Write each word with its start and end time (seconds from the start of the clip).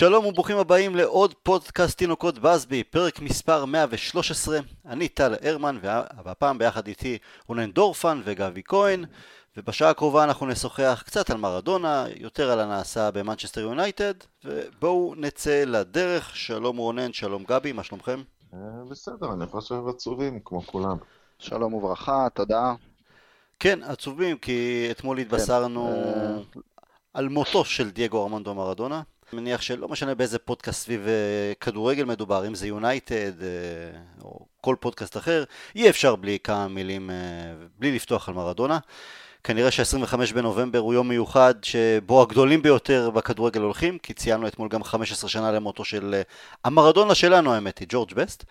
שלום 0.00 0.26
וברוכים 0.26 0.58
הבאים 0.58 0.96
לעוד 0.96 1.34
פודקאסט 1.42 1.98
תינוקות 1.98 2.38
בסבי, 2.38 2.84
פרק 2.84 3.20
מספר 3.20 3.64
113. 3.64 4.58
אני 4.86 5.08
טל 5.08 5.34
הרמן, 5.42 5.78
והפעם 6.24 6.58
ביחד 6.58 6.86
איתי 6.86 7.18
רונן 7.46 7.70
דורפן 7.70 8.20
וגבי 8.24 8.62
כהן, 8.64 9.04
ובשעה 9.56 9.90
הקרובה 9.90 10.24
אנחנו 10.24 10.46
נשוחח 10.46 11.02
קצת 11.06 11.30
על 11.30 11.36
מרדונה, 11.36 12.04
יותר 12.16 12.50
על 12.50 12.60
הנעשה 12.60 13.10
במנצ'סטר 13.10 13.60
יונייטד, 13.60 14.14
ובואו 14.44 15.14
נצא 15.16 15.64
לדרך. 15.66 16.36
שלום 16.36 16.76
רונן, 16.76 17.12
שלום 17.12 17.44
גבי, 17.44 17.72
מה 17.72 17.82
שלומכם? 17.82 18.22
אה, 18.54 18.58
בסדר, 18.90 19.32
אני 19.32 19.46
חושב 19.46 19.88
עצובים 19.88 20.40
כמו 20.44 20.62
כולם. 20.66 20.96
שלום 21.38 21.74
וברכה, 21.74 22.28
תודה. 22.34 22.74
כן, 23.58 23.82
עצובים, 23.82 24.38
כי 24.38 24.88
אתמול 24.90 25.16
כן, 25.16 25.22
התבשרנו 25.22 25.92
כן. 26.54 26.60
על 27.14 27.28
מותו 27.28 27.64
של 27.64 27.90
דייגו 27.90 28.22
ארמנדו 28.22 28.54
מרדונה. 28.54 29.02
מניח 29.32 29.62
שלא 29.62 29.88
משנה 29.88 30.14
באיזה 30.14 30.38
פודקאסט 30.38 30.84
סביב 30.84 31.06
אה, 31.06 31.52
כדורגל 31.60 32.04
מדובר, 32.04 32.46
אם 32.46 32.54
זה 32.54 32.66
יונייטד 32.66 33.42
אה, 33.42 33.48
או 34.22 34.46
כל 34.60 34.76
פודקאסט 34.80 35.16
אחר, 35.16 35.44
אי 35.76 35.90
אפשר 35.90 36.16
בלי 36.16 36.38
כמה 36.44 36.68
מילים, 36.68 37.10
בלי 37.78 37.92
לפתוח 37.92 38.28
על 38.28 38.34
מרדונה. 38.34 38.78
כנראה 39.44 39.70
ש-25 39.70 40.34
בנובמבר 40.34 40.78
הוא 40.78 40.94
יום 40.94 41.08
מיוחד 41.08 41.54
שבו 41.62 42.22
הגדולים 42.22 42.62
ביותר 42.62 43.10
בכדורגל 43.10 43.60
הולכים, 43.60 43.98
כי 43.98 44.14
ציינו 44.14 44.46
אתמול 44.46 44.68
גם 44.68 44.84
15 44.84 45.30
שנה 45.30 45.52
למותו 45.52 45.84
של 45.84 46.22
המרדונה 46.64 47.14
שלנו 47.14 47.54
האמת 47.54 47.78
היא, 47.78 47.86
ג'ורג' 47.90 48.14
בסט. 48.14 48.44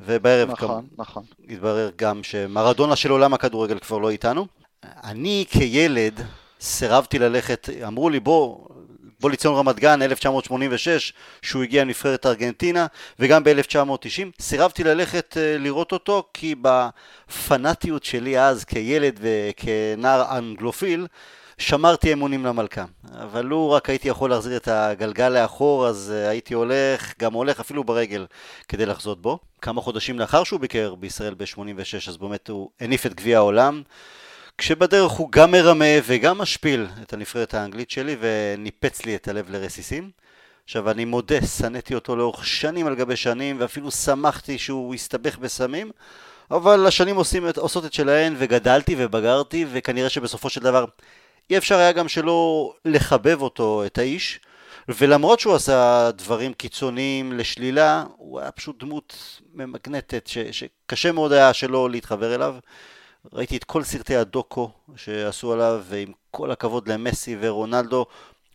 ובערב 0.00 0.50
נכון, 0.50 0.68
גם, 0.68 0.84
נכון. 0.98 1.24
התברר 1.48 1.90
גם 1.96 2.22
שמרדונה 2.22 2.96
של 2.96 3.10
עולם 3.10 3.34
הכדורגל 3.34 3.78
כבר 3.78 3.98
לא 3.98 4.10
איתנו. 4.10 4.46
אני 4.84 5.44
כילד 5.50 6.20
סירבתי 6.60 7.18
ללכת, 7.18 7.68
אמרו 7.86 8.10
לי 8.10 8.20
בוא, 8.20 8.58
בוא 9.22 9.30
לציון 9.30 9.54
רמת 9.54 9.76
גן 9.76 10.02
1986 10.02 11.12
שהוא 11.42 11.62
הגיע 11.62 11.84
לנבחרת 11.84 12.26
ארגנטינה 12.26 12.86
וגם 13.18 13.44
ב-1990 13.44 14.40
סירבתי 14.40 14.84
ללכת 14.84 15.36
אה, 15.36 15.58
לראות 15.58 15.92
אותו 15.92 16.28
כי 16.34 16.54
בפנאטיות 16.62 18.04
שלי 18.04 18.40
אז 18.40 18.64
כילד 18.64 19.20
וכנער 19.22 20.38
אנגלופיל 20.38 21.06
שמרתי 21.58 22.12
אמונים 22.12 22.46
למלכה. 22.46 22.84
אבל 23.22 23.44
לו 23.44 23.70
רק 23.70 23.90
הייתי 23.90 24.08
יכול 24.08 24.30
להחזיר 24.30 24.56
את 24.56 24.68
הגלגל 24.68 25.28
לאחור, 25.28 25.86
אז 25.86 26.12
uh, 26.14 26.28
הייתי 26.28 26.54
הולך, 26.54 27.12
גם 27.20 27.32
הולך 27.32 27.60
אפילו 27.60 27.84
ברגל, 27.84 28.26
כדי 28.68 28.86
לחזות 28.86 29.22
בו. 29.22 29.38
כמה 29.60 29.80
חודשים 29.80 30.18
לאחר 30.18 30.44
שהוא 30.44 30.60
ביקר 30.60 30.94
בישראל 30.94 31.34
ב-86, 31.34 32.08
אז 32.08 32.16
באמת 32.16 32.48
הוא 32.48 32.70
הניף 32.80 33.06
את 33.06 33.14
גביע 33.14 33.38
העולם. 33.38 33.82
כשבדרך 34.62 35.12
הוא 35.12 35.28
גם 35.32 35.50
מרמה 35.50 35.84
וגם 36.06 36.38
משפיל 36.38 36.86
את 37.02 37.12
הנבחרת 37.12 37.54
האנגלית 37.54 37.90
שלי 37.90 38.16
וניפץ 38.20 39.04
לי 39.04 39.16
את 39.16 39.28
הלב 39.28 39.50
לרסיסים. 39.50 40.10
עכשיו 40.64 40.90
אני 40.90 41.04
מודה, 41.04 41.46
שנאתי 41.46 41.94
אותו 41.94 42.16
לאורך 42.16 42.46
שנים 42.46 42.86
על 42.86 42.94
גבי 42.94 43.16
שנים 43.16 43.56
ואפילו 43.60 43.90
שמחתי 43.90 44.58
שהוא 44.58 44.94
הסתבך 44.94 45.38
בסמים 45.38 45.90
אבל 46.50 46.86
השנים 46.86 47.16
עושים, 47.16 47.46
עושות 47.56 47.84
את 47.84 47.92
שלהן 47.92 48.34
וגדלתי 48.38 48.94
ובגרתי 48.98 49.66
וכנראה 49.72 50.08
שבסופו 50.08 50.50
של 50.50 50.60
דבר 50.60 50.84
אי 51.50 51.58
אפשר 51.58 51.78
היה 51.78 51.92
גם 51.92 52.08
שלא 52.08 52.72
לחבב 52.84 53.42
אותו, 53.42 53.82
את 53.86 53.98
האיש, 53.98 54.40
ולמרות 54.88 55.40
שהוא 55.40 55.54
עשה 55.54 56.10
דברים 56.10 56.52
קיצוניים 56.52 57.32
לשלילה, 57.32 58.04
הוא 58.16 58.40
היה 58.40 58.50
פשוט 58.50 58.80
דמות 58.80 59.40
ממגנטת, 59.54 60.26
ש, 60.26 60.38
שקשה 60.38 61.12
מאוד 61.12 61.32
היה 61.32 61.52
שלא 61.52 61.90
להתחבר 61.90 62.34
אליו. 62.34 62.54
ראיתי 63.32 63.56
את 63.56 63.64
כל 63.64 63.84
סרטי 63.84 64.16
הדוקו 64.16 64.70
שעשו 64.96 65.52
עליו, 65.52 65.82
ועם 65.88 66.12
כל 66.30 66.50
הכבוד 66.50 66.88
למסי 66.88 67.36
ורונלדו, 67.40 68.06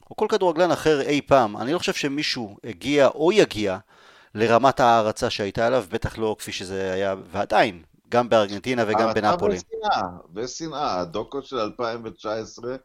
או 0.10 0.16
כל 0.16 0.26
כדורגלן 0.30 0.72
אחר 0.72 1.02
אי 1.02 1.22
פעם, 1.22 1.58
אני 1.58 1.74
לא 1.74 1.78
חושב 1.78 1.94
שמישהו 1.94 2.58
הגיע 2.64 3.08
או 3.08 3.32
יגיע 3.32 3.78
לרמת 4.36 4.80
ההערצה 4.80 5.30
שהייתה 5.30 5.68
עליו, 5.68 5.86
בטח 5.90 6.18
לא 6.18 6.36
כפי 6.40 6.52
שזה 6.52 6.94
היה, 6.94 7.16
ועדיין, 7.32 7.84
גם 8.10 8.30
בארגנטינה 8.30 8.84
וגם 8.88 9.14
בנפולי. 9.14 9.58
ושנאה, 9.58 10.02
ושנאה. 10.34 11.00
הדוקו 11.00 11.42
של 11.42 11.60
2019 11.60 12.76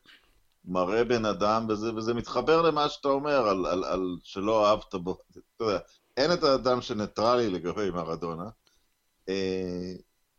מראה 0.64 1.04
בן 1.04 1.24
אדם, 1.24 1.66
וזה, 1.68 1.94
וזה 1.94 2.14
מתחבר 2.14 2.62
למה 2.62 2.88
שאתה 2.88 3.08
אומר, 3.08 3.48
על, 3.48 3.66
על, 3.66 3.84
על 3.84 4.16
שלא 4.22 4.66
אהבת 4.66 4.94
בו. 4.94 5.18
אתה 5.30 5.64
יודע, 5.64 5.78
אין 6.16 6.32
את 6.32 6.44
האדם 6.44 6.80
שניטרלי 6.80 7.50
לגבי 7.50 7.90
מרדונה. 7.90 8.48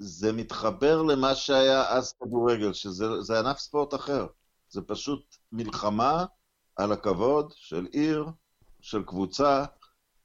אה, 0.01 0.05
זה 0.07 0.33
מתחבר 0.33 1.01
למה 1.01 1.35
שהיה 1.35 1.89
אז 1.89 2.13
כדורגל, 2.13 2.73
שזה 2.73 3.39
ענף 3.39 3.57
ספורט 3.57 3.93
אחר. 3.93 4.27
זה 4.69 4.81
פשוט 4.81 5.35
מלחמה 5.51 6.25
על 6.75 6.91
הכבוד 6.91 7.53
של 7.55 7.87
עיר, 7.91 8.25
של 8.81 9.03
קבוצה, 9.03 9.65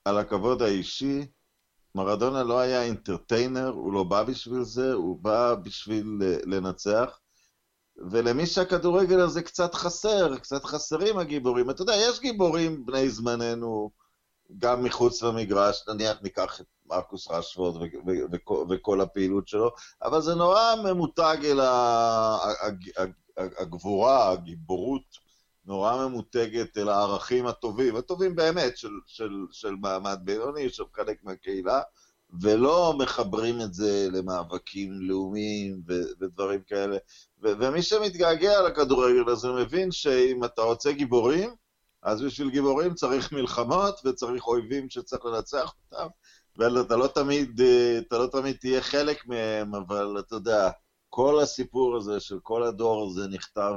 על 0.05 0.19
הכבוד 0.19 0.63
האישי, 0.63 1.27
מרדונה 1.95 2.43
לא 2.43 2.59
היה 2.59 2.83
אינטרטיינר, 2.83 3.69
הוא 3.69 3.93
לא 3.93 4.05
בא 4.05 4.23
בשביל 4.23 4.63
זה, 4.63 4.93
הוא 4.93 5.19
בא 5.23 5.55
בשביל 5.55 6.19
לנצח. 6.47 7.19
ולמי 8.11 8.47
שהכדורגל 8.47 9.21
הזה 9.21 9.43
קצת 9.43 9.75
חסר, 9.75 10.39
קצת 10.39 10.65
חסרים 10.65 11.19
הגיבורים. 11.19 11.71
אתה 11.71 11.83
יודע, 11.83 11.93
יש 11.97 12.21
גיבורים 12.21 12.87
בני 12.87 13.11
זמננו, 13.11 13.91
גם 14.59 14.85
מחוץ 14.85 15.23
למגרש, 15.23 15.85
נניח 15.89 16.19
ניקח 16.23 16.61
את 16.61 16.67
מרקוס 16.87 17.31
רשוורד 17.31 17.83
וכל 18.71 19.01
הפעילות 19.01 19.49
שלו, 19.49 19.71
אבל 20.03 20.21
זה 20.21 20.35
נורא 20.35 20.75
ממותג 20.85 21.37
אל 21.45 21.61
הגבורה, 23.37 24.31
הגיבורות 24.31 25.19
נורא 25.65 26.07
ממותגת 26.07 26.79
אל 26.79 26.89
הערכים 26.89 27.47
הטובים, 27.47 27.97
הטובים 27.97 28.35
באמת, 28.37 28.77
של, 28.77 28.91
של, 29.07 29.31
של 29.53 29.75
מעמד 29.81 30.19
בינוני, 30.25 30.71
של 30.71 30.85
חלק 30.95 31.25
מהקהילה, 31.25 31.81
ולא 32.41 32.95
מחברים 32.99 33.61
את 33.61 33.75
זה 33.75 34.09
למאבקים 34.13 34.93
לאומיים 34.93 35.83
ו- 35.89 36.11
ודברים 36.21 36.61
כאלה. 36.67 36.97
ו- 37.43 37.53
ומי 37.61 37.83
שמתגעגע 37.83 38.63
לכדורגל 38.63 39.31
הזה 39.31 39.49
מבין 39.49 39.91
שאם 39.91 40.45
אתה 40.45 40.63
רוצה 40.63 40.93
גיבורים, 40.93 41.55
אז 42.03 42.23
בשביל 42.23 42.51
גיבורים 42.51 42.95
צריך 42.95 43.33
מלחמות 43.33 44.01
וצריך 44.05 44.47
אויבים 44.47 44.91
שצריך 44.91 45.25
לנצח 45.25 45.75
אותם, 45.85 46.07
ואתה 46.57 46.97
לא 46.97 47.07
תמיד, 47.07 47.61
אתה 47.99 48.19
לא 48.19 48.27
תמיד 48.27 48.57
תהיה 48.57 48.81
חלק 48.81 49.27
מהם, 49.27 49.75
אבל 49.75 50.17
אתה 50.19 50.35
יודע, 50.35 50.71
כל 51.09 51.41
הסיפור 51.41 51.97
הזה 51.97 52.21
של 52.21 52.39
כל 52.43 52.63
הדור 52.63 53.07
הזה 53.11 53.29
נכתב 53.29 53.75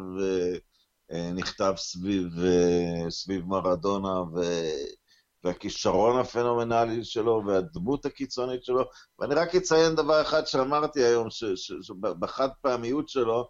אה, 1.11 1.31
נכתב 1.31 1.73
סביב, 1.77 2.39
אה, 2.39 3.11
סביב 3.11 3.45
מרדונה 3.45 4.21
ו... 4.21 4.41
והכישרון 5.43 6.19
הפנומנלי 6.19 7.03
שלו 7.03 7.43
והדמות 7.47 8.05
הקיצונית 8.05 8.63
שלו. 8.63 8.83
ואני 9.19 9.35
רק 9.35 9.55
אציין 9.55 9.95
דבר 9.95 10.21
אחד 10.21 10.45
שאמרתי 10.45 11.03
היום, 11.03 11.27
שבחד 11.55 12.49
פעמיות 12.61 13.09
שלו, 13.09 13.49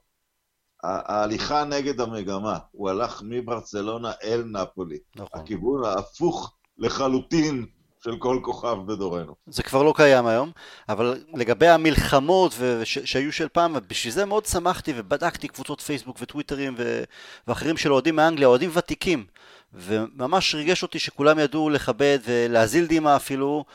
ההליכה 0.84 1.64
נגד 1.64 2.02
המגמה. 2.02 2.58
הוא 2.72 2.90
הלך 2.90 3.22
מברצלונה 3.25 4.12
אל 4.24 4.44
נפולי. 4.46 4.97
נכון. 5.16 5.42
הכיוון 5.42 5.86
ההפוך 5.86 6.53
לחלוטין 6.78 7.66
של 8.03 8.18
כל 8.19 8.40
כוכב 8.44 8.78
בדורנו. 8.86 9.36
זה 9.47 9.64
כבר 9.64 9.84
לא 9.84 9.94
קיים 9.97 10.25
היום, 10.25 10.52
אבל 10.90 11.24
לגבי 11.34 11.68
המלחמות 11.68 12.52
ש- 12.84 13.00
שהיו 13.00 13.31
של 13.31 13.47
פעם, 13.47 13.75
בשביל 13.88 14.14
זה 14.14 14.25
מאוד 14.25 14.46
שמחתי 14.46 14.94
ובדקתי 14.96 15.47
קבוצות 15.47 15.81
פייסבוק 15.81 16.18
וטוויטרים 16.22 16.75
ו- 16.78 17.03
ואחרים 17.48 17.78
של 17.78 17.94
אוהדים 17.94 18.16
מאנגליה, 18.16 18.48
אוהדים 18.48 18.69
ותיקים, 18.74 19.25
וממש 19.74 20.56
ריגש 20.56 20.84
אותי 20.84 21.00
שכולם 21.00 21.39
ידעו 21.39 21.69
לכבד 21.69 22.19
ולהזיל 22.25 22.86
דמעה 22.89 23.16
אפילו. 23.16 23.66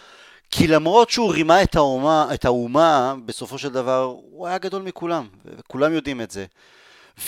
כי 0.50 0.66
למרות 0.66 1.10
שהוא 1.10 1.32
רימה 1.32 1.62
את 1.62 1.76
האומה, 1.76 2.28
את 2.34 2.44
האומה, 2.44 3.14
בסופו 3.26 3.58
של 3.58 3.68
דבר 3.68 4.02
הוא 4.30 4.46
היה 4.46 4.58
גדול 4.58 4.82
מכולם, 4.82 5.28
וכולם 5.44 5.92
יודעים 5.92 6.20
את 6.20 6.30
זה. 6.30 6.46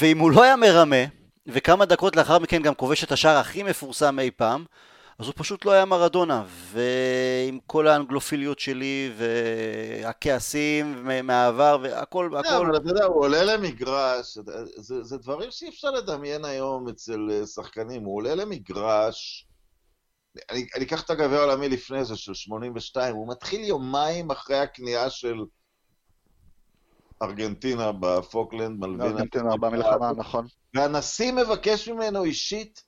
ואם 0.01 0.19
הוא 0.19 0.31
לא 0.31 0.43
היה 0.43 0.57
מרמה, 0.57 1.05
וכמה 1.47 1.85
דקות 1.85 2.17
לאחר 2.17 2.39
מכן 2.39 2.63
גם 2.63 2.75
כובש 2.75 3.05
את 3.05 3.13
השער 3.13 3.37
הכי 3.37 3.63
מפורסם 3.63 4.19
אי 4.19 4.31
פעם, 4.31 4.65
אז 5.19 5.27
הוא 5.27 5.35
פשוט 5.37 5.65
לא 5.65 5.73
היה 5.73 5.85
מרדונה, 5.85 6.45
ועם 6.73 7.59
כל 7.67 7.89
האנגלופיליות 7.89 8.59
שלי, 8.59 9.13
והכעסים 9.17 11.09
מהעבר, 11.25 11.79
והכל, 11.83 12.31
הכל... 12.37 12.67
אבל 12.67 12.77
אתה 12.77 12.89
יודע, 12.89 13.05
הוא 13.05 13.25
עולה 13.25 13.45
למגרש, 13.45 14.39
זה, 14.77 15.03
זה 15.03 15.19
דברים 15.19 15.51
שאי 15.51 15.69
אפשר 15.69 15.91
לדמיין 15.91 16.45
היום 16.45 16.89
אצל 16.89 17.29
אה, 17.31 17.47
שחקנים, 17.47 18.05
הוא 18.05 18.17
עולה 18.17 18.35
למגרש, 18.35 19.49
אני, 20.51 20.67
אני 20.77 20.85
אקח 20.85 21.03
את 21.03 21.11
הגביע 21.11 21.39
העולמי 21.39 21.69
לפני 21.69 22.05
זה, 22.05 22.17
של 22.17 22.35
82, 22.35 23.15
הוא 23.15 23.29
מתחיל 23.29 23.65
יומיים 23.65 24.31
אחרי 24.31 24.59
הכניעה 24.59 25.11
של 25.11 25.37
ארגנטינה 27.23 27.93
בפוקלנד, 27.93 28.81
מלווינה. 28.81 29.05
ארגנטינה 29.05 29.57
במלחמה, 29.57 30.13
נכון. 30.13 30.47
והנשיא 30.75 31.33
מבקש 31.33 31.89
ממנו 31.89 32.25
אישית 32.25 32.83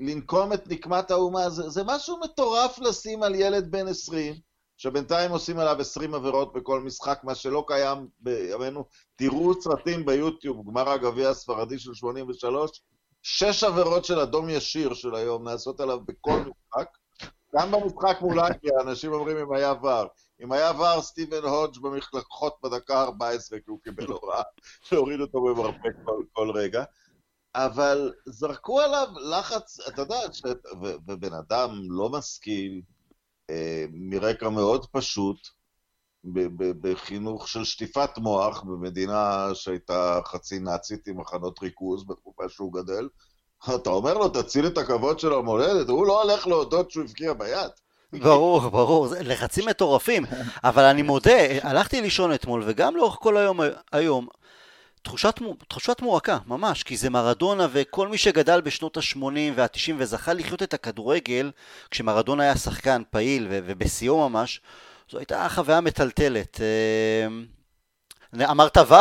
לנקום 0.00 0.52
את 0.52 0.68
נקמת 0.68 1.10
האומה, 1.10 1.50
זה, 1.50 1.68
זה 1.68 1.82
משהו 1.84 2.20
מטורף 2.20 2.78
לשים 2.78 3.22
על 3.22 3.34
ילד 3.34 3.70
בן 3.70 3.88
20, 3.88 4.34
שבינתיים 4.76 5.30
עושים 5.30 5.58
עליו 5.58 5.80
20 5.80 6.14
עבירות 6.14 6.52
בכל 6.52 6.80
משחק, 6.80 7.20
מה 7.22 7.34
שלא 7.34 7.64
קיים 7.66 8.08
בימינו. 8.20 8.84
תראו 9.16 9.62
סרטים 9.62 10.06
ביוטיוב, 10.06 10.66
גמר 10.66 10.88
הגביע 10.88 11.28
הספרדי 11.28 11.78
של 11.78 11.94
83, 11.94 12.82
שש 13.22 13.64
עבירות 13.64 14.04
של 14.04 14.20
אדום 14.20 14.48
ישיר 14.48 14.94
של 14.94 15.14
היום 15.14 15.48
נעשות 15.48 15.80
עליו 15.80 16.00
בכל 16.00 16.38
משחק, 16.38 16.88
גם 17.56 17.70
במשחק 17.70 18.16
מול 18.20 18.40
אנגליה, 18.40 18.80
אנשים 18.80 19.12
אומרים 19.12 19.36
אם 19.36 19.52
היה 19.52 19.72
ור. 19.82 20.06
אם 20.42 20.52
היה 20.52 20.70
ור, 20.70 21.02
סטיבן 21.02 21.42
הודג' 21.42 21.78
במחלקות 21.78 22.56
בדקה 22.62 23.02
14, 23.02 23.58
כי 23.58 23.70
הוא 23.70 23.80
קיבל 23.84 24.06
הוראה 24.06 24.42
להוריד 24.92 25.20
אותו 25.20 25.44
במרפק 25.44 25.92
כל, 26.04 26.22
כל 26.32 26.50
רגע. 26.50 26.84
אבל 27.54 28.12
זרקו 28.26 28.80
עליו 28.80 29.06
לחץ, 29.30 29.80
אתה 29.88 30.02
יודע, 30.02 30.32
ש... 30.32 30.42
ו... 30.82 30.86
ובן 31.08 31.32
אדם 31.32 31.70
לא 31.88 32.08
משכיל, 32.08 32.82
אה, 33.50 33.84
מרקע 33.92 34.48
מאוד 34.48 34.86
פשוט, 34.86 35.38
בחינוך 36.80 37.48
של 37.48 37.64
שטיפת 37.64 38.18
מוח, 38.18 38.62
במדינה 38.62 39.48
שהייתה 39.54 40.20
חצי 40.24 40.58
נאצית 40.58 41.08
עם 41.08 41.20
מחנות 41.20 41.62
ריכוז 41.62 42.06
בתקופה 42.06 42.48
שהוא 42.48 42.72
גדל, 42.72 43.08
אתה 43.74 43.90
אומר 43.90 44.14
לו, 44.14 44.28
תציל 44.28 44.66
את 44.66 44.78
הכבוד 44.78 45.20
של 45.20 45.32
המולדת, 45.32 45.88
הוא 45.88 46.06
לא 46.06 46.22
הולך 46.22 46.46
להודות 46.46 46.90
שהוא 46.90 47.04
הבקיע 47.04 47.32
ביד. 47.32 47.70
ברור, 48.12 48.60
ברור, 48.60 49.08
לחצים 49.20 49.68
מטורפים, 49.68 50.24
אבל 50.64 50.82
אני 50.82 51.02
מודה, 51.02 51.40
הלכתי 51.62 52.00
לישון 52.00 52.34
אתמול, 52.34 52.62
וגם 52.66 52.96
לאורך 52.96 53.16
כל 53.20 53.36
היום, 53.36 53.60
היום 53.92 54.26
תחושת, 55.02 55.34
תחושת 55.68 56.00
מועקה, 56.00 56.38
ממש, 56.46 56.82
כי 56.82 56.96
זה 56.96 57.10
מרדונה 57.10 57.66
וכל 57.72 58.08
מי 58.08 58.18
שגדל 58.18 58.60
בשנות 58.60 58.96
ה-80 58.96 59.18
וה-90 59.54 59.92
וזכה 59.98 60.32
לחיות 60.32 60.62
את 60.62 60.74
הכדורגל, 60.74 61.50
כשמרדונה 61.90 62.42
היה 62.42 62.56
שחקן 62.56 63.02
פעיל 63.10 63.46
ובשיאו 63.50 64.28
ממש, 64.28 64.60
זו 65.10 65.18
הייתה 65.18 65.46
חוויה 65.48 65.80
מטלטלת. 65.80 66.60
אמרת 68.34 68.76
ו... 68.76 68.94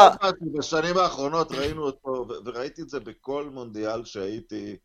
בשנים 0.58 0.98
האחרונות 0.98 1.52
ראינו 1.52 1.84
אותו, 1.84 2.28
וראיתי 2.46 2.82
את 2.82 2.90
זה 2.90 3.00
בכל 3.00 3.50
מונדיאל 3.54 4.06
שהייתי, 4.06 4.76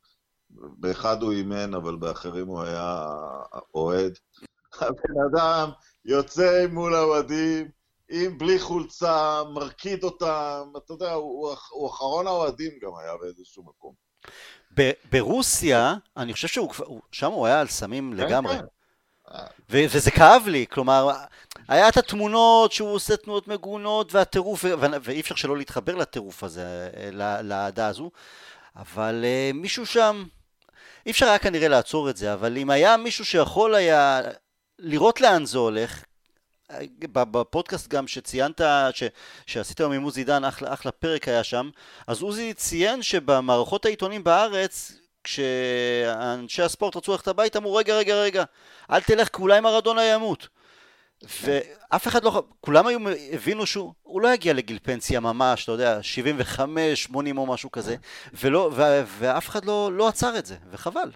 באחד 0.51 1.23
הוא 1.23 1.33
אימן, 1.33 1.75
אבל 1.75 1.97
באחרים 1.97 2.47
הוא 2.47 2.63
היה 2.63 3.07
אוהד. 3.75 4.19
הבן 4.81 5.21
אדם 5.31 5.71
יוצא 6.05 6.67
מול 6.73 6.95
האוהדים, 6.95 7.69
עם 8.11 8.39
בלי 8.39 8.59
חולצה, 8.59 9.43
מרקיד 9.55 10.05
אותם, 10.05 10.73
אתה 10.77 10.93
יודע, 10.93 11.13
הוא, 11.13 11.55
הוא 11.71 11.91
אחרון 11.91 12.27
האוהדים 12.27 12.71
גם 12.83 12.91
היה 13.03 13.13
באיזשהו 13.21 13.65
מקום. 13.65 13.95
ברוסיה, 15.13 15.95
אני 16.17 16.33
חושב 16.33 16.49
שהוא 16.49 17.01
שם 17.13 17.31
הוא 17.31 17.47
היה 17.47 17.61
על 17.61 17.69
סמים 17.69 18.13
כן, 18.17 18.17
לגמרי. 18.17 18.59
כן. 18.59 18.65
ו- 19.71 19.85
וזה 19.95 20.11
כאב 20.11 20.43
לי, 20.47 20.67
כלומר, 20.71 21.11
היה 21.71 21.89
את 21.89 21.97
התמונות 21.97 22.73
שהוא 22.73 22.95
עושה 22.95 23.17
תנועות 23.17 23.49
מגונות 23.49 24.15
והטירוף, 24.15 24.65
ואי 25.03 25.21
אפשר 25.21 25.35
שלא 25.35 25.57
להתחבר 25.57 25.95
לטירוף 25.95 26.45
הזה, 26.45 26.91
לאהדה 27.43 27.87
הזו, 27.87 28.11
אבל 28.77 29.25
uh, 29.25 29.57
מישהו 29.57 29.87
שם, 29.87 30.25
אי 31.07 31.11
אפשר 31.11 31.27
היה 31.27 31.39
כנראה 31.39 31.69
לעצור 31.69 32.11
את 32.11 32.17
זה, 32.17 32.33
אבל 32.33 32.59
אם 32.59 32.71
היה 32.71 32.97
מישהו 32.97 33.25
שיכול 33.25 33.75
היה 33.75 34.21
לראות 34.79 35.21
לאן 35.21 35.45
זה 35.45 35.59
הולך, 35.59 36.05
בפודקאסט 37.13 37.89
גם 37.89 38.07
שציינת, 38.09 38.61
ש, 38.93 39.03
שעשית 39.47 39.81
היום 39.81 39.93
עם 39.93 40.03
עוזי 40.03 40.25
דן, 40.25 40.45
אחלה, 40.45 40.73
אחלה 40.73 40.93
פרק 40.93 41.29
היה 41.29 41.45
שם, 41.45 41.71
אז 42.07 42.23
עוזי 42.23 42.55
ציין 42.55 43.03
שבמערכות 43.03 43.85
העיתונים 43.85 44.25
בארץ, 44.25 44.93
כשאנשי 45.25 46.63
הספורט 46.63 46.97
רצו 46.97 47.13
ללכת 47.13 47.29
הביתה, 47.29 47.59
אמרו 47.59 47.75
רגע, 47.75 47.95
רגע, 47.95 48.15
רגע, 48.15 48.45
אל 48.91 49.01
תלך 49.01 49.29
כי 49.37 49.43
אולי 49.43 49.61
מרדונה 49.61 50.05
ימות. 50.05 50.49
ואף 51.23 52.09
אחד 52.09 52.25
לא, 52.25 52.43
כולם 52.61 52.87
היו, 52.87 52.99
הבינו 53.33 53.67
שהוא 53.67 54.21
לא 54.23 54.35
יגיע 54.35 54.53
לגיל 54.53 54.79
פנסיה 54.83 55.21
ממש, 55.21 55.65
אתה 55.65 55.73
יודע, 55.73 56.03
75, 56.03 57.03
80 57.03 57.39
או 57.39 57.47
משהו 57.47 57.71
כזה, 57.71 57.97
ולא, 58.35 58.71
ו, 58.77 58.83
ואף 59.19 59.49
אחד 59.49 59.65
לא, 59.65 59.93
לא 59.93 60.09
עצר 60.09 60.39
את 60.39 60.47
זה, 60.47 60.57
וחבל. 60.71 61.11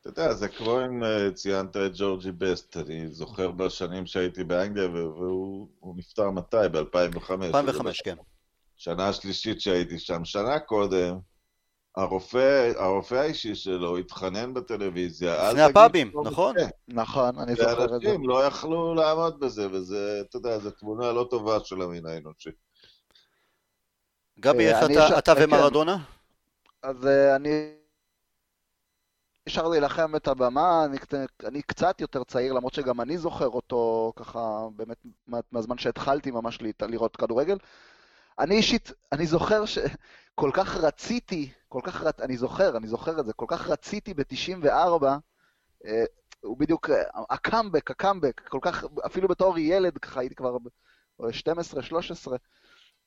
אתה 0.00 0.20
יודע, 0.20 0.34
זה 0.34 0.48
כמו 0.48 0.84
אם 0.84 1.04
אה, 1.04 1.30
ציינת 1.34 1.76
את 1.76 1.92
ג'ורג'י 1.94 2.32
בסט, 2.32 2.76
אני 2.76 3.08
זוכר 3.08 3.50
בשנים 3.50 4.06
שהייתי 4.06 4.44
באנגליה, 4.44 4.88
והוא 4.88 5.96
נפטר 5.96 6.30
מתי? 6.30 6.56
ב-2005. 6.72 7.32
2005, 7.42 8.00
כן. 8.00 8.16
שנה 8.76 9.08
השלישית 9.08 9.60
שהייתי 9.60 9.98
שם. 9.98 10.24
שנה 10.24 10.58
קודם, 10.58 11.18
הרופא, 11.96 12.72
הרופא 12.76 13.14
האישי 13.14 13.54
שלו 13.54 13.96
התחנן 13.96 14.54
בטלוויזיה. 14.54 15.48
לפני 15.48 15.62
הפאבים, 15.62 16.12
נכון? 16.24 16.54
נכון, 16.88 17.38
אני 17.38 17.54
זוכר 17.54 17.84
את 17.84 17.88
זה. 17.88 17.94
ואנשים 17.94 18.28
לא 18.28 18.44
יכלו 18.44 18.94
לעמוד 18.94 19.40
בזה, 19.40 19.68
וזה, 19.70 20.20
אתה 20.20 20.36
יודע, 20.36 20.58
זו 20.58 20.70
תמונה 20.70 21.12
לא 21.12 21.26
טובה 21.30 21.60
של 21.64 21.82
המין 21.82 22.06
האנושי. 22.06 22.50
גבי, 24.40 24.66
איך 24.68 24.78
אתה, 24.84 25.18
אתה 25.18 25.32
ומרדונה? 25.36 25.96
אז 26.82 27.06
אה, 27.06 27.36
אני 27.36 27.72
נשאר 29.48 29.68
להילחם 29.68 30.16
את 30.16 30.28
הבמה, 30.28 30.84
אני, 30.84 30.98
אני 31.44 31.62
קצת 31.62 32.00
יותר 32.00 32.24
צעיר, 32.24 32.52
למרות 32.52 32.74
שגם 32.74 33.00
אני 33.00 33.18
זוכר 33.18 33.48
אותו 33.48 34.12
ככה, 34.16 34.66
באמת, 34.76 34.96
מהזמן 35.52 35.78
שהתחלתי 35.78 36.30
ממש 36.30 36.58
לראות 36.82 37.16
כדורגל. 37.16 37.56
אני 38.38 38.54
אישית, 38.54 38.92
אני 39.12 39.26
זוכר 39.26 39.64
שכל 39.64 40.50
כך 40.52 40.76
רציתי, 40.76 41.50
כל 41.68 41.80
כך, 41.84 42.02
רצ... 42.02 42.20
אני 42.20 42.36
זוכר, 42.36 42.76
אני 42.76 42.86
זוכר 42.86 43.20
את 43.20 43.26
זה, 43.26 43.32
כל 43.32 43.46
כך 43.48 43.68
רציתי 43.68 44.14
ב-94, 44.14 44.68
אה, 45.86 46.04
הוא 46.40 46.58
בדיוק, 46.58 46.90
אה, 46.90 47.02
הקאמבק, 47.30 47.90
הקאמבק, 47.90 48.40
כל 48.48 48.58
כך, 48.62 48.84
אפילו 49.06 49.28
בתור 49.28 49.58
ילד, 49.58 49.98
ככה 49.98 50.20
הייתי 50.20 50.34
כבר 50.34 50.56
12-13, 51.20 51.24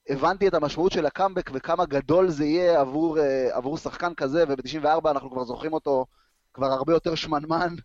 הבנתי 0.09 0.47
את 0.47 0.53
המשמעות 0.53 0.91
של 0.91 1.05
הקאמבק 1.05 1.51
וכמה 1.53 1.85
גדול 1.85 2.29
זה 2.29 2.45
יהיה 2.45 2.79
עבור, 2.81 3.19
אה, 3.19 3.55
עבור 3.55 3.77
שחקן 3.77 4.13
כזה, 4.13 4.43
וב-94 4.47 5.11
אנחנו 5.11 5.31
כבר 5.31 5.43
זוכרים 5.43 5.73
אותו 5.73 6.05
כבר 6.53 6.67
הרבה 6.67 6.93
יותר 6.93 7.15
שמנמן 7.15 7.75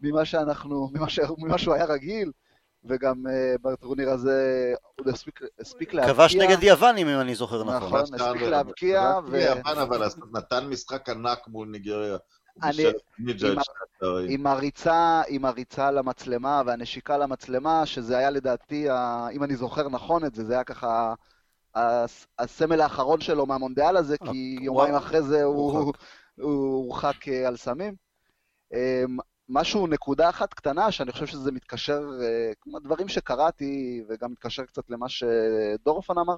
ממה 0.00 0.24
שאנחנו, 0.24 0.88
ממה, 0.92 1.08
ש... 1.08 1.20
ממה 1.38 1.58
שהוא 1.58 1.74
היה 1.74 1.84
רגיל, 1.84 2.32
וגם 2.84 3.26
uh, 3.26 3.58
בטורניר 3.62 4.10
הזה 4.10 4.72
הוא 4.98 5.10
הספיק, 5.10 5.40
הספיק 5.60 5.94
להבקיע. 5.94 6.14
כבש 6.14 6.36
נגד 6.36 6.62
יוון, 6.62 6.96
אם 6.96 7.08
אני 7.08 7.34
זוכר 7.34 7.64
נכון. 7.64 7.88
נכון, 7.88 8.14
הספיק 8.14 8.42
להבקיע. 8.42 9.12
ו... 9.26 9.36
יוון, 9.36 9.78
אבל 9.78 10.08
נתן 10.32 10.66
משחק 10.66 11.08
ענק 11.08 11.48
מול 11.48 11.68
ניגריה. 11.68 12.16
אני, 12.62 12.86
עם, 13.18 13.58
עם, 14.28 14.46
הריצה, 14.46 15.22
עם 15.28 15.44
הריצה 15.44 15.90
למצלמה 15.90 16.62
והנשיקה 16.66 17.18
למצלמה, 17.18 17.86
שזה 17.86 18.18
היה 18.18 18.30
לדעתי, 18.30 18.88
אם 19.32 19.44
אני 19.44 19.56
זוכר 19.56 19.88
נכון 19.88 20.24
את 20.24 20.34
זה, 20.34 20.44
זה 20.44 20.52
היה 20.52 20.64
ככה 20.64 21.14
הסמל 22.38 22.80
האחרון 22.80 23.20
שלו 23.20 23.46
מהמונדיאל 23.46 23.96
הזה, 23.96 24.16
כי 24.18 24.58
יומיים 24.60 24.94
אחרי 24.94 25.22
זה 25.22 25.42
הוא 25.42 25.92
הורחק 26.36 27.28
אה, 27.28 27.48
על 27.48 27.56
סמים. 27.56 27.94
משהו, 29.52 29.86
נקודה 29.86 30.28
אחת 30.28 30.54
קטנה, 30.54 30.92
שאני 30.92 31.12
חושב 31.12 31.26
שזה 31.26 31.52
מתקשר, 31.52 32.02
אה, 32.22 32.52
כמו 32.60 32.78
דברים 32.78 33.08
שקראתי, 33.08 34.02
וגם 34.08 34.32
מתקשר 34.32 34.64
קצת 34.64 34.90
למה 34.90 35.06
שדורפן 35.08 36.18
אמר. 36.18 36.36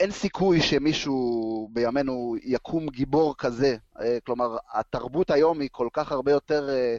אין 0.00 0.10
סיכוי 0.10 0.60
שמישהו 0.60 1.68
בימינו 1.72 2.36
יקום 2.42 2.88
גיבור 2.88 3.34
כזה. 3.38 3.76
אה, 4.00 4.18
כלומר, 4.26 4.56
התרבות 4.72 5.30
היום 5.30 5.60
היא 5.60 5.68
כל 5.72 5.88
כך 5.92 6.12
הרבה 6.12 6.32
יותר, 6.32 6.68
אה, 6.68 6.96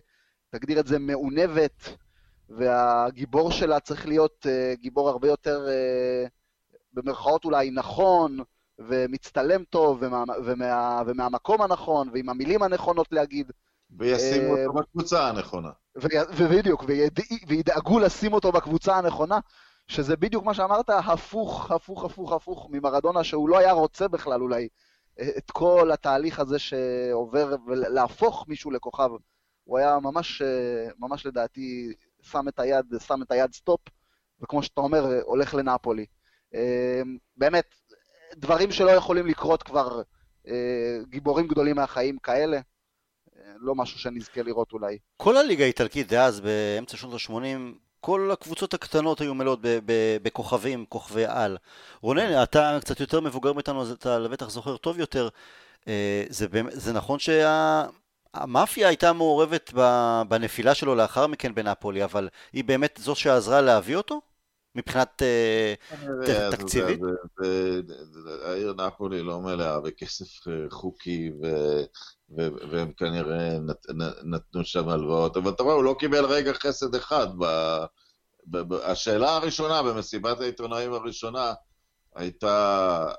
תגדיר 0.49 0.79
את 0.79 0.87
זה, 0.87 0.99
מעונבת, 0.99 1.83
והגיבור 2.49 3.51
שלה 3.51 3.79
צריך 3.79 4.07
להיות 4.07 4.45
גיבור 4.73 5.09
הרבה 5.09 5.27
יותר, 5.27 5.67
במרכאות 6.93 7.45
אולי, 7.45 7.71
נכון, 7.71 8.37
ומצטלם 8.79 9.63
טוב, 9.63 9.97
ומה, 10.01 10.23
ומה, 10.45 11.01
ומהמקום 11.05 11.61
הנכון, 11.61 12.09
ועם 12.13 12.29
המילים 12.29 12.63
הנכונות 12.63 13.07
להגיד. 13.11 13.51
וישימו 13.97 14.57
אותו 14.57 14.73
בקבוצה 14.73 15.27
הנכונה. 15.29 15.69
ובדיוק, 16.37 16.83
וידאגו 17.47 17.99
לשים 17.99 18.33
אותו 18.33 18.51
בקבוצה 18.51 18.97
הנכונה, 18.97 19.39
שזה 19.87 20.15
בדיוק 20.15 20.43
מה 20.43 20.53
שאמרת, 20.53 20.89
הפוך, 20.89 21.71
הפוך, 21.71 22.05
הפוך, 22.05 22.31
הפוך 22.31 22.67
ממרדונה, 22.71 23.23
שהוא 23.23 23.49
לא 23.49 23.57
היה 23.57 23.71
רוצה 23.71 24.07
בכלל 24.07 24.41
אולי 24.41 24.67
את 25.37 25.51
כל 25.51 25.91
התהליך 25.93 26.39
הזה 26.39 26.59
שעובר, 26.59 27.55
ולהפוך 27.67 28.45
מישהו 28.47 28.71
לכוכב. 28.71 29.09
הוא 29.63 29.77
היה 29.77 29.99
ממש, 29.99 30.41
ממש 30.99 31.25
לדעתי, 31.25 31.93
שם 32.21 32.47
את 32.47 32.59
היד, 32.59 32.85
שם 32.99 33.21
את 33.21 33.31
היד 33.31 33.53
סטופ, 33.53 33.81
וכמו 34.41 34.63
שאתה 34.63 34.81
אומר, 34.81 35.21
הולך 35.23 35.53
לנפולי. 35.53 36.05
באמת, 37.37 37.75
דברים 38.35 38.71
שלא 38.71 38.91
יכולים 38.91 39.27
לקרות 39.27 39.63
כבר, 39.63 40.01
אה, 40.47 40.53
גיבורים 41.09 41.47
גדולים 41.47 41.75
מהחיים 41.75 42.17
כאלה. 42.17 42.57
אה, 42.57 43.51
לא 43.59 43.75
משהו 43.75 43.99
שנזכה 43.99 44.41
לראות 44.41 44.73
אולי. 44.73 44.97
כל 45.17 45.37
הליגה 45.37 45.63
האיטלקית 45.63 46.07
דאז, 46.07 46.39
באמצע 46.39 46.97
שנות 46.97 47.13
ה-80, 47.13 47.77
כל 47.99 48.29
הקבוצות 48.33 48.73
הקטנות 48.73 49.21
היו 49.21 49.33
מלאות 49.33 49.59
בכוכבים, 50.23 50.85
כוכבי 50.89 51.25
על. 51.25 51.57
רונן, 52.01 52.43
אתה 52.43 52.77
קצת 52.81 52.99
יותר 52.99 53.21
מבוגר 53.21 53.53
מאיתנו, 53.53 53.81
אז 53.81 53.91
אתה 53.91 54.19
לבטח 54.19 54.49
זוכר 54.49 54.77
טוב 54.77 54.99
יותר. 54.99 55.29
אה, 55.87 56.23
זה, 56.29 56.47
זה 56.71 56.93
נכון 56.93 57.19
שהמאפיה 57.19 58.87
הייתה 58.87 59.13
מעורבת 59.13 59.73
בנפילה 60.27 60.75
שלו 60.75 60.95
לאחר 60.95 61.27
מכן 61.27 61.55
בנפולי, 61.55 62.03
אבל 62.03 62.29
היא 62.53 62.63
באמת 62.63 62.99
זו 63.03 63.15
שעזרה 63.15 63.61
להביא 63.61 63.95
אותו? 63.95 64.21
מבחינת 64.77 65.21
כנראה, 65.89 66.47
אתה 66.47 66.57
תקציבית? 66.57 66.99
העיר 68.45 68.73
נפולי 68.73 69.23
לא 69.23 69.41
מלאה 69.41 69.79
בכסף 69.79 70.47
אה, 70.47 70.53
חוקי, 70.69 71.31
והם 72.71 72.91
כנראה 72.97 73.57
נתנו 74.23 74.65
שם 74.65 74.89
הלוואות, 74.89 75.37
אבל 75.37 75.51
אתה 75.51 75.63
רואה, 75.63 75.75
הוא 75.75 75.83
לא 75.83 75.95
קיבל 75.99 76.25
רגע 76.25 76.53
חסד 76.53 76.95
אחד. 76.95 77.27
השאלה 78.83 79.35
הראשונה 79.35 79.83
במסיבת 79.83 80.41
העיתונאים 80.41 80.93
הראשונה 80.93 81.53
הייתה, 82.17 83.11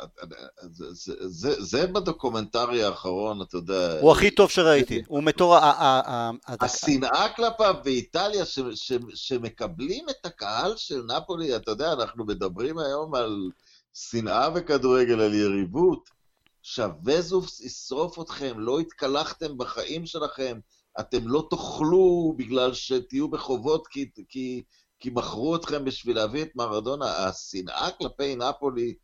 זה- 0.70 0.84
זה- 0.92 1.14
זה 1.28 1.54
זה 1.58 1.86
בדוקומנטרי 1.86 2.84
האחרון, 2.84 3.42
אתה 3.42 3.56
יודע, 3.56 4.00
הוא 4.00 4.12
הכי 4.12 4.30
טוב 4.30 4.50
שראיתי, 4.50 5.02
הוא 5.06 5.22
מטורף, 5.22 5.62
ה- 5.62 6.30
השנאה 6.60 7.28
כלפיו 7.36 7.74
באיטליה, 7.84 8.44
ש, 8.44 8.58
ש, 8.74 8.92
שמקבלים 9.14 10.06
את 10.10 10.26
הקהל 10.26 10.76
של 10.76 11.02
נפולי, 11.02 11.56
אתה 11.56 11.70
יודע, 11.70 11.92
אנחנו 11.92 12.24
מדברים 12.24 12.78
היום 12.78 13.14
על 13.14 13.50
שנאה 13.94 14.48
וכדורגל, 14.54 15.20
על 15.20 15.34
יריבות. 15.34 16.18
שהווזוס 16.62 17.60
ישרוף 17.60 18.20
אתכם, 18.20 18.60
לא 18.60 18.78
התקלחתם 18.80 19.58
בחיים 19.58 20.06
שלכם, 20.06 20.58
אתם 21.00 21.28
לא 21.28 21.46
תאכלו 21.50 22.34
בגלל 22.36 22.74
שתהיו 22.74 23.28
בחובות 23.28 23.86
כי, 23.86 24.10
כי, 24.28 24.62
כי 25.00 25.10
מכרו 25.10 25.56
אתכם 25.56 25.84
בשביל 25.84 26.16
להביא 26.16 26.42
את 26.42 26.56
מרדונה. 26.56 27.06
השנאה 27.06 27.90
כלפי 27.98 28.36
נפולי 28.36 28.94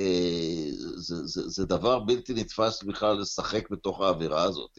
אה, 0.00 0.70
זה, 0.96 1.26
זה, 1.26 1.48
זה 1.48 1.66
דבר 1.66 1.98
בלתי 1.98 2.34
נתפס 2.34 2.82
בכלל 2.82 3.20
לשחק 3.20 3.70
בתוך 3.70 4.00
האווירה 4.00 4.42
הזאת. 4.42 4.78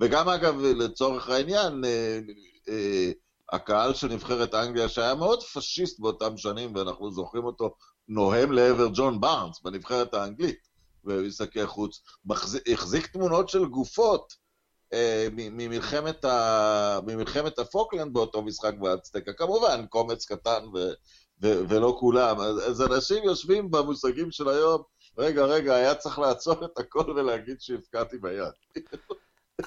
וגם 0.00 0.28
אגב, 0.28 0.60
לצורך 0.60 1.28
העניין, 1.28 1.84
אה, 1.84 2.20
אה, 2.68 3.10
הקהל 3.52 3.94
של 3.94 4.08
נבחרת 4.08 4.54
אנגליה, 4.54 4.88
שהיה 4.88 5.14
מאוד 5.14 5.42
פשיסט 5.42 6.00
באותם 6.00 6.36
שנים, 6.36 6.74
ואנחנו 6.74 7.10
זוכרים 7.10 7.44
אותו, 7.44 7.74
נוהם 8.08 8.52
לעבר 8.52 8.88
ג'ון 8.94 9.20
בארנס 9.20 9.60
בנבחרת 9.60 10.14
האנגלית, 10.14 10.58
במשחקי 11.04 11.66
חוץ, 11.66 12.00
מחזיק, 12.24 12.62
החזיק 12.68 13.06
תמונות 13.06 13.48
של 13.48 13.66
גופות 13.66 14.32
ממלחמת, 15.32 16.24
ה, 16.24 16.98
ממלחמת 17.06 17.58
הפוקלנד 17.58 18.12
באותו 18.12 18.42
משחק 18.42 18.74
באצטקה. 18.80 19.32
כמובן, 19.32 19.86
קומץ 19.86 20.24
קטן 20.24 20.64
ו, 20.74 20.78
ו, 21.42 21.68
ולא 21.68 21.96
כולם. 22.00 22.40
אז, 22.40 22.82
אנשים 22.82 23.24
יושבים 23.24 23.70
במושגים 23.70 24.30
של 24.30 24.48
היום, 24.48 24.82
רגע, 25.18 25.44
רגע, 25.44 25.74
היה 25.74 25.94
צריך 25.94 26.18
לעצור 26.18 26.64
את 26.64 26.78
הכל 26.78 27.10
ולהגיד 27.16 27.60
שהבקעתי 27.60 28.16
ביד. 28.18 28.52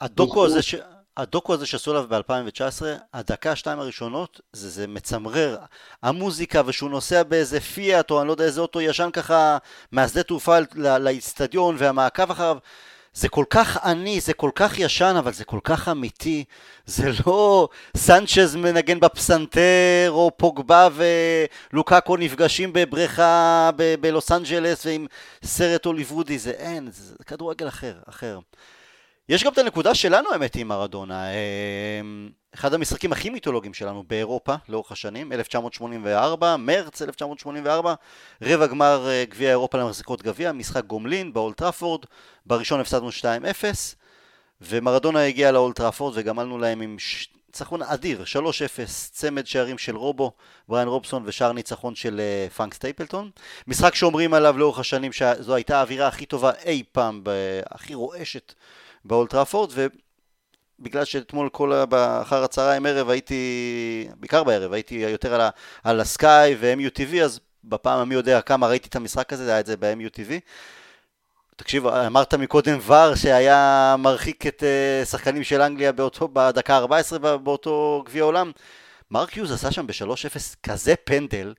הדוקו 0.00 0.46
הזה, 0.46 0.62
ש... 0.62 0.74
הדוקו 1.16 1.54
הזה 1.54 1.66
שעשו 1.66 1.90
עליו 1.90 2.06
ב-2019, 2.08 2.82
הדקה, 3.12 3.56
שתיים 3.56 3.78
הראשונות, 3.78 4.40
זה, 4.52 4.68
זה 4.68 4.86
מצמרר. 4.86 5.58
המוזיקה, 6.02 6.62
ושהוא 6.66 6.90
נוסע 6.90 7.22
באיזה 7.22 7.60
פיאט, 7.60 8.10
או 8.10 8.20
אני 8.20 8.28
לא 8.28 8.32
יודע 8.32 8.44
איזה 8.44 8.60
אוטו 8.60 8.80
ישן 8.80 9.10
ככה, 9.12 9.58
מהשדה 9.92 10.22
תעופה 10.22 10.58
לאיצטדיון, 10.74 11.76
והמעקב 11.78 12.30
אחריו, 12.30 12.56
זה 13.14 13.28
כל 13.28 13.44
כך 13.50 13.76
עני, 13.76 14.20
זה 14.20 14.32
כל 14.32 14.50
כך 14.54 14.78
ישן, 14.78 15.14
אבל 15.18 15.32
זה 15.32 15.44
כל 15.44 15.60
כך 15.64 15.88
אמיתי. 15.88 16.44
זה 16.86 17.10
לא 17.26 17.68
סנצ'ז 17.96 18.56
מנגן 18.56 19.00
בפסנתר, 19.00 20.08
או 20.08 20.30
פוגבה 20.36 20.88
ולוקאקו 21.72 22.16
נפגשים 22.16 22.72
בבריכה 22.72 23.70
בלוס 24.00 24.32
אנג'לס 24.32 24.86
ועם 24.86 25.06
סרט 25.44 25.84
הוליוודי, 25.84 26.38
זה 26.38 26.50
אין, 26.50 26.88
זה 26.92 27.14
כדורגל 27.26 27.68
אחר, 27.68 27.94
אחר. 28.08 28.38
יש 29.32 29.44
גם 29.44 29.52
את 29.52 29.58
הנקודה 29.58 29.94
שלנו 29.94 30.32
האמת 30.32 30.56
עם 30.56 30.68
מרדונה, 30.68 31.24
אמ, 31.30 32.30
אחד 32.54 32.74
המשחקים 32.74 33.12
הכי 33.12 33.30
מיתולוגיים 33.30 33.74
שלנו 33.74 34.04
באירופה 34.06 34.54
לאורך 34.68 34.92
השנים, 34.92 35.32
1984, 35.32 36.56
מרץ 36.56 37.02
1984, 37.02 37.94
רבע 38.42 38.66
גמר 38.66 39.08
אה, 39.08 39.24
גביע 39.28 39.50
אירופה 39.50 39.78
למחזיקות 39.78 40.22
גביע, 40.22 40.52
משחק 40.52 40.84
גומלין 40.84 41.32
באולד 41.32 41.56
טראפורד, 41.56 42.00
בראשון 42.46 42.80
הפסדנו 42.80 43.08
2-0, 43.08 43.24
ומרדונה 44.60 45.24
הגיע 45.24 45.52
לאולד 45.52 45.76
טראפורד 45.76 46.14
וגמלנו 46.16 46.58
להם 46.58 46.80
עם 46.80 46.98
ש... 46.98 47.28
ניצחון 47.48 47.82
אדיר, 47.82 48.22
3-0, 48.22 48.24
צמד 49.12 49.46
שערים 49.46 49.78
של 49.78 49.96
רובו, 49.96 50.32
בריאן 50.68 50.88
רובסון 50.88 51.22
ושער 51.26 51.52
ניצחון 51.52 51.94
של 51.94 52.20
אה, 52.20 52.50
פרנק 52.50 52.74
סטייפלטון. 52.74 53.30
משחק 53.66 53.94
שאומרים 53.94 54.34
עליו 54.34 54.58
לאורך 54.58 54.78
השנים 54.78 55.12
שזו 55.12 55.54
הייתה 55.54 55.78
האווירה 55.78 56.08
הכי 56.08 56.26
טובה 56.26 56.50
אי 56.64 56.82
פעם. 56.92 57.22
הכי 57.70 57.94
רועשת 57.94 58.54
באולד 59.04 59.30
טראפורד, 59.30 59.72
ובגלל 60.78 61.04
שאתמול 61.04 61.48
כל. 61.48 61.72
אחר 62.22 62.44
הצהריים 62.44 62.86
ערב 62.86 63.10
הייתי, 63.10 64.08
בעיקר 64.16 64.44
בערב, 64.44 64.72
הייתי 64.72 64.94
יותר 64.94 65.34
על, 65.34 65.40
ה... 65.40 65.50
על 65.84 66.00
הסקאי 66.00 66.56
ו-MUTV, 66.60 67.16
אז 67.24 67.40
בפעם 67.64 67.98
המי 67.98 68.14
יודע 68.14 68.40
כמה 68.40 68.66
ראיתי 68.66 68.88
את 68.88 68.96
המשחק 68.96 69.32
הזה, 69.32 69.44
זה 69.44 69.50
היה 69.50 69.60
את 69.60 69.66
זה 69.66 69.76
ב-MUTV. 69.76 70.32
תקשיב, 71.56 71.86
אמרת 71.86 72.34
מקודם 72.34 72.78
ור 72.86 73.14
שהיה 73.14 73.94
מרחיק 73.98 74.46
את 74.46 74.62
uh, 74.62 75.06
שחקנים 75.06 75.44
של 75.44 75.60
אנגליה 75.60 75.92
באותו, 75.92 76.28
בדקה 76.32 76.78
ה-14 76.78 77.18
באותו 77.18 78.02
גביע 78.06 78.22
עולם. 78.22 78.50
מרק 79.10 79.36
יוז 79.36 79.52
עשה 79.52 79.70
שם 79.70 79.86
ב-3-0 79.86 80.56
כזה 80.62 80.94
פנדל, 81.04 81.54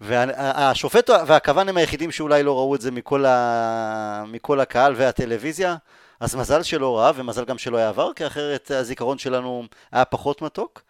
והשופט 0.00 1.10
והכוון 1.26 1.68
הם 1.68 1.76
היחידים 1.76 2.10
שאולי 2.10 2.42
לא 2.42 2.56
ראו 2.56 2.74
את 2.74 2.80
זה 2.80 2.90
מכל, 2.90 3.24
ה... 3.24 4.24
מכל 4.26 4.60
הקהל 4.60 4.94
והטלוויזיה, 4.96 5.76
אז 6.24 6.34
מזל 6.34 6.62
שלא 6.62 6.98
ראה 6.98 7.10
ומזל 7.14 7.44
גם 7.44 7.58
שלא 7.58 7.76
היה 7.76 7.88
עבר, 7.88 8.12
כי 8.12 8.26
אחרת 8.26 8.70
הזיכרון 8.70 9.18
שלנו 9.18 9.64
היה 9.92 10.04
פחות 10.04 10.42
מתוק. 10.42 10.82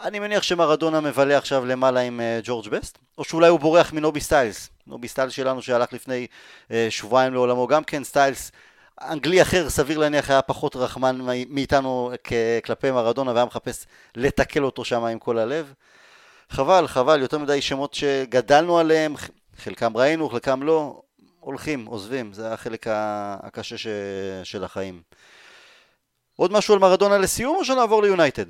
אני 0.00 0.18
מניח 0.18 0.42
שמרדונה 0.42 1.00
מבלה 1.00 1.38
עכשיו 1.38 1.64
למעלה 1.64 2.00
עם 2.00 2.20
אה, 2.20 2.46
ג'ורג' 2.46 2.68
בסט, 2.68 2.98
או 3.18 3.24
שאולי 3.24 3.48
הוא 3.48 3.60
בורח 3.60 3.92
מנובי 3.92 4.20
סטיילס. 4.20 4.70
נובי 4.86 5.08
סטיילס 5.08 5.32
שלנו 5.32 5.62
שהלך 5.62 5.92
לפני 5.92 6.26
אה, 6.68 6.72
שבועיים 6.90 7.34
לעולמו 7.34 7.66
גם 7.66 7.84
כן, 7.84 8.04
סטיילס 8.04 8.52
אנגלי 9.00 9.42
אחר 9.42 9.70
סביר 9.70 9.98
להניח 9.98 10.30
היה 10.30 10.42
פחות 10.42 10.76
רחמן 10.76 11.18
מאיתנו 11.48 12.12
כלפי 12.64 12.90
מרדונה 12.90 13.32
והיה 13.32 13.44
מחפש 13.44 13.86
לתקל 14.16 14.64
אותו 14.64 14.84
שם 14.84 15.04
עם 15.04 15.18
כל 15.18 15.38
הלב. 15.38 15.72
חבל, 16.50 16.86
חבל, 16.86 17.20
יותר 17.20 17.38
מדי 17.38 17.60
שמות 17.62 17.94
שגדלנו 17.94 18.78
עליהם, 18.78 19.14
חלקם 19.56 19.96
ראינו, 19.96 20.30
חלקם 20.30 20.62
לא, 20.62 21.02
הולכים, 21.42 21.86
עוזבים, 21.86 22.32
זה 22.32 22.52
החלק 22.52 22.86
הקשה 22.88 23.78
ש... 23.78 23.86
של 24.44 24.64
החיים. 24.64 25.02
עוד 26.36 26.52
משהו 26.52 26.74
על 26.74 26.80
מרדונה 26.80 27.18
לסיום 27.18 27.56
או 27.56 27.64
שנעבור 27.64 28.02
ליונייטד? 28.02 28.44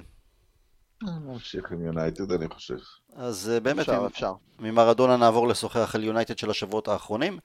נמשיך 1.03 1.73
עם 1.73 1.87
יונייטד 1.87 2.33
אני 2.33 2.49
חושב. 2.49 2.75
אז 3.17 3.53
באמת, 3.63 3.89
אפשר, 3.89 4.07
אפשר. 4.07 4.33
ממרדונה 4.59 5.17
נעבור 5.17 5.49
לשוחח 5.49 5.95
על 5.95 6.05
יונייטד 6.05 6.39
של 6.39 6.51
השבועות 6.51 6.89
האחרונים. 6.89 7.39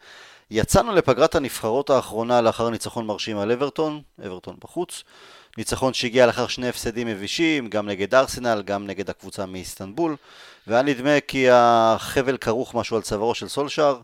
יצאנו 0.51 0.91
לפגרת 0.91 1.35
הנבחרות 1.35 1.89
האחרונה 1.89 2.41
לאחר 2.41 2.69
ניצחון 2.69 3.05
מרשים 3.05 3.37
על 3.37 3.51
אברטון, 3.51 4.01
אברטון 4.25 4.55
בחוץ. 4.59 5.03
ניצחון 5.57 5.93
שהגיע 5.93 6.25
לאחר 6.25 6.47
שני 6.47 6.69
הפסדים 6.69 7.07
מבישים, 7.07 7.69
גם 7.69 7.89
נגד 7.89 8.15
ארסנל, 8.15 8.61
גם 8.65 8.87
נגד 8.87 9.09
הקבוצה 9.09 9.45
מאיסטנבול. 9.45 10.15
והיה 10.67 10.81
נדמה 10.81 11.19
כי 11.27 11.47
החבל 11.51 12.37
כרוך 12.37 12.75
משהו 12.75 12.95
על 12.95 13.01
צווארו 13.01 13.35
של 13.35 13.47
סולשאר. 13.47 14.01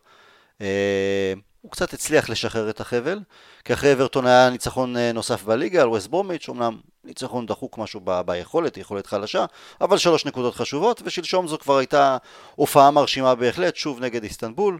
אה, 0.63 1.33
הוא 1.61 1.71
קצת 1.71 1.93
הצליח 1.93 2.29
לשחרר 2.29 2.69
את 2.69 2.81
החבל, 2.81 3.19
כי 3.65 3.73
אחרי 3.73 3.93
אברטון 3.93 4.27
היה 4.27 4.49
ניצחון 4.49 4.97
נוסף 4.97 5.43
בליגה 5.43 5.81
על 5.81 5.87
ווסט 5.87 6.07
ברומיץ', 6.07 6.49
אמנם 6.49 6.79
ניצחון 7.03 7.45
דחוק 7.45 7.77
משהו 7.77 8.01
ב- 8.03 8.21
ביכולת, 8.21 8.77
יכולת 8.77 9.07
חלשה, 9.07 9.45
אבל 9.81 9.97
שלוש 9.97 10.25
נקודות 10.25 10.55
חשובות, 10.55 11.01
ושלשום 11.05 11.47
זו 11.47 11.57
כבר 11.57 11.77
הייתה 11.77 12.17
הופעה 12.55 12.91
מרשימה 12.91 13.35
בהחלט, 13.35 13.75
שוב 13.75 13.99
נגד 13.99 14.23
איסטנבול. 14.23 14.79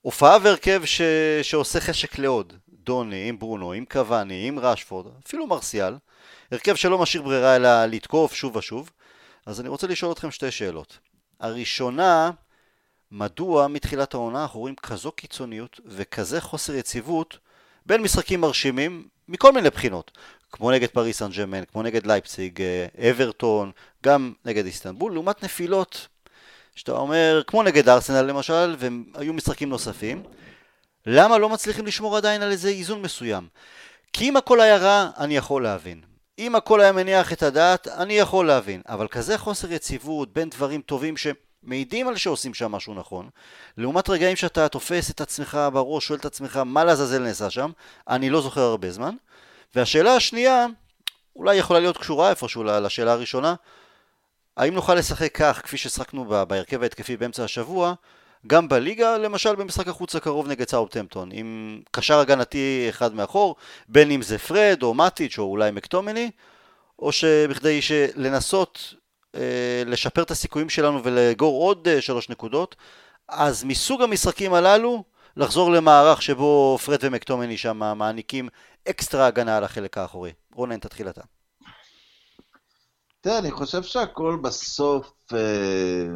הופעה 0.00 0.38
והרכב 0.42 0.82
ש... 0.84 1.00
שעושה 1.42 1.80
חשק 1.80 2.18
לעוד, 2.18 2.52
דוני, 2.68 3.28
עם 3.28 3.38
ברונו, 3.38 3.72
עם 3.72 3.84
קוואני, 3.84 4.48
עם 4.48 4.58
רשפורד, 4.58 5.06
אפילו 5.26 5.46
מרסיאל, 5.46 5.94
הרכב 6.52 6.74
שלא 6.74 6.98
משאיר 6.98 7.22
ברירה 7.22 7.56
אלא 7.56 7.84
לתקוף 7.84 8.34
שוב 8.34 8.56
ושוב. 8.56 8.90
אז 9.46 9.60
אני 9.60 9.68
רוצה 9.68 9.86
לשאול 9.86 10.12
אתכם 10.12 10.30
שתי 10.30 10.50
שאלות. 10.50 10.98
הראשונה, 11.40 12.30
מדוע 13.12 13.66
מתחילת 13.68 14.14
העונה 14.14 14.42
אנחנו 14.42 14.60
רואים 14.60 14.74
כזו 14.74 15.12
קיצוניות 15.12 15.80
וכזה 15.86 16.40
חוסר 16.40 16.74
יציבות 16.74 17.38
בין 17.86 18.02
משחקים 18.02 18.40
מרשימים 18.40 19.08
מכל 19.28 19.52
מיני 19.52 19.70
בחינות, 19.70 20.10
כמו 20.52 20.70
נגד 20.70 20.88
פריס 20.88 21.18
סן 21.18 21.30
ג'מאן, 21.30 21.64
כמו 21.64 21.82
נגד 21.82 22.06
לייפציג, 22.06 22.62
אברטון, 23.10 23.70
גם 24.04 24.32
נגד 24.44 24.64
איסטנבול, 24.66 25.12
לעומת 25.12 25.42
נפילות 25.42 26.08
שאתה 26.74 26.92
אומר, 26.92 27.42
כמו 27.46 27.62
נגד 27.62 27.88
ארסנל 27.88 28.22
למשל, 28.22 28.76
והיו 28.78 29.32
משחקים 29.32 29.68
נוספים, 29.68 30.22
למה 31.06 31.38
לא 31.38 31.48
מצליחים 31.48 31.86
לשמור 31.86 32.16
עדיין 32.16 32.42
על 32.42 32.50
איזה 32.50 32.68
איזון 32.68 33.02
מסוים? 33.02 33.48
כי 34.12 34.28
אם 34.28 34.36
הכל 34.36 34.60
היה 34.60 34.76
רע, 34.76 35.10
אני 35.18 35.36
יכול 35.36 35.62
להבין. 35.62 36.00
אם 36.38 36.54
הכל 36.54 36.80
היה 36.80 36.92
מניח 36.92 37.32
את 37.32 37.42
הדעת, 37.42 37.88
אני 37.88 38.14
יכול 38.14 38.46
להבין. 38.46 38.82
אבל 38.88 39.08
כזה 39.08 39.38
חוסר 39.38 39.72
יציבות 39.72 40.32
בין 40.32 40.50
דברים 40.50 40.80
טובים 40.80 41.16
שמעידים 41.64 42.08
על 42.08 42.16
שעושים 42.16 42.54
שם 42.54 42.72
משהו 42.72 42.94
נכון, 42.94 43.28
לעומת 43.76 44.08
רגעים 44.08 44.36
שאתה 44.36 44.68
תופס 44.68 45.10
את 45.10 45.20
עצמך 45.20 45.58
בראש, 45.72 46.06
שואל 46.06 46.18
את 46.18 46.24
עצמך 46.24 46.56
מה 46.56 46.84
לעזאזל 46.84 47.18
נעשה 47.18 47.50
שם, 47.50 47.70
אני 48.08 48.30
לא 48.30 48.40
זוכר 48.40 48.60
הרבה 48.60 48.90
זמן. 48.90 49.14
והשאלה 49.74 50.14
השנייה, 50.14 50.66
אולי 51.36 51.56
יכולה 51.56 51.80
להיות 51.80 51.98
קשורה 51.98 52.30
איפשהו 52.30 52.64
לשאלה 52.64 53.12
הראשונה, 53.12 53.54
האם 54.56 54.74
נוכל 54.74 54.94
לשחק 54.94 55.34
כך, 55.34 55.60
כפי 55.64 55.76
ששחקנו 55.76 56.24
בהרכב 56.48 56.82
ההתקפי 56.82 57.16
באמצע 57.16 57.44
השבוע, 57.44 57.94
גם 58.46 58.68
בליגה, 58.68 59.18
למשל 59.18 59.54
במשחק 59.54 59.88
החוץ 59.88 60.16
הקרוב 60.16 60.48
נגד 60.48 60.68
סאופטמפטון, 60.68 61.28
עם 61.32 61.80
קשר 61.90 62.18
הגנתי 62.18 62.86
אחד 62.88 63.14
מאחור, 63.14 63.56
בין 63.88 64.10
אם 64.10 64.22
זה 64.22 64.38
פרד 64.38 64.82
או 64.82 64.94
מטיץ' 64.94 65.38
או 65.38 65.44
אולי 65.44 65.70
מקטומני, 65.70 66.30
או 66.98 67.12
שבכדי 67.12 67.80
לנסות 68.14 68.94
לשפר 69.86 70.22
את 70.22 70.30
הסיכויים 70.30 70.68
שלנו 70.68 71.04
ולאגור 71.04 71.62
עוד 71.62 71.88
אה, 71.88 72.00
שלוש 72.00 72.28
נקודות, 72.28 72.76
אז 73.28 73.64
מסוג 73.64 74.02
המשחקים 74.02 74.54
הללו, 74.54 75.04
לחזור 75.36 75.70
למערך 75.70 76.22
שבו 76.22 76.78
פרד 76.84 76.98
ומקטומני 77.02 77.56
שם 77.56 77.76
מעניקים 77.96 78.48
אקסטרה 78.90 79.26
הגנה 79.26 79.56
על 79.56 79.64
החלק 79.64 79.98
האחורי. 79.98 80.32
רונן, 80.54 80.78
תתחיל 80.78 81.08
אתה. 81.08 81.22
תראה, 83.20 83.38
אני 83.38 83.50
חושב 83.50 83.82
שהכל 83.82 84.38
בסוף, 84.42 85.12
אה, 85.32 86.06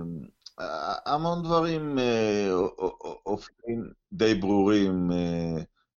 המון 1.06 1.42
דברים 1.42 1.98
הופכים 3.22 3.90
די 4.12 4.34
ברורים. 4.34 5.10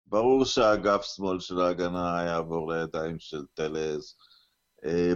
ברור 0.08 0.46
שהאגף 0.46 1.02
שמאל 1.04 1.40
של 1.40 1.62
ההגנה 1.62 2.24
יעבור 2.28 2.74
לידיים 2.74 3.20
של 3.20 3.46
טלז. 3.54 4.16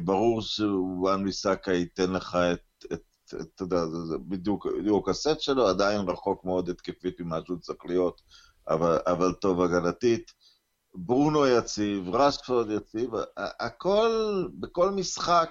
ברור 0.03 0.41
שוואן 0.41 1.23
ביסאקה 1.23 1.71
ייתן 1.71 2.11
לך 2.11 2.37
את, 2.53 2.85
את, 2.93 3.01
אתה 3.55 3.63
יודע, 3.63 3.85
זה, 3.85 4.17
בדיוק, 4.27 4.67
בדיוק 4.79 5.09
הסט 5.09 5.39
שלו, 5.39 5.67
עדיין 5.67 6.01
רחוק 6.01 6.45
מאוד 6.45 6.69
התקפית 6.69 7.21
ממה 7.21 7.39
שהוא 7.45 7.57
צריך 7.59 7.85
להיות, 7.85 8.21
אבל, 8.67 8.97
אבל 9.07 9.33
טוב 9.33 9.61
הגנתית. 9.61 10.31
ברונו 10.95 11.47
יציב, 11.47 12.15
רשפורד 12.15 12.71
יציב, 12.71 13.09
הכל, 13.37 14.47
בכל 14.59 14.91
משחק, 14.91 15.49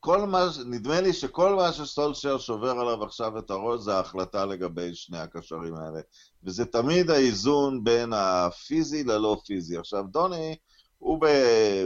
כל 0.00 0.26
מה, 0.26 0.46
נדמה 0.66 1.00
לי 1.00 1.12
שכל 1.12 1.54
מה 1.54 1.72
שסולשר 1.72 2.38
שובר 2.38 2.70
עליו 2.70 3.04
עכשיו 3.04 3.38
את 3.38 3.50
הראש 3.50 3.80
זה 3.80 3.94
ההחלטה 3.96 4.46
לגבי 4.46 4.94
שני 4.94 5.18
הקשרים 5.18 5.74
האלה. 5.74 6.00
וזה 6.44 6.64
תמיד 6.64 7.10
האיזון 7.10 7.84
בין 7.84 8.12
הפיזי 8.12 9.04
ללא 9.04 9.40
פיזי. 9.46 9.76
עכשיו, 9.76 10.04
דוני, 10.10 10.56
הוא 10.98 11.20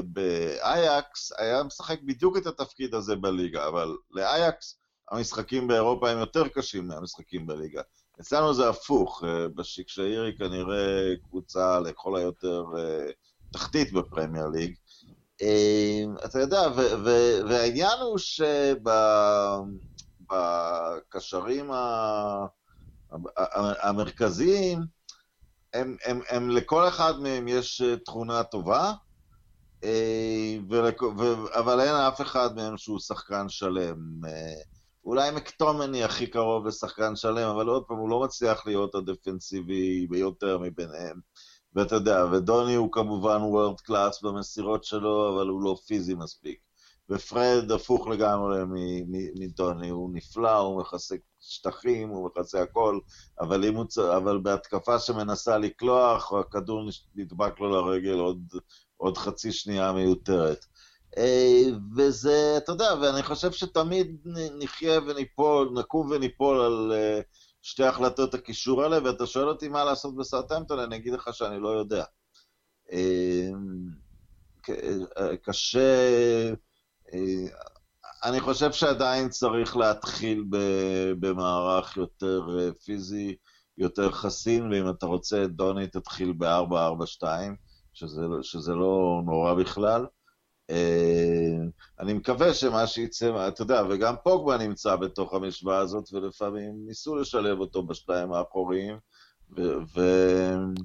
באייקס 0.05 1.33
היה 1.39 1.63
משחק 1.63 2.03
בדיוק 2.03 2.37
את 2.37 2.47
התפקיד 2.47 2.95
הזה 2.95 3.17
בליגה, 3.17 3.69
אבל 3.69 3.97
לאייקס 4.11 4.79
המשחקים 5.11 5.69
באירופה 5.69 6.11
הם 6.11 6.19
יותר 6.19 6.49
קשים 6.49 6.89
מהמשחקים 6.89 7.47
בליגה. 7.47 7.83
אצלנו 8.21 8.55
זה 8.55 8.69
הפוך, 8.69 9.25
אה, 9.25 9.49
בשקשאיר 9.49 10.23
היא 10.23 10.39
כנראה 10.39 11.17
קבוצה 11.29 11.81
לכל 11.81 12.17
היותר 12.17 12.65
אה, 12.79 13.11
תחתית 13.53 13.93
בפרמייר 13.93 14.49
ליג. 14.49 14.75
אה, 15.43 16.05
אתה 16.25 16.41
יודע, 16.41 16.69
והעניין 17.49 17.99
הוא 18.01 18.19
שבקשרים 21.09 21.71
המרכזיים, 23.83 24.79
הם, 25.75 25.97
הם, 26.05 26.21
הם, 26.29 26.51
לכל 26.51 26.89
אחד 26.89 27.21
מהם 27.21 27.49
יש 27.49 27.83
תכונה 28.05 28.43
טובה, 28.43 28.93
ולכ... 30.71 31.03
ו... 31.03 31.35
אבל 31.59 31.81
אין 31.81 31.95
אף 31.95 32.21
אחד 32.21 32.57
מהם 32.57 32.77
שהוא 32.77 32.99
שחקן 32.99 33.49
שלם. 33.49 34.21
אולי 35.05 35.31
מקטומני 35.31 36.05
הכי 36.05 36.27
קרוב 36.27 36.67
לשחקן 36.67 37.17
שלם, 37.17 37.49
אבל 37.49 37.67
עוד 37.67 37.85
פעם, 37.85 37.97
הוא 37.97 38.11
לא 38.11 38.21
מצליח 38.21 38.67
להיות 38.67 38.95
הדפנסיבי 38.95 40.07
ביותר 40.11 40.59
מביניהם. 40.59 41.21
ואתה 41.75 41.95
יודע, 41.95 42.25
ודוני 42.33 42.75
הוא 42.75 42.93
כמובן 42.93 43.41
וורד 43.43 43.81
קלאס 43.81 44.23
במסירות 44.23 44.85
שלו, 44.85 45.35
אבל 45.35 45.49
הוא 45.49 45.63
לא 45.63 45.77
פיזי 45.87 46.15
מספיק. 46.15 46.59
ופרד 47.11 47.71
הפוך 47.71 48.09
לגמרי 48.09 48.59
מדוני, 49.35 49.89
הוא 49.89 50.11
נפלא, 50.13 50.59
הוא 50.59 50.81
מכסה 50.81 51.15
שטחים, 51.43 52.09
הוא 52.09 52.27
מכסה 52.27 52.63
הכל, 52.63 52.99
אבל, 53.41 53.65
הוא, 53.65 53.87
אבל 54.17 54.39
בהתקפה 54.39 54.99
שמנסה 54.99 55.59
לקלוח, 55.59 56.33
הכדור 56.33 56.91
נדבק 57.15 57.61
לו 57.61 57.69
לרגל 57.69 58.19
עוד, 58.19 58.55
עוד 58.97 59.19
חצי 59.19 59.53
שנייה 59.53 59.93
מיותרת. 59.93 60.67
אה, 61.17 61.63
וזה, 61.97 62.55
אתה 62.57 62.73
יודע, 62.73 62.95
ואני 63.03 63.23
חושב 63.23 63.53
שתמיד 63.53 64.17
נחיה 64.59 65.01
וניפול, 65.07 65.71
נקום 65.75 66.11
וניפול 66.11 66.61
על 66.61 66.93
אה, 66.93 67.21
שתי 67.63 67.85
החלטות 67.85 68.35
הקישור 68.35 68.83
האלה, 68.83 68.99
ואתה 69.05 69.27
שואל 69.27 69.49
אותי 69.49 69.69
מה 69.69 69.85
לעשות 69.85 70.17
בסרטמפטון, 70.17 70.79
אני 70.79 70.97
אגיד 70.97 71.13
לך 71.13 71.29
שאני 71.33 71.61
לא 71.61 71.69
יודע. 71.69 72.05
אה, 72.93 73.51
קשה... 75.43 76.55
אני 78.25 78.41
חושב 78.41 78.73
שעדיין 78.73 79.29
צריך 79.29 79.77
להתחיל 79.77 80.45
במערך 81.21 81.97
יותר 81.97 82.47
פיזי, 82.85 83.37
יותר 83.79 84.11
חסין, 84.11 84.73
ואם 84.73 84.91
אתה 84.91 85.07
רוצה 85.07 85.45
את 85.45 85.51
דוני, 85.51 85.87
תתחיל 85.87 86.33
ב-4-4-2, 86.39 87.25
שזה, 87.93 88.23
שזה 88.43 88.73
לא 88.73 89.23
נורא 89.25 89.55
בכלל. 89.55 90.07
אה, 90.71 91.57
אני 92.01 92.13
מקווה 92.13 92.55
שמה 92.55 92.87
שיצא, 92.87 93.49
אתה 93.49 93.63
יודע, 93.63 93.83
וגם 93.91 94.15
פוגבה 94.25 94.57
נמצא 94.57 94.97
בתוך 94.97 95.35
המשוואה 95.35 95.79
הזאת, 95.79 96.13
ולפעמים 96.13 96.73
ניסו 96.87 97.17
לשלב 97.17 97.61
אותו 97.61 97.83
בשתיים 97.83 98.33
האחוריים, 98.33 98.99
ו... 99.57 99.63
ו... 99.95 100.01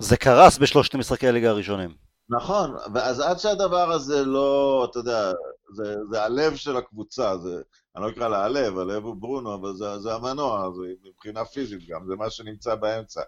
זה 0.02 0.18
קרס 0.18 0.58
בשלושת 0.58 0.96
משחקי 0.96 1.28
הליגה 1.28 1.50
הראשונים. 1.50 1.90
נכון, 2.30 2.76
ואז 2.94 3.20
עד 3.20 3.40
שהדבר 3.40 3.92
הזה 3.92 4.26
לא, 4.26 4.88
אתה 4.92 5.00
יודע, 5.00 5.32
זה, 5.70 5.96
זה 6.12 6.24
הלב 6.24 6.56
של 6.56 6.78
הקבוצה, 6.78 7.38
זה, 7.38 7.62
אני 7.96 8.04
לא 8.04 8.10
אקרא 8.10 8.28
לה 8.28 8.46
הלב, 8.46 8.78
הלב 8.78 9.04
הוא 9.04 9.16
ברונו, 9.16 9.56
אבל 9.56 9.76
זה, 9.76 10.00
זה 10.00 10.16
המנוע, 10.16 10.70
זה 10.76 11.10
מבחינה 11.10 11.46
פיזית 11.46 11.88
גם, 11.88 12.08
זה 12.08 12.16
מה 12.16 12.30
שנמצא 12.30 12.76
באמצע. 12.76 13.22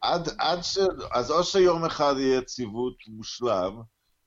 עד, 0.00 0.28
עד 0.38 0.62
ש... 0.62 0.78
אז 1.12 1.30
או 1.30 1.44
שיום 1.44 1.84
אחד 1.84 2.14
יהיה 2.18 2.42
ציוות 2.42 2.94
מושלם, 3.08 3.80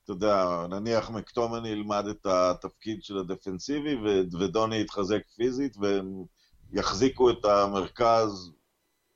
אתה 0.04 0.12
יודע, 0.12 0.66
נניח 0.70 1.10
מקטומני 1.10 1.70
ילמד 1.70 2.06
את 2.08 2.26
התפקיד 2.26 3.04
של 3.04 3.18
הדפנסיבי 3.18 3.96
ודוני 4.40 4.82
יתחזק 4.82 5.22
פיזית 5.36 5.78
והם 5.78 6.24
יחזיקו 6.72 7.30
את 7.30 7.46
המרכז 7.46 8.52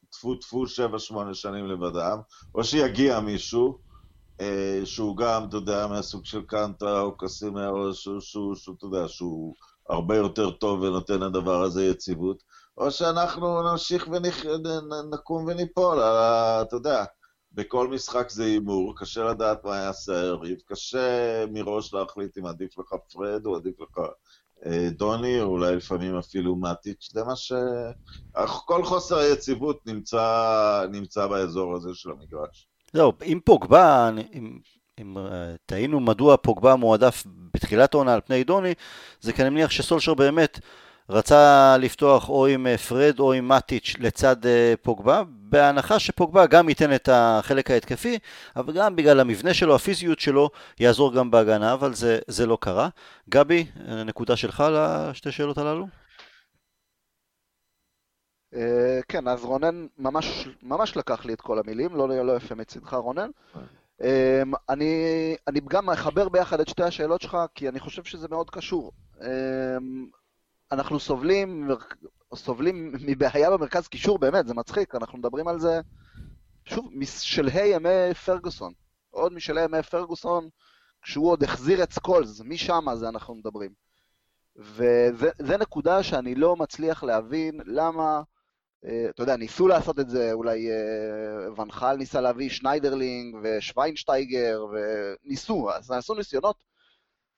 טפו 0.10 0.36
טפו 0.36 0.64
7-8 0.64 1.34
שנים 1.34 1.66
לבדם, 1.68 2.18
או 2.56 2.64
שיגיע 2.64 3.20
מישהו 3.20 3.80
שהוא 4.86 5.18
גם, 5.18 5.46
אתה 5.50 5.58
יודע, 5.58 5.88
מהסוג 5.88 6.26
של 6.26 6.42
קנטה 6.42 7.00
או 7.02 7.18
קסימר, 7.18 7.70
או 7.70 7.94
שהוא, 7.94 8.20
שהוא, 8.20 8.56
שהוא, 8.56 8.76
אתה 8.76 8.86
יודע, 8.86 9.08
שהוא 9.08 9.54
הרבה 9.90 10.18
יותר 10.18 10.52
טוב 10.52 10.82
ונותן 10.82 11.20
לדבר 11.20 11.62
הזה 11.64 11.86
יציבות, 11.86 12.44
או 12.78 12.92
שאנחנו 12.92 13.72
נמשיך 13.72 14.08
ונקום 14.08 15.46
וניפול, 15.48 16.00
אתה 16.00 16.76
יודע, 16.76 17.06
בכל 17.52 17.88
משחק 17.88 18.30
זה 18.30 18.46
הימור, 18.46 18.94
קשה 18.98 19.24
לדעת 19.24 19.64
מה 19.64 19.76
יעשה 19.78 20.22
היריב, 20.22 20.58
קשה 20.66 21.46
מראש 21.52 21.94
להחליט 21.94 22.38
אם 22.38 22.46
עדיף 22.46 22.78
לך 22.78 22.96
פרד 23.14 23.46
או 23.46 23.56
עדיף 23.56 23.76
לך 23.80 24.00
אה, 24.66 24.90
דוני, 24.92 25.42
או 25.42 25.46
אולי 25.46 25.76
לפעמים 25.76 26.16
אפילו 26.16 26.56
מאטיץ', 26.56 27.10
זה 27.14 27.24
מה 27.24 27.36
ש... 27.36 27.54
כל 28.66 28.84
חוסר 28.84 29.18
היציבות 29.18 29.86
נמצא, 29.86 30.86
נמצא 30.92 31.28
באזור 31.28 31.76
הזה 31.76 31.90
של 31.94 32.12
המגרש. 32.12 32.68
זהו, 32.98 33.14
אם 33.26 33.40
פוגבה, 33.44 34.10
אם, 34.34 34.58
אם 35.00 35.18
אה, 35.18 35.24
טעינו 35.66 36.00
מדוע 36.00 36.38
פוגבה 36.38 36.76
מועדף 36.76 37.24
בתחילת 37.54 37.94
העונה 37.94 38.14
על 38.14 38.22
פני 38.26 38.44
דוני, 38.44 38.74
זה 39.22 39.34
כי 39.34 39.42
אני 39.42 39.50
מניח 39.50 39.72
שסולשר 39.72 40.14
באמת 40.14 40.60
רצה 41.10 41.76
לפתוח 41.80 42.30
או 42.30 42.48
עם 42.48 42.68
אה, 42.68 42.78
פרד 42.78 43.20
או 43.20 43.34
עם 43.34 43.48
מאטיץ' 43.48 43.96
לצד 44.00 44.46
אה, 44.46 44.74
פוגבה, 44.82 45.24
בהנחה 45.28 46.00
שפוגבה 46.00 46.46
גם 46.46 46.70
ייתן 46.70 46.96
את 46.96 47.10
החלק 47.12 47.72
ההתקפי, 47.72 48.20
אבל 48.56 48.74
גם 48.74 48.96
בגלל 48.96 49.20
המבנה 49.20 49.54
שלו, 49.54 49.76
הפיזיות 49.76 50.20
שלו, 50.20 50.50
יעזור 50.80 51.14
גם 51.14 51.32
בהגנה, 51.32 51.74
אבל 51.74 51.94
זה, 51.94 52.20
זה 52.28 52.46
לא 52.46 52.58
קרה. 52.62 52.90
גבי, 53.30 53.66
נקודה 54.06 54.36
שלך 54.36 54.64
לשתי 54.72 55.32
שאלות 55.32 55.58
הללו? 55.58 55.88
אה, 58.58 59.00
כן, 59.08 59.28
אז 59.28 59.44
רונן 59.46 59.88
ממש, 59.98 60.48
ממש 60.64 60.98
לקח 60.98 61.26
לי 61.26 61.34
את 61.34 61.42
כל 61.42 61.60
המילים, 61.60 61.96
לא, 61.96 62.26
לא 62.26 62.36
יפה 62.36 62.56
מצידך 62.56 62.94
רונן. 62.94 63.30
אני, 64.70 65.36
אני 65.48 65.60
גם 65.68 65.86
מחבר 65.86 66.30
ביחד 66.30 66.60
את 66.60 66.68
שתי 66.68 66.84
השאלות 66.84 67.22
שלך, 67.22 67.38
כי 67.56 67.70
אני 67.70 67.80
חושב 67.80 68.04
שזה 68.04 68.28
מאוד 68.28 68.50
קשור. 68.50 68.92
אנחנו 70.72 71.00
סובלים, 71.00 71.70
סובלים 72.36 72.94
מבעיה 73.00 73.52
במרכז 73.52 73.88
קישור, 73.88 74.20
באמת, 74.20 74.48
זה 74.48 74.54
מצחיק, 74.54 74.96
אנחנו 74.96 75.18
מדברים 75.18 75.48
על 75.48 75.60
זה, 75.60 75.82
שוב, 76.66 76.90
משלהי 76.94 77.68
ימי 77.76 78.14
פרגוסון. 78.26 78.74
עוד 79.10 79.34
משלהי 79.34 79.64
ימי 79.64 79.84
פרגוסון, 79.84 80.50
כשהוא 81.02 81.30
עוד 81.30 81.44
החזיר 81.44 81.84
את 81.84 81.92
סקולס, 81.92 82.42
משם 82.42 82.86
זה 82.96 83.10
אנחנו 83.10 83.36
מדברים. 83.36 83.72
וזה 84.56 85.58
נקודה 85.60 86.04
שאני 86.04 86.36
לא 86.36 86.56
מצליח 86.56 87.04
להבין 87.04 87.62
למה, 87.66 88.22
אתה 88.86 89.24
יודע, 89.24 89.38
ניסו 89.38 89.68
לעשות 89.68 90.00
את 90.00 90.10
זה, 90.10 90.34
אולי 90.34 90.72
אה, 90.72 91.54
ון 91.62 91.75
חאל 91.75 91.96
ניסה 91.96 92.22
להביא 92.22 92.50
שניידרלינג 92.50 93.36
ושוויינשטייגר, 93.44 94.66
וניסו, 94.72 95.72
אז 95.72 95.92
נעשו 95.92 96.14
ניסיונות 96.14 96.56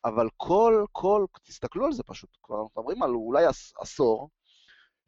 אבל 0.06 0.30
כל, 0.38 0.86
כל, 0.92 1.26
תסתכלו 1.44 1.86
על 1.86 1.92
זה 1.94 2.04
פשוט, 2.04 2.30
כבר 2.44 2.56
אנחנו 2.56 2.82
מדברים 2.82 3.04
על 3.04 3.10
אולי 3.10 3.46
עשור, 3.80 4.30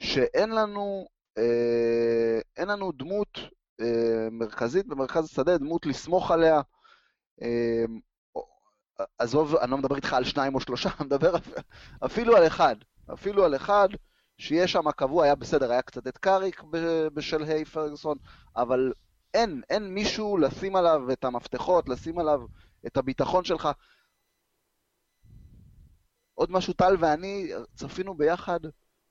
שאין 0.03 0.49
לנו, 0.49 1.07
אה, 1.37 2.39
אין 2.57 2.67
לנו 2.67 2.91
דמות 2.91 3.37
אה, 3.81 4.27
מרכזית 4.31 4.87
במרכז 4.87 5.25
השדה, 5.25 5.57
דמות 5.57 5.85
לסמוך 5.85 6.31
עליה. 6.31 6.61
אה, 7.41 7.85
עזוב, 9.17 9.55
אני 9.55 9.71
לא 9.71 9.77
מדבר 9.77 9.95
איתך 9.95 10.13
על 10.13 10.23
שניים 10.23 10.55
או 10.55 10.59
שלושה, 10.59 10.89
אני 10.99 11.05
מדבר 11.05 11.35
אפילו 12.05 12.35
על 12.37 12.47
אחד, 12.47 12.75
אפילו 13.13 13.45
על 13.45 13.55
אחד 13.55 13.89
שיש 14.41 14.71
שם 14.71 14.91
קבוע, 14.91 15.23
היה 15.23 15.35
בסדר, 15.35 15.71
היה 15.71 15.81
קצת 15.81 16.07
את 16.07 16.17
קאריק 16.17 16.63
בשלהי 17.13 17.65
פרגוסון, 17.65 18.17
אבל 18.55 18.93
אין, 19.33 19.61
אין 19.69 19.93
מישהו 19.93 20.37
לשים 20.37 20.75
עליו 20.75 21.11
את 21.11 21.23
המפתחות, 21.25 21.89
לשים 21.89 22.19
עליו 22.19 22.41
את 22.87 22.97
הביטחון 22.97 23.43
שלך. 23.43 23.69
עוד 26.33 26.51
משהו, 26.51 26.73
טל 26.73 26.95
ואני 26.99 27.51
צפינו 27.75 28.13
ביחד 28.13 28.59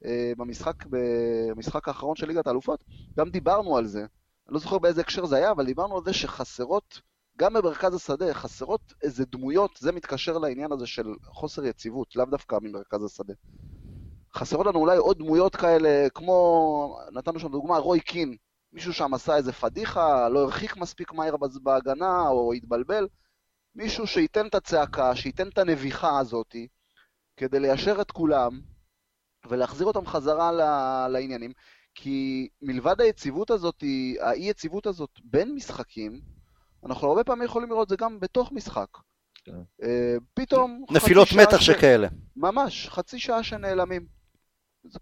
אה, 0.04 0.32
במשחק, 0.36 0.84
במשחק 0.90 1.88
האחרון 1.88 2.16
של 2.16 2.26
ליגת 2.26 2.46
האלופות, 2.46 2.84
גם 3.16 3.30
דיברנו 3.30 3.76
על 3.76 3.86
זה. 3.86 4.00
אני 4.00 4.54
לא 4.54 4.58
זוכר 4.58 4.78
באיזה 4.78 5.00
הקשר 5.00 5.26
זה 5.26 5.36
היה, 5.36 5.50
אבל 5.50 5.66
דיברנו 5.66 5.96
על 5.96 6.04
זה 6.04 6.12
שחסרות, 6.12 7.00
גם 7.38 7.54
במרכז 7.54 7.94
השדה, 7.94 8.34
חסרות 8.34 8.94
איזה 9.02 9.24
דמויות, 9.24 9.70
זה 9.80 9.92
מתקשר 9.92 10.38
לעניין 10.38 10.72
הזה 10.72 10.86
של 10.86 11.06
חוסר 11.24 11.64
יציבות, 11.64 12.16
לאו 12.16 12.24
דווקא 12.24 12.58
ממרכז 12.62 13.04
השדה. 13.04 13.34
חסרות 14.34 14.66
לנו 14.66 14.78
אולי 14.78 14.96
עוד 14.96 15.18
דמויות 15.18 15.56
כאלה, 15.56 16.08
כמו, 16.14 16.98
נתנו 17.12 17.40
שם 17.40 17.48
דוגמה, 17.48 17.76
רוי 17.76 18.00
קין, 18.00 18.36
מישהו 18.72 18.92
שם 18.92 19.14
עשה 19.14 19.36
איזה 19.36 19.52
פדיחה, 19.52 20.28
לא 20.28 20.38
הרחיק 20.38 20.76
מספיק 20.76 21.12
מהר 21.12 21.36
בהגנה, 21.62 22.28
או 22.28 22.52
התבלבל, 22.52 23.08
מישהו 23.74 24.06
שייתן 24.06 24.46
את 24.46 24.54
הצעקה, 24.54 25.16
שייתן 25.16 25.48
את 25.48 25.58
הנביחה 25.58 26.18
הזאתי, 26.18 26.68
כדי 27.36 27.60
ליישר 27.60 28.00
את 28.00 28.10
כולם, 28.10 28.60
ולהחזיר 29.48 29.86
אותם 29.86 30.06
חזרה 30.06 30.52
לעניינים, 31.08 31.52
כי 31.94 32.48
מלבד 32.62 33.00
היציבות 33.00 33.50
הזאת, 33.50 33.84
האי 34.20 34.42
יציבות 34.42 34.86
הזאת 34.86 35.10
בין 35.24 35.54
משחקים, 35.54 36.20
אנחנו 36.86 37.08
הרבה 37.08 37.24
פעמים 37.24 37.44
יכולים 37.44 37.70
לראות 37.70 37.84
את 37.84 37.88
זה 37.88 37.96
גם 37.96 38.20
בתוך 38.20 38.52
משחק. 38.52 38.88
כן. 39.44 39.52
אה, 39.82 40.16
פתאום... 40.34 40.84
נפילות 40.90 41.28
מתח 41.36 41.60
שכאלה. 41.60 42.08
ממש, 42.36 42.88
חצי 42.88 43.18
שעה 43.18 43.42
שנעלמים. 43.42 44.19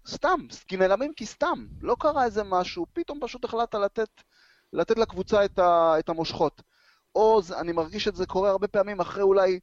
סתם, 0.07 0.39
כי 0.67 0.77
נעלמים 0.77 1.13
כי 1.13 1.25
סתם. 1.25 1.65
לא 1.81 1.95
קרה 1.99 2.25
איזה 2.25 2.43
משהו, 2.43 2.85
פתאום 2.93 3.19
פשוט 3.21 3.45
החלטת 3.45 3.75
לתת, 3.75 4.09
לתת 4.73 4.97
לקבוצה 4.97 5.45
את, 5.45 5.59
ה, 5.59 5.99
את 5.99 6.09
המושכות. 6.09 6.61
או 7.15 7.41
אני 7.59 7.71
מרגיש 7.71 8.07
את 8.07 8.15
זה 8.15 8.25
קורה 8.25 8.49
הרבה 8.49 8.67
פעמים 8.67 8.99
אחרי 8.99 9.23
אולי 9.23 9.59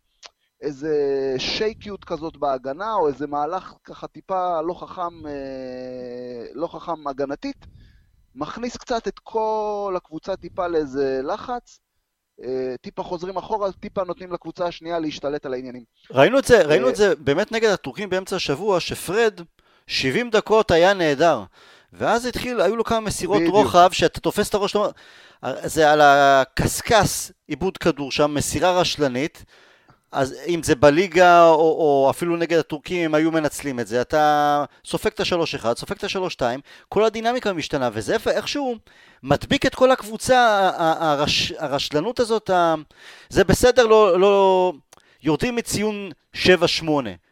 איזה 0.61 0.95
שייקיות 1.39 2.05
כזאת 2.05 2.37
בהגנה, 2.37 2.95
או 2.95 3.09
איזה 3.09 3.27
מהלך 3.27 3.73
ככה 3.85 4.07
טיפה 4.07 4.61
לא 4.61 4.75
חכם, 4.75 5.27
אה, 5.27 6.47
לא 6.55 6.67
חכם 6.67 7.09
הגנתית, 7.09 7.67
מכניס 8.35 8.77
קצת 8.77 9.09
את 9.09 9.19
כל 9.19 9.95
הקבוצה 9.97 10.37
טיפה 10.37 10.67
לאיזה 10.67 11.21
לחץ, 11.25 11.81
אה, 12.43 12.75
טיפה 12.81 13.03
חוזרים 13.03 13.37
אחורה, 13.37 13.73
טיפה 13.73 14.05
נותנים 14.05 14.33
לקבוצה 14.33 14.67
השנייה 14.67 14.99
להשתלט 14.99 15.47
על 15.47 15.53
העניינים. 15.53 15.85
ראינו 16.11 16.39
את 16.39 16.45
זה, 16.45 16.63
ראינו 16.63 16.89
את 16.89 16.93
אה, 16.93 16.99
זה 16.99 17.17
באמת 17.17 17.53
נגד 17.53 17.69
הטורקים 17.69 18.11
באמצע 18.11 18.37
השבוע, 18.37 18.81
שפרד 18.81 19.41
70 19.87 20.31
דקות 20.31 20.71
היה 20.71 20.95
נהדר. 20.95 21.43
ואז 21.93 22.27
התחיל, 22.27 22.61
היו 22.61 22.77
לו 22.77 22.85
כמה 22.85 23.01
מסירות 23.01 23.39
בדיוק. 23.41 23.55
רוחב, 23.55 23.89
שאתה 23.93 24.21
תופס 24.21 24.49
את 24.49 24.55
הראש, 24.55 24.77
זה 25.65 25.91
על 25.93 26.01
הקשקש, 26.01 27.33
עיבוד 27.49 27.79
כדור 27.79 28.13
שם, 28.13 28.35
מסירה 28.35 28.81
רשלנית, 28.81 29.45
אז 30.13 30.35
אם 30.47 30.63
זה 30.63 30.75
בליגה 30.75 31.49
או, 31.49 31.55
או 31.55 32.11
אפילו 32.11 32.37
נגד 32.37 32.59
הטורקים 32.59 33.05
הם 33.05 33.15
היו 33.15 33.31
מנצלים 33.31 33.81
את 33.81 33.87
זה, 33.87 34.01
אתה 34.01 34.65
סופג 34.85 35.11
את 35.11 35.21
השלוש 35.21 35.55
אחד, 35.55 35.77
סופג 35.77 35.97
את 35.97 36.05
השלוש 36.05 36.33
שתיים, 36.33 36.61
כל 36.89 37.05
הדינמיקה 37.05 37.53
משתנה, 37.53 37.91
וזה 37.93 38.17
איכשהו 38.31 38.77
מדביק 39.23 39.67
את 39.67 39.75
כל 39.75 39.91
הקבוצה, 39.91 40.71
הרש, 40.77 41.53
הרשלנות 41.59 42.21
הזאת, 42.21 42.51
זה 43.29 43.45
בסדר, 43.45 43.87
לא, 43.87 44.21
לא, 44.21 44.73
יורדים 45.27 45.57
מציון 45.57 46.11
7-8, 46.35 46.39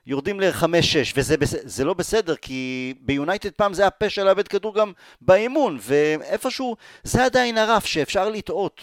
יורדים 0.07 0.41
ל-5-6, 0.41 0.67
וזה 1.15 1.85
לא 1.85 1.95
בסדר, 1.95 2.37
כי 2.37 2.95
ביונייטד 3.01 3.51
פעם 3.51 3.75
זה 3.75 3.83
היה 3.83 3.91
פשע 3.91 4.25
לאבד 4.25 4.49
כדור 4.49 4.75
גם 4.75 4.93
באימון, 5.21 5.79
ואיפשהו 5.81 6.77
זה 7.05 7.25
עדיין 7.25 7.59
הרף 7.59 7.85
שאפשר 7.85 8.29
לטעות. 8.29 8.81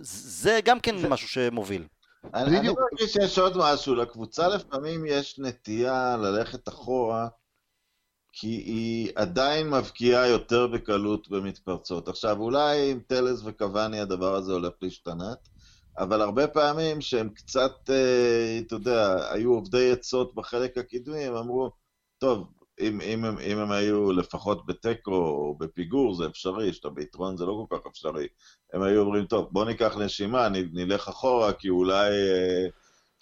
זה 0.00 0.60
גם 0.64 0.80
כן 0.80 0.96
משהו 1.08 1.28
שמוביל. 1.28 1.84
אני, 2.34 2.58
אני 2.58 2.68
מרגיש 2.68 3.12
שיש 3.12 3.38
עוד 3.38 3.56
משהו, 3.56 3.94
לקבוצה 3.94 4.48
לפעמים 4.48 5.06
יש 5.06 5.38
נטייה 5.38 6.16
ללכת 6.16 6.68
אחורה, 6.68 7.28
כי 8.32 8.46
היא 8.46 9.12
עדיין 9.14 9.70
מבקיעה 9.70 10.28
יותר 10.28 10.66
בקלות 10.66 11.28
במתפרצות. 11.28 12.08
עכשיו, 12.08 12.40
אולי 12.40 12.90
עם 12.90 13.00
טלס 13.06 13.40
וקוואני 13.44 14.00
הדבר 14.00 14.34
הזה 14.34 14.52
הולך 14.52 14.72
להשתנת, 14.82 15.48
אבל 15.98 16.20
הרבה 16.20 16.46
פעמים 16.46 17.00
שהם 17.00 17.28
קצת, 17.28 17.72
אה, 17.90 18.58
אתה 18.66 18.74
יודע, 18.74 19.32
היו 19.32 19.52
עובדי 19.52 19.92
עצות 19.92 20.34
בחלק 20.34 20.78
הקדמי, 20.78 21.18
הם 21.18 21.36
אמרו, 21.36 21.70
טוב, 22.18 22.46
אם, 22.80 23.00
אם, 23.00 23.24
אם, 23.24 23.38
אם 23.38 23.58
הם 23.58 23.70
היו 23.70 24.12
לפחות 24.12 24.66
בתיקו 24.66 25.14
או 25.14 25.56
בפיגור, 25.58 26.14
זה 26.14 26.26
אפשרי, 26.26 26.72
שאתה 26.72 26.88
ביתרון 26.88 27.36
זה 27.36 27.46
לא 27.46 27.66
כל 27.68 27.76
כך 27.76 27.86
אפשרי. 27.86 28.26
הם 28.72 28.82
היו 28.82 29.00
אומרים, 29.00 29.24
טוב, 29.24 29.48
בוא 29.52 29.64
ניקח 29.64 29.96
נשימה, 29.98 30.48
נלך 30.48 31.08
אחורה, 31.08 31.52
כי 31.52 31.68
אולי... 31.68 32.10
אה, 32.10 32.66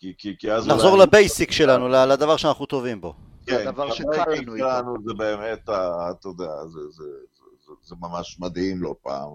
כי, 0.00 0.14
כי, 0.18 0.36
כי 0.38 0.52
אז 0.52 0.68
נחזור 0.68 0.92
אולי... 0.92 1.02
לבייסיק 1.02 1.50
שלנו, 1.50 1.88
לדבר 1.88 2.36
שאנחנו 2.36 2.66
טובים 2.66 3.00
בו. 3.00 3.14
כן, 3.46 3.68
הדבר 3.68 3.92
שקל 3.92 4.08
לנו 4.08 4.54
איתו. 4.54 4.94
זה 5.06 5.14
באמת, 5.14 5.62
אתה 5.64 6.28
יודע, 6.28 6.66
זה, 6.66 6.80
זה, 6.90 7.04
זה, 7.34 7.44
זה, 7.66 7.72
זה 7.82 7.94
ממש 8.00 8.36
מדהים 8.40 8.82
לא 8.82 8.94
פעם, 9.02 9.28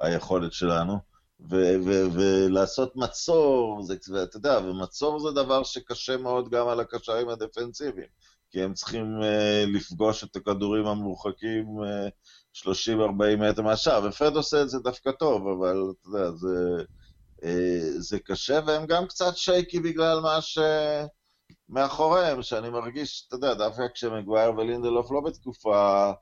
היכולת 0.00 0.52
שלנו. 0.52 1.15
ולעשות 1.40 2.96
מצור, 2.96 3.82
זה, 3.82 3.96
ואתה 4.12 4.36
יודע, 4.36 4.58
ומצור 4.64 5.18
זה 5.20 5.30
דבר 5.30 5.62
שקשה 5.62 6.16
מאוד 6.16 6.48
גם 6.50 6.68
על 6.68 6.80
הקשרים 6.80 7.28
הדפנסיביים. 7.28 8.08
כי 8.50 8.62
הם 8.62 8.74
צריכים 8.74 9.20
uh, 9.20 9.76
לפגוש 9.76 10.24
את 10.24 10.36
הכדורים 10.36 10.86
המורחקים 10.86 11.64
uh, 11.80 11.86
אה, 12.66 12.72
30-40 13.36 13.36
מטר 13.38 13.62
מהשאר, 13.62 14.00
ופרד 14.08 14.36
עושה 14.36 14.62
את 14.62 14.68
זה 14.68 14.78
דווקא 14.78 15.10
טוב, 15.12 15.48
אבל 15.48 15.76
אתה 15.90 16.08
יודע, 16.08 16.30
זה, 16.30 16.84
uh, 17.42 17.98
זה 17.98 18.18
קשה, 18.18 18.60
והם 18.66 18.86
גם 18.86 19.06
קצת 19.06 19.36
שייקי 19.36 19.80
בגלל 19.80 20.20
מה 20.20 20.38
שמאחוריהם, 21.68 22.42
שאני 22.42 22.70
מרגיש, 22.70 23.24
אתה 23.28 23.36
יודע, 23.36 23.54
דווקא 23.54 23.82
כשמגווייר 23.94 24.54
ולינדלוף 24.54 25.10
לא 25.10 25.20
בתקופה 25.20 26.12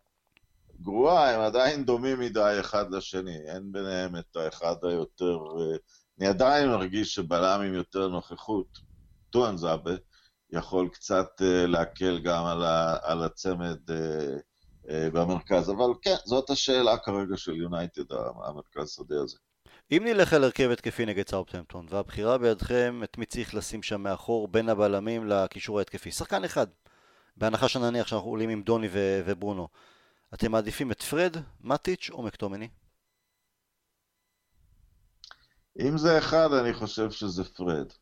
גרועה, 0.81 1.35
הם 1.35 1.41
עדיין 1.41 1.85
דומים 1.85 2.21
מדי 2.21 2.57
אחד 2.61 2.91
לשני, 2.91 3.39
אין 3.47 3.73
ביניהם 3.73 4.17
את 4.17 4.37
האחד 4.37 4.77
היותר... 4.83 5.37
Uh, 5.37 5.79
אני 6.19 6.27
עדיין 6.27 6.69
מרגיש 6.69 7.15
שבלם 7.15 7.61
עם 7.61 7.75
יותר 7.75 8.09
נוכחות, 8.09 8.79
טואן 9.31 9.57
זאבה, 9.57 9.95
יכול 10.53 10.89
קצת 10.89 11.27
uh, 11.41 11.67
להקל 11.67 12.19
גם 12.19 12.45
על, 12.45 12.65
ה, 12.65 12.97
על 13.03 13.23
הצמד 13.23 13.79
uh, 13.91 14.91
במרכז. 15.13 15.71
אבל 15.71 15.91
כן, 16.03 16.17
זאת 16.25 16.51
השאלה 16.51 16.99
כרגע 16.99 17.37
של 17.37 17.57
יונייטד, 17.57 18.13
המרכז 18.45 18.91
שדה 18.91 19.23
הזה. 19.23 19.37
אם 19.93 20.03
נלך 20.05 20.33
על 20.33 20.45
הרכב 20.45 20.71
התקפי 20.71 21.07
נגד 21.07 21.29
סאופטמפטון, 21.29 21.87
והבחירה 21.89 22.39
בידכם 22.39 23.01
את 23.05 23.19
מי 23.19 23.27
צריך 23.27 23.55
לשים 23.55 23.83
שם 23.83 24.01
מאחור 24.01 24.49
בין 24.49 24.69
הבלמים 24.69 25.27
לקישור 25.27 25.79
ההתקפי, 25.79 26.11
שחקן 26.11 26.45
אחד, 26.45 26.67
בהנחה 27.37 27.69
שנניח 27.69 28.07
שאנחנו 28.07 28.29
עולים 28.29 28.51
עם 28.51 28.63
דוני 28.63 28.89
ו- 28.91 29.21
וברונו, 29.27 29.69
אתם 30.35 30.53
מעדיפים 30.53 30.92
את 30.92 31.03
פרד, 31.03 31.37
מטיץ' 31.61 32.11
או 32.11 32.23
מקטומני? 32.23 32.68
אם 35.81 35.99
זה 35.99 36.18
אחד, 36.18 36.53
אני 36.53 36.75
חושב 36.75 37.11
שזה 37.11 37.44
פרד. 37.44 37.92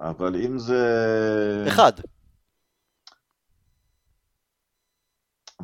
אבל 0.00 0.36
אם 0.36 0.58
זה... 0.58 0.84
אחד. 1.68 1.92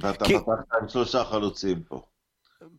ואתה 0.02 0.24
כי... 0.24 0.34
פתחת 0.38 0.80
עם 0.82 0.88
שלושה 0.88 1.24
חלוצים 1.24 1.82
פה. 1.82 2.06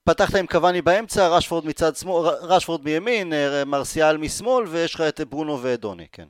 פתחת 0.03 0.36
עם 0.36 0.47
קוואני 0.47 0.82
באמצע, 0.82 1.27
רשפורד 1.27 1.65
מצד 1.65 1.95
שמאל, 1.95 2.27
רשפורד 2.41 2.84
מימין, 2.84 3.34
אה, 3.34 3.65
מרסיאל 3.65 4.17
משמאל, 4.17 4.67
ויש 4.67 4.95
לך 4.95 5.01
את 5.01 5.21
ברונו 5.21 5.63
ודוני, 5.63 6.08
כן. 6.12 6.27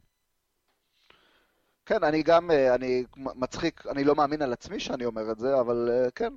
כן, 1.90 2.04
אני 2.04 2.24
גם, 2.24 2.52
אה, 2.52 2.76
אני 2.76 3.04
מצחיק, 3.18 3.84
אני 3.92 4.04
לא 4.04 4.16
מאמין 4.16 4.42
על 4.42 4.54
עצמי 4.54 4.80
שאני 4.80 5.06
אומר 5.06 5.32
את 5.32 5.40
זה, 5.40 5.60
אבל 5.60 5.90
אה, 5.92 6.12
כן. 6.12 6.34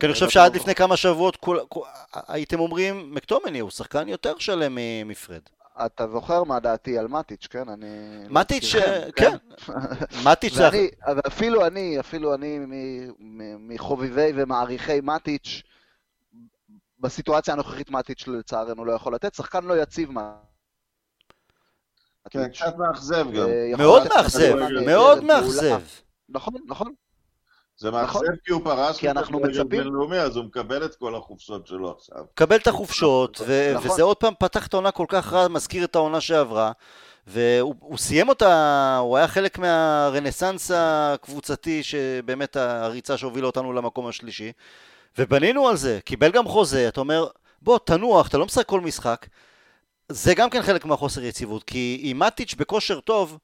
כי 0.00 0.06
אני 0.06 0.12
חושב 0.12 0.28
שעד 0.28 0.56
לפני 0.56 0.74
כמה 0.74 0.96
שבועות 0.96 1.36
כל, 1.36 1.58
כל, 1.68 1.80
הייתם 2.28 2.60
אומרים, 2.60 3.14
מקטומני 3.14 3.58
הוא 3.58 3.70
שחקן 3.70 4.08
יותר 4.08 4.38
שלם 4.38 4.78
מפרד. 5.04 5.40
אתה 5.86 6.08
זוכר 6.08 6.44
מה 6.44 6.60
דעתי 6.60 6.98
על 6.98 7.08
מטיץ', 7.08 7.46
כן? 7.46 7.68
אני... 7.68 7.86
מטיץ', 8.30 8.74
כן. 8.74 9.06
כן. 9.16 9.36
מטיץ' 10.24 10.54
זה... 10.54 10.68
אפילו 11.26 11.66
אני, 11.66 12.00
אפילו 12.00 12.34
אני 12.34 12.58
מחובבי 13.58 14.32
ומעריכי 14.34 15.00
מטיץ', 15.02 15.62
בסיטואציה 17.00 17.54
הנוכחית 17.54 17.90
מטיץ' 17.90 18.26
לצערנו 18.26 18.84
לא 18.84 18.92
יכול 18.92 19.14
לתת, 19.14 19.34
שחקן 19.34 19.64
לא 19.64 19.82
יציב 19.82 20.10
מה... 20.10 20.32
כן, 22.30 22.48
קצת 22.48 22.76
מאכזב 22.78 23.26
גם. 23.32 23.48
אה, 23.48 23.72
מאוד 23.78 24.02
מאכזב, 24.16 24.54
נהדרת, 24.56 24.86
מאוד 24.86 25.24
מעולה. 25.24 25.40
מאכזב. 25.40 25.80
נכון, 26.28 26.54
נכון. 26.68 26.92
זה 27.76 27.90
מאכזב 27.90 28.08
נכון. 28.22 28.36
כי 28.44 28.52
הוא 28.52 28.64
פרש 28.64 28.98
כי 28.98 29.10
אנחנו 29.10 29.38
לכדורגל 29.38 29.60
מצפים- 29.62 29.68
בינלאומי, 29.68 30.18
אז 30.18 30.36
הוא 30.36 30.44
מקבל 30.44 30.84
את 30.84 30.94
כל 30.94 31.14
החופשות 31.14 31.66
שלו 31.66 31.90
עכשיו. 31.90 32.24
קבל 32.34 32.56
את 32.56 32.66
החופשות, 32.66 33.40
ו- 33.46 33.72
נכון. 33.74 33.90
וזה 33.90 34.02
עוד 34.02 34.16
פעם 34.16 34.34
פתח 34.38 34.66
את 34.66 34.74
העונה 34.74 34.90
כל 34.90 35.04
כך 35.08 35.32
רע, 35.32 35.48
מזכיר 35.48 35.84
את 35.84 35.94
העונה 35.96 36.20
שעברה, 36.20 36.72
והוא 37.26 37.74
הוא 37.80 37.98
סיים 37.98 38.28
אותה, 38.28 38.96
הוא 39.00 39.16
היה 39.16 39.28
חלק 39.28 39.58
מהרנסאנס 39.58 40.70
הקבוצתי, 40.74 41.82
שבאמת 41.82 42.56
הריצה 42.56 43.16
שהובילה 43.16 43.46
אותנו 43.46 43.72
למקום 43.72 44.06
השלישי, 44.06 44.52
ובנינו 45.18 45.68
על 45.68 45.76
זה, 45.76 45.98
קיבל 46.04 46.30
גם 46.30 46.48
חוזה, 46.48 46.88
אתה 46.88 47.00
אומר, 47.00 47.26
בוא, 47.62 47.78
תנוח, 47.84 48.28
אתה 48.28 48.38
לא 48.38 48.44
משחק 48.46 48.66
כל 48.66 48.80
משחק, 48.80 49.26
זה 50.12 50.34
גם 50.34 50.50
כן 50.50 50.62
חלק 50.62 50.84
מהחוסר 50.84 51.22
יציבות, 51.22 51.64
כי 51.64 52.10
אם 52.10 52.18
מטיץ' 52.18 52.54
בכושר 52.54 53.00
טוב, 53.00 53.38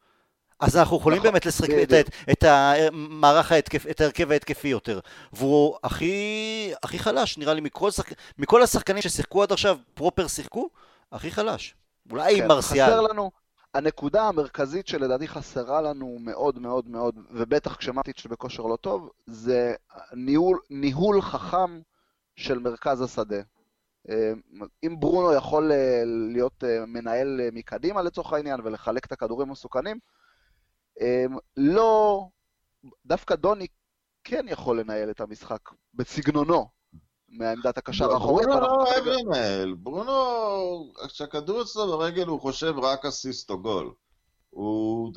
אז 0.61 0.77
אנחנו 0.77 0.97
יכולים 0.97 1.19
נכון, 1.19 1.33
באמת 1.33 1.47
לשחק 1.47 1.71
את. 1.83 1.93
את, 1.93 2.11
את 2.31 2.45
המערך 2.45 3.53
ההתקף, 3.53 3.87
את 3.91 4.01
ההרכב 4.01 4.31
ההתקפי 4.31 4.69
יותר. 4.69 5.01
והוא 5.33 5.77
הכי, 5.85 6.73
הכי 6.83 6.99
חלש, 6.99 7.39
נראה 7.39 7.55
לי, 7.55 7.61
מכל, 7.61 7.91
שחק, 7.91 8.13
מכל 8.39 8.63
השחקנים 8.63 9.03
ששיחקו 9.03 9.43
עד 9.43 9.53
עכשיו, 9.53 9.79
פרופר 9.95 10.27
שיחקו, 10.27 10.69
הכי 11.13 11.31
חלש. 11.31 11.75
אולי 12.11 12.41
כן, 12.41 12.49
מרסיאל. 12.49 12.87
חסר 12.87 13.01
לנו, 13.01 13.31
הנקודה 13.75 14.23
המרכזית 14.23 14.87
שלדעתי 14.89 15.29
חסרה 15.29 15.83
לנו 15.83 16.17
מאוד 16.21 16.59
מאוד 16.59 16.89
מאוד, 16.89 17.15
ובטח 17.31 17.77
כשמטיץ' 17.77 18.27
בכושר 18.27 18.63
לא 18.63 18.77
טוב, 18.77 19.11
זה 19.27 19.75
ניהול, 20.13 20.59
ניהול 20.71 21.23
חכם 21.23 21.81
של 22.37 22.59
מרכז 22.59 23.01
השדה. 23.01 23.41
אה, 24.11 24.33
אם 24.87 25.01
ברונו 25.01 25.35
יכול 25.35 25.73
אה, 25.73 26.03
להיות 26.07 26.65
אה, 26.65 26.87
מנהל 26.87 27.41
מקדימה 27.53 28.03
לצורך 28.03 28.33
העניין 28.33 28.61
ולחלק 28.65 29.07
את 29.07 29.13
הכדורים 29.13 29.49
המסוכנים, 29.49 29.99
לא, 31.57 32.27
דווקא 33.07 33.35
דוני 33.35 33.67
כן 34.25 34.47
יכול 34.49 34.81
לנהל 34.81 35.11
את 35.11 35.21
המשחק 35.21 35.61
בסגנונו, 35.95 36.69
מעמדת 37.29 37.79
הקשר 37.79 38.13
האחורי. 38.13 38.47
ברונו 38.47 38.61
לא 38.61 38.67
אוהב 38.67 39.05
לנהל. 39.05 39.75
ברונו, 39.75 40.13
כשהכדור 41.09 41.63
אצלו 41.63 41.87
ברגל 41.87 42.27
הוא 42.27 42.41
חושב 42.41 42.75
רק 42.79 43.05
אסיסט 43.05 43.51
או 43.51 43.63
גול. 43.63 43.93
הוא... 44.51 45.13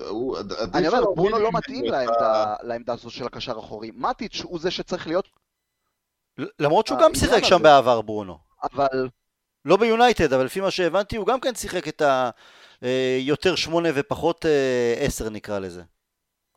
אני 0.74 0.88
אומר, 0.88 1.04
ברונו 1.16 1.40
לא 1.40 1.50
מתאים 1.54 1.86
לעמדה, 1.86 2.56
לעמדה 2.64 2.94
הזו 2.94 3.10
של 3.10 3.26
הקשר 3.26 3.58
האחורי. 3.58 3.92
מטיץ' 3.96 4.42
הוא 4.44 4.60
זה 4.60 4.72
שצריך 4.72 5.08
להיות, 5.08 5.28
למרות 6.60 6.88
שהוא 6.88 7.00
גם 7.02 7.16
שיחק 7.16 7.44
שם. 7.44 7.64
בעבר, 7.64 8.02
ברונו. 8.02 8.47
אבל 8.64 9.10
לא 9.66 9.78
ביונייטד, 9.78 10.34
אבל 10.34 10.46
לפי 10.46 10.62
מה 10.62 10.72
שהבנתי, 10.72 11.18
הוא 11.18 11.28
גם 11.28 11.40
כן 11.40 11.56
שיחק 11.56 11.88
את 11.88 12.02
ה... 12.02 12.30
אה, 12.84 13.18
יותר 13.22 13.56
שמונה 13.56 13.90
ופחות 13.96 14.46
אה, 14.46 14.96
עשר 15.00 15.30
נקרא 15.30 15.60
לזה. 15.60 15.84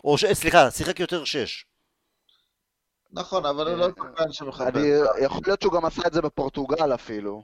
או 0.05 0.19
ש... 0.19 0.25
סליחה, 0.25 0.71
שיחק 0.71 1.01
יותר 1.01 1.25
שש. 1.25 1.67
נכון, 3.13 3.47
אבל 3.47 3.69
הוא 3.69 3.77
לא 3.77 3.89
שחקן 3.97 4.33
שמחפש. 4.33 4.77
אני, 4.77 4.89
יכול 5.25 5.41
להיות 5.47 5.63
שהוא 5.63 5.73
גם 5.73 5.85
עשה 5.85 6.03
את 6.07 6.13
זה 6.13 6.23
בפורטוגל 6.23 6.95
אפילו. 6.95 7.43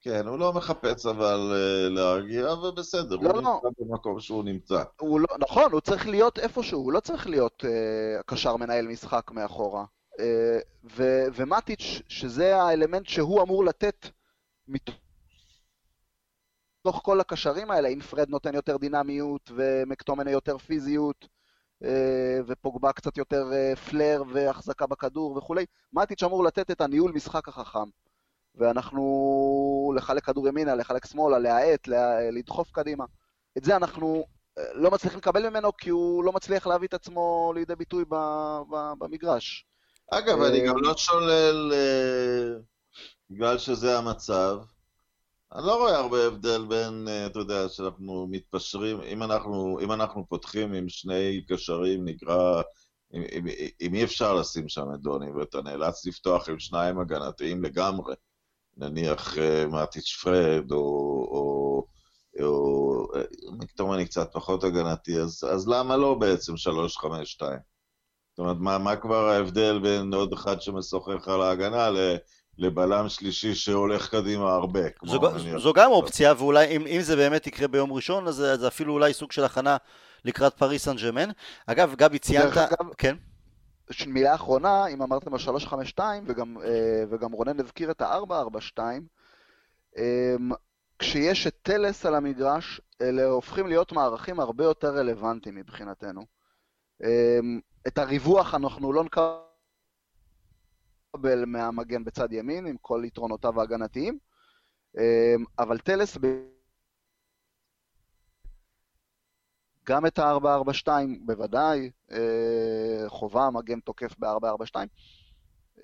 כן, 0.00 0.26
הוא 0.26 0.38
לא 0.38 0.52
מחפש 0.52 1.06
אבל 1.06 1.52
אה, 1.54 1.88
להרגיע, 1.88 2.52
ובסדר, 2.52 3.16
לא, 3.16 3.30
הוא 3.30 3.42
לא. 3.42 3.60
נמצא 3.64 3.68
במקום 3.78 4.20
שהוא 4.20 4.44
נמצא. 4.44 4.82
הוא 5.00 5.20
לא, 5.20 5.26
נכון, 5.38 5.72
הוא 5.72 5.80
צריך 5.80 6.06
להיות 6.06 6.38
איפשהו, 6.38 6.80
הוא 6.80 6.92
לא 6.92 7.00
צריך 7.00 7.26
להיות 7.26 7.64
אה, 7.64 8.22
קשר 8.26 8.56
מנהל 8.56 8.86
משחק 8.86 9.30
מאחורה. 9.30 9.84
אה, 10.20 10.58
ו, 10.96 11.04
ומטיץ', 11.34 12.02
שזה 12.08 12.56
האלמנט 12.56 13.06
שהוא 13.06 13.42
אמור 13.42 13.64
לתת 13.64 14.06
מתוך 14.68 15.00
כל 17.02 17.20
הקשרים 17.20 17.70
האלה, 17.70 17.88
אם 17.88 18.00
פרד 18.00 18.28
נותן 18.28 18.54
יותר 18.54 18.76
דינמיות 18.76 19.50
ומקטומנה 19.54 20.30
יותר 20.30 20.58
פיזיות 20.58 21.28
אה, 21.84 22.38
ופוגבה 22.46 22.92
קצת 22.92 23.18
יותר 23.18 23.52
אה, 23.52 23.76
פלר 23.76 24.22
והחזקה 24.32 24.86
בכדור 24.86 25.36
וכולי, 25.36 25.66
מטיץ' 25.92 26.22
אמור 26.22 26.44
לתת 26.44 26.70
את 26.70 26.80
הניהול 26.80 27.12
משחק 27.12 27.48
החכם. 27.48 27.88
ואנחנו 28.54 29.92
לחלק 29.96 30.24
כדור 30.24 30.48
ימינה, 30.48 30.74
לחלק 30.74 31.06
שמאלה, 31.06 31.38
להאט, 31.38 31.88
לה- 31.88 32.30
לדחוף 32.30 32.70
קדימה. 32.70 33.04
את 33.58 33.64
זה 33.64 33.76
אנחנו 33.76 34.24
לא 34.74 34.90
מצליחים 34.90 35.18
לקבל 35.18 35.50
ממנו 35.50 35.76
כי 35.76 35.90
הוא 35.90 36.24
לא 36.24 36.32
מצליח 36.32 36.66
להביא 36.66 36.88
את 36.88 36.94
עצמו 36.94 37.52
לידי 37.54 37.76
ביטוי 37.76 38.04
במגרש. 38.98 39.66
אגב, 40.12 40.40
אה, 40.40 40.48
אני 40.48 40.66
גם 40.66 40.76
לא 40.76 40.94
שולל, 40.96 41.72
אה, 41.72 42.60
בגלל 43.30 43.58
שזה 43.58 43.98
המצב, 43.98 44.58
אני 45.52 45.66
לא 45.66 45.76
רואה 45.76 45.96
הרבה 45.96 46.26
הבדל 46.26 46.66
בין, 46.68 47.08
אה, 47.08 47.26
אתה 47.26 47.38
יודע, 47.38 47.68
שאנחנו 47.68 48.26
מתפשרים, 48.30 49.00
אם 49.00 49.22
אנחנו, 49.22 49.80
אם 49.80 49.92
אנחנו 49.92 50.26
פותחים 50.28 50.72
עם 50.72 50.88
שני 50.88 51.44
קשרים, 51.48 52.04
נקרא, 52.04 52.62
אם, 53.14 53.22
אם, 53.32 53.44
אם 53.80 53.94
אי 53.94 54.04
אפשר 54.04 54.34
לשים 54.34 54.68
שם 54.68 54.86
את 54.94 55.00
דוני 55.00 55.32
ואתה 55.32 55.62
נאלץ 55.62 56.06
לפתוח 56.06 56.48
עם 56.48 56.58
שניים 56.58 57.00
הגנתיים 57.00 57.64
לגמרי, 57.64 58.14
נניח 58.76 59.36
מטיץ' 59.68 60.16
פרד 60.22 60.72
או, 60.72 60.78
או, 61.30 61.86
או 62.42 63.06
מקטומני 63.58 64.06
קצת 64.06 64.30
פחות 64.32 64.64
הגנתי, 64.64 65.20
אז, 65.20 65.44
אז 65.52 65.68
למה 65.68 65.96
לא 65.96 66.14
בעצם 66.14 66.52
3-5-2? 66.52 67.42
זאת 68.40 68.44
אומרת, 68.44 68.56
מה, 68.60 68.78
מה 68.78 68.96
כבר 68.96 69.28
ההבדל 69.28 69.78
בין 69.82 70.14
עוד 70.14 70.32
אחד 70.32 70.56
משוחח 70.72 71.28
על 71.28 71.40
ההגנה 71.42 71.90
ל- 71.90 72.16
לבלם 72.58 73.08
שלישי 73.08 73.54
שהולך 73.54 74.10
קדימה 74.10 74.52
הרבה? 74.52 74.90
כמו 74.90 75.10
זו, 75.10 75.18
נניח- 75.18 75.58
זו 75.58 75.72
גם 75.72 75.90
אופציה, 75.90 76.32
ואולי 76.38 76.76
אם, 76.76 76.86
אם 76.86 77.00
זה 77.00 77.16
באמת 77.16 77.46
יקרה 77.46 77.68
ביום 77.68 77.92
ראשון, 77.92 78.28
אז 78.28 78.34
זה, 78.34 78.68
אפילו 78.68 78.92
אולי 78.92 79.12
סוג 79.12 79.32
של 79.32 79.44
הכנה 79.44 79.76
לקראת 80.24 80.54
פריס 80.54 80.84
סן 80.84 80.96
ג'רמן. 80.96 81.28
אגב, 81.66 81.94
גבי 81.96 82.18
ציינת... 82.18 82.44
דרך 82.44 82.56
אגב- 82.58 82.92
כן? 82.98 83.16
ש- 83.90 84.06
מילה 84.06 84.34
אחרונה, 84.34 84.86
אם 84.86 85.02
אמרתם 85.02 85.32
על 85.32 85.38
352, 85.38 86.24
וגם, 86.26 86.56
אה, 86.64 86.68
וגם 87.10 87.32
רונן 87.32 87.60
הזכיר 87.60 87.90
את 87.90 88.02
ה-442, 88.02 88.78
אמ, 89.98 90.50
כשיש 90.98 91.46
את 91.46 91.54
טלס 91.62 92.06
על 92.06 92.14
המגרש, 92.14 92.80
אלה 93.02 93.24
הופכים 93.24 93.66
להיות 93.66 93.92
מערכים 93.92 94.40
הרבה 94.40 94.64
יותר 94.64 94.88
רלוונטיים 94.96 95.54
מבחינתנו. 95.54 96.24
אמ, 97.86 97.88
את 97.88 97.98
הריווח 97.98 98.54
אנחנו 98.54 98.92
לא 98.92 99.04
נקבל 99.04 99.44
מהמגן 101.46 102.04
בצד 102.04 102.32
ימין, 102.32 102.66
עם 102.66 102.76
כל 102.80 103.02
יתרונותיו 103.06 103.60
ההגנתיים, 103.60 104.18
אמ, 104.98 105.44
אבל 105.58 105.78
טלס 105.78 106.18
גם 109.84 110.06
את 110.06 110.18
ה-442 110.18 110.88
בוודאי, 111.26 111.90
אה, 112.10 113.04
חובה 113.08 113.50
מגן 113.52 113.80
תוקף 113.80 114.14
ב-442. 114.18 114.76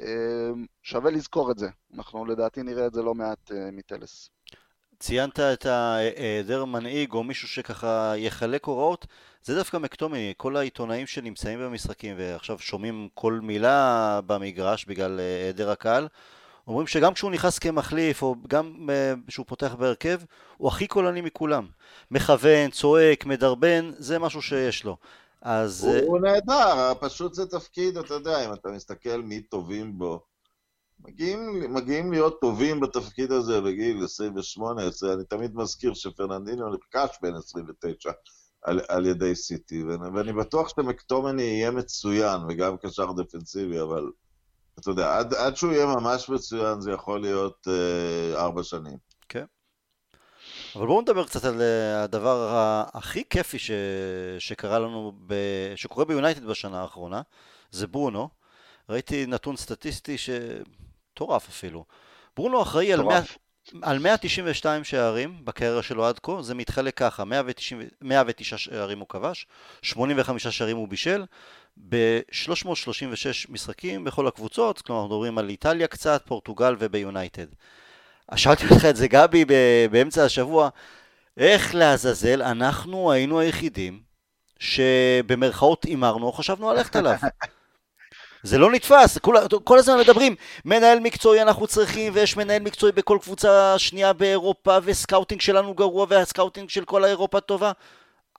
אה, 0.00 0.50
שווה 0.82 1.10
לזכור 1.10 1.50
את 1.50 1.58
זה, 1.58 1.68
אנחנו 1.94 2.24
לדעתי 2.24 2.62
נראה 2.62 2.86
את 2.86 2.94
זה 2.94 3.02
לא 3.02 3.14
מעט 3.14 3.52
אה, 3.52 3.70
מטלס. 3.70 4.30
ציינת 4.98 5.40
את 5.40 5.66
ההיעדר 5.66 6.64
מנהיג 6.64 7.12
או 7.12 7.24
מישהו 7.24 7.48
שככה 7.48 8.12
יחלק 8.16 8.64
הוראות, 8.64 9.06
זה 9.44 9.54
דווקא 9.54 9.76
מקטומני, 9.76 10.34
כל 10.36 10.56
העיתונאים 10.56 11.06
שנמצאים 11.06 11.58
במשחקים 11.58 12.14
ועכשיו 12.18 12.58
שומעים 12.58 13.08
כל 13.14 13.40
מילה 13.42 14.20
במגרש 14.26 14.84
בגלל 14.84 15.20
אה, 15.20 15.42
היעדר 15.44 15.70
הקהל, 15.70 16.08
אומרים 16.66 16.86
שגם 16.86 17.14
כשהוא 17.14 17.30
נכנס 17.30 17.58
כמחליף 17.58 18.22
או 18.22 18.34
גם 18.48 18.90
אה, 18.90 19.14
כשהוא 19.26 19.46
פותח 19.46 19.74
בהרכב, 19.78 20.20
הוא 20.56 20.68
הכי 20.68 20.86
קולני 20.86 21.20
מכולם. 21.20 21.66
מכוון, 22.10 22.70
צועק, 22.70 23.26
מדרבן, 23.26 23.90
זה 23.98 24.18
משהו 24.18 24.42
שיש 24.42 24.84
לו. 24.84 24.96
אז... 25.42 25.84
הוא, 25.84 25.94
אה, 25.94 26.00
הוא 26.06 26.18
נהדר, 26.20 26.92
פשוט 27.00 27.34
זה 27.34 27.46
תפקיד, 27.46 27.96
אתה 27.96 28.14
יודע, 28.14 28.46
אם 28.46 28.52
אתה 28.52 28.68
מסתכל 28.68 29.22
מי 29.22 29.40
טובים 29.40 29.98
בו. 29.98 30.20
מגיעים, 31.00 31.74
מגיעים 31.74 32.12
להיות 32.12 32.40
טובים 32.40 32.80
בתפקיד 32.80 33.32
הזה 33.32 33.60
בגיל 33.60 34.04
28, 34.04 34.90
זה, 34.90 35.12
אני 35.12 35.24
תמיד 35.24 35.54
מזכיר 35.54 35.94
שפרננדינו 35.94 36.68
נרכש 36.68 37.16
בין 37.22 37.34
29 37.34 38.12
על, 38.62 38.80
על 38.88 39.06
ידי 39.06 39.34
סיטי, 39.34 39.84
ואני, 39.84 40.08
ואני 40.14 40.32
בטוח 40.32 40.68
שמקטומני 40.68 41.42
יהיה 41.42 41.70
מצוין, 41.70 42.40
וגם 42.48 42.76
קשר 42.76 43.12
דפנסיבי, 43.12 43.80
אבל 43.80 44.10
אתה 44.80 44.90
יודע, 44.90 45.18
עד, 45.18 45.34
עד 45.34 45.56
שהוא 45.56 45.72
יהיה 45.72 45.86
ממש 45.86 46.28
מצוין 46.28 46.80
זה 46.80 46.90
יכול 46.90 47.20
להיות 47.20 47.68
אה, 47.68 48.42
ארבע 48.42 48.62
שנים. 48.62 48.98
אבל 50.76 50.86
בואו 50.86 51.00
נדבר 51.00 51.24
קצת 51.24 51.44
על 51.44 51.62
אה, 51.62 52.02
הדבר 52.02 52.48
הכי 52.94 53.24
כיפי 53.30 53.58
ש... 53.58 53.70
שקרה 54.38 54.78
לנו, 54.78 55.12
ב... 55.26 55.34
שקורה 55.76 56.04
ביונייטד 56.04 56.44
בשנה 56.44 56.82
האחרונה, 56.82 57.22
זה 57.70 57.86
ברונו. 57.86 58.28
ראיתי 58.88 59.26
נתון 59.26 59.56
סטטיסטי 59.56 60.16
שמטורף 61.16 61.48
אפילו. 61.48 61.84
ברונו 62.36 62.62
אחראי 62.62 62.92
על, 62.92 63.02
100... 63.02 63.20
מטורף. 63.20 63.38
על 63.82 63.98
192 63.98 64.84
שערים 64.84 65.44
בקריירה 65.44 65.82
שלו 65.82 66.06
עד 66.06 66.18
כה, 66.22 66.42
זה 66.42 66.54
מתחלק 66.54 66.96
ככה, 66.96 67.24
190... 67.24 67.82
109 68.02 68.58
שערים 68.58 68.98
הוא 68.98 69.08
כבש, 69.08 69.46
85 69.82 70.46
שערים 70.46 70.76
הוא 70.76 70.88
בישל, 70.88 71.24
ב-336 71.88 73.48
משחקים 73.48 74.04
בכל 74.04 74.26
הקבוצות, 74.26 74.82
כלומר 74.82 75.02
אנחנו 75.02 75.14
מדברים 75.14 75.38
על 75.38 75.48
איטליה 75.48 75.86
קצת, 75.86 76.22
פורטוגל 76.26 76.76
וביונייטד. 76.78 77.46
שאלתי 78.34 78.64
אותך 78.70 78.84
את 78.84 78.96
זה 78.96 79.08
גבי 79.08 79.44
ב- 79.44 79.86
באמצע 79.90 80.24
השבוע, 80.24 80.68
איך 81.36 81.74
לעזאזל 81.74 82.42
אנחנו 82.42 83.12
היינו 83.12 83.40
היחידים 83.40 84.00
שבמרכאות 84.58 85.84
הימרנו 85.84 86.26
או 86.26 86.32
חשבנו 86.32 86.72
ללכת 86.72 86.96
עליו. 86.96 87.16
זה 88.46 88.58
לא 88.58 88.70
נתפס, 88.70 89.18
כל, 89.18 89.34
כל 89.64 89.78
הזמן 89.78 89.98
מדברים, 89.98 90.34
מנהל 90.64 91.00
מקצועי 91.00 91.42
אנחנו 91.42 91.66
צריכים, 91.66 92.12
ויש 92.14 92.36
מנהל 92.36 92.62
מקצועי 92.62 92.92
בכל 92.92 93.18
קבוצה 93.22 93.78
שנייה 93.78 94.12
באירופה, 94.12 94.78
וסקאוטינג 94.82 95.40
שלנו 95.40 95.74
גרוע, 95.74 96.06
והסקאוטינג 96.08 96.70
של 96.70 96.84
כל 96.84 97.04
האירופה 97.04 97.40
טובה. 97.40 97.72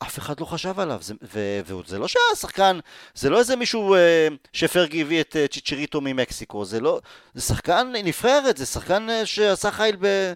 אף 0.03 0.19
אחד 0.19 0.39
לא 0.39 0.45
חשב 0.45 0.79
עליו, 0.79 0.97
זה, 1.01 1.13
ו, 1.33 1.59
וזה 1.65 1.99
לא 1.99 2.07
שהיה 2.07 2.35
שחקן, 2.35 2.79
זה 3.13 3.29
לא 3.29 3.39
איזה 3.39 3.55
מישהו 3.55 3.95
אה, 3.95 4.27
שפרגי 4.53 5.01
הביא 5.01 5.21
את 5.21 5.35
אה, 5.35 5.47
צ'יצ'ריטו 5.47 6.01
ממקסיקו, 6.01 6.65
זה 6.65 6.79
לא, 6.79 6.99
זה 7.33 7.41
שחקן 7.41 7.93
נבחרת, 8.03 8.57
זה 8.57 8.65
שחקן 8.65 9.09
אה, 9.09 9.25
שעשה 9.25 9.71
חייל 9.71 9.95
ב, 9.99 10.33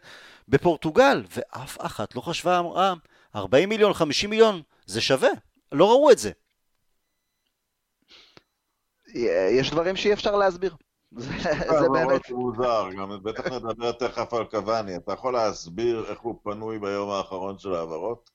בפורטוגל, 0.48 1.24
ואף 1.36 1.78
אחת 1.80 2.16
לא 2.16 2.22
חשבה, 2.22 2.60
אמרה, 2.60 2.94
40 3.36 3.70
מיליון, 3.70 3.94
50 3.94 4.30
מיליון, 4.30 4.62
זה 4.86 5.02
שווה, 5.02 5.30
לא 5.72 5.90
ראו 5.90 6.12
את 6.12 6.20
זה. 6.20 6.32
יש 9.52 9.72
דברים 9.72 9.96
שאי 9.96 10.14
אפשר 10.14 10.36
להסביר. 10.36 10.76
זה, 11.12 11.32
זה 11.82 11.90
באמת... 11.94 12.30
מוזר, 12.30 12.90
גם 12.98 13.24
בטח 13.24 13.48
נדבר 13.48 13.92
תכף 13.92 14.34
על 14.34 14.44
קוואני. 14.44 14.96
אתה 14.96 15.14
יכול 15.14 15.34
להסביר 15.34 16.06
איך 16.10 16.20
הוא 16.20 16.36
פנוי 16.44 16.80
ביום 16.80 17.10
האחרון 17.10 17.60
של 17.60 17.74
העברות? 17.74 18.30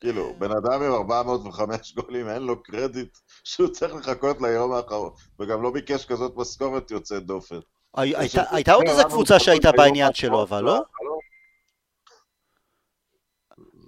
כאילו, 0.00 0.34
בן 0.38 0.50
אדם 0.50 0.82
עם 0.82 0.92
405 0.92 1.94
גולים, 1.94 2.28
אין 2.28 2.42
לו 2.42 2.62
קרדיט 2.62 3.18
שהוא 3.44 3.68
צריך 3.68 3.94
לחכות 3.94 4.42
ליום 4.42 4.72
האחרון, 4.72 5.10
וגם 5.40 5.62
לא 5.62 5.70
ביקש 5.70 6.06
כזאת 6.06 6.32
משכורת 6.36 6.90
יוצאת 6.90 7.26
דופן. 7.26 7.58
הייתה 7.94 8.72
עוד 8.72 8.88
איזה 8.88 9.04
קבוצה 9.04 9.38
שהייתה 9.38 9.72
בעניין 9.72 10.14
שלו, 10.14 10.42
אבל 10.42 10.64
לא? 10.64 10.80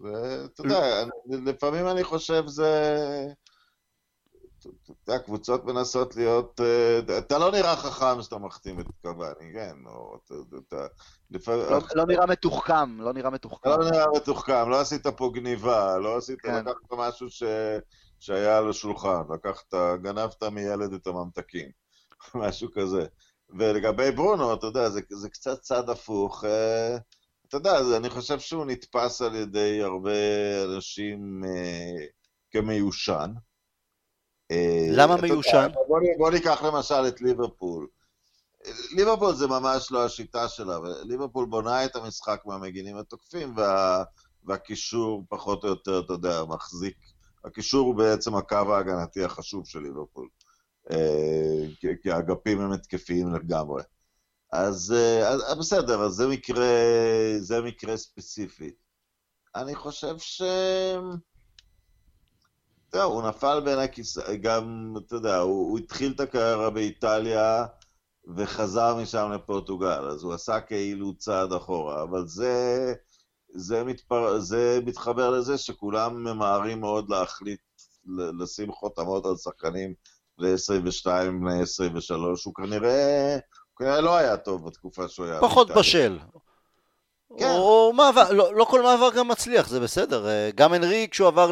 ואתה 0.03 0.62
יודע, 0.62 1.05
לפעמים 1.27 1.88
אני 1.88 2.05
חושב 2.05 2.46
זה... 2.46 2.72
אתה 4.83 5.11
יודע, 5.12 5.22
קבוצות 5.22 5.64
מנסות 5.64 6.16
להיות... 6.16 6.61
אה, 6.61 7.18
אתה 7.18 7.38
לא 7.38 7.52
נראה 7.52 7.76
חכם 7.76 8.22
שאתה 8.22 8.38
מחתים 8.38 8.81
את 8.81 8.87
קוואני, 9.02 9.52
כן, 9.55 9.76
או 9.87 10.18
אתה... 10.68 10.87
לא, 11.48 11.79
לא 11.94 12.07
נראה 12.07 12.26
מתוחכם, 12.26 13.00
לא 13.00 13.12
נראה 13.12 13.31
מתוחכם. 13.31 13.70
לא 13.70 13.90
נראה 13.90 14.05
מתוחכם, 14.16 14.70
לא 14.70 14.81
עשית 14.81 15.07
פה 15.07 15.31
גניבה, 15.35 15.98
לא 15.98 16.16
עשית, 16.16 16.40
כן. 16.40 16.55
לקחת 16.55 16.92
משהו 16.92 17.26
שהיה 18.20 18.59
על 18.59 18.70
השולחן, 18.70 19.22
לקחת, 19.35 19.74
גנבת 20.02 20.42
מילד 20.42 20.92
את 20.92 21.07
הממתקים, 21.07 21.70
משהו 22.35 22.68
כזה. 22.74 23.07
ולגבי 23.50 24.11
ברונו, 24.11 24.55
אתה 24.55 24.66
יודע, 24.66 24.88
זה, 24.88 25.00
זה 25.11 25.31
קצת 25.31 25.61
צד 25.61 25.90
הפוך. 25.90 26.44
אה, 26.44 26.96
אתה 27.48 27.57
יודע, 27.57 27.96
אני 27.96 28.11
חושב 28.11 28.38
שהוא 28.38 28.66
נתפס 28.66 29.22
על 29.22 29.35
ידי 29.35 29.83
הרבה 29.83 30.11
אנשים 30.64 31.44
אה, 31.44 32.07
כמיושן. 32.50 33.31
אה, 34.51 34.89
למה 34.91 35.17
מיושן? 35.17 35.69
בוא, 35.89 36.01
בוא 36.19 36.31
ניקח 36.31 36.63
למשל 36.63 37.09
את 37.09 37.21
ליברפול. 37.21 37.87
ליברפול 38.97 39.35
זה 39.35 39.47
ממש 39.47 39.93
לא 39.93 40.05
השיטה 40.05 40.49
שלה, 40.49 40.79
ליברפול 41.03 41.47
בונה 41.47 41.85
את 41.85 41.97
המשחק 41.97 42.41
מהמגינים 42.47 42.97
התוקפים, 42.97 43.57
וה, 43.57 44.05
והקישור 44.45 45.25
פחות 45.29 45.65
או 45.65 45.69
יותר, 45.69 46.01
אתה 46.01 46.13
יודע, 46.13 46.45
מחזיק. 46.45 46.97
הקישור 47.45 47.87
הוא 47.87 47.97
בעצם 47.97 48.35
הקו 48.35 48.75
ההגנתי 48.75 49.25
החשוב 49.25 49.67
של 49.67 49.79
ליברפול. 49.79 50.29
אה, 50.91 51.65
כי 52.03 52.11
האגפים 52.11 52.61
הם 52.61 52.73
התקפיים 52.73 53.35
לגמרי. 53.35 53.83
אז, 54.53 54.95
אה, 54.97 55.29
אז 55.29 55.59
בסדר, 55.59 56.03
אז 56.03 56.13
זה 56.13 56.27
מקרה, 56.27 56.67
זה 57.39 57.61
מקרה 57.61 57.97
ספציפי. 57.97 58.71
אני 59.55 59.75
חושב 59.75 60.19
ש... 60.19 60.43
יודע, 62.97 63.05
הוא 63.05 63.29
נפל 63.29 63.61
בין 63.61 63.79
הכיסא, 63.79 64.35
גם, 64.35 64.95
אתה 65.07 65.15
יודע, 65.15 65.37
הוא, 65.37 65.71
הוא 65.71 65.79
התחיל 65.79 66.13
את 66.13 66.21
הקריירה 66.21 66.71
באיטליה 66.71 67.67
וחזר 68.37 68.95
משם 68.95 69.33
לפורטוגל, 69.33 70.09
אז 70.11 70.23
הוא 70.23 70.35
עשה 70.35 70.61
כאילו 70.61 71.15
צעד 71.15 71.53
אחורה, 71.53 72.03
אבל 72.03 72.27
זה, 72.27 72.95
זה, 73.49 73.85
מתפר, 73.85 74.39
זה 74.39 74.81
מתחבר 74.87 75.31
לזה 75.31 75.59
שכולם 75.59 76.25
ממהרים 76.25 76.81
מאוד 76.81 77.11
להחליט, 77.11 77.61
לשים 78.41 78.73
חותמות 78.73 79.27
על 79.27 79.37
שחקנים 79.37 79.95
ל-22, 80.39 81.07
ל-23, 81.07 82.15
הוא 82.45 82.55
כנראה, 82.55 83.33
הוא 83.35 83.79
כנראה 83.79 84.01
לא 84.01 84.17
היה 84.17 84.37
טוב 84.37 84.67
בתקופה 84.67 85.09
שהוא 85.09 85.27
היה... 85.27 85.41
פחות 85.41 85.71
בשל. 85.71 86.19
כן. 87.39 87.55
או 87.59 87.93
מעבר, 87.93 88.33
לא, 88.33 88.55
לא 88.55 88.65
כל 88.65 88.83
מעבר 88.83 89.11
גם 89.17 89.29
מצליח, 89.29 89.69
זה 89.69 89.81
בסדר. 89.81 90.29
אה, 90.29 90.51
גם 90.55 90.75
אנרי, 90.75 91.09
כשהוא 91.11 91.29
עבר 91.29 91.51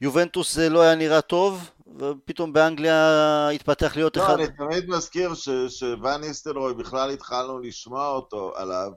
ליובנטוס 0.00 0.54
זה 0.54 0.68
לא 0.68 0.82
היה 0.82 0.94
נראה 0.94 1.20
טוב, 1.20 1.70
ופתאום 1.98 2.52
באנגליה 2.52 3.48
התפתח 3.48 3.96
להיות 3.96 4.16
לא, 4.16 4.22
אחד... 4.22 4.38
לא, 4.38 4.44
אני 4.44 4.52
תמיד 4.56 4.90
מזכיר 4.90 5.32
שוואן 5.68 6.20
ניסטלרוי, 6.20 6.74
בכלל 6.74 7.10
התחלנו 7.10 7.58
לשמוע 7.58 8.08
אותו 8.08 8.52
עליו 8.56 8.90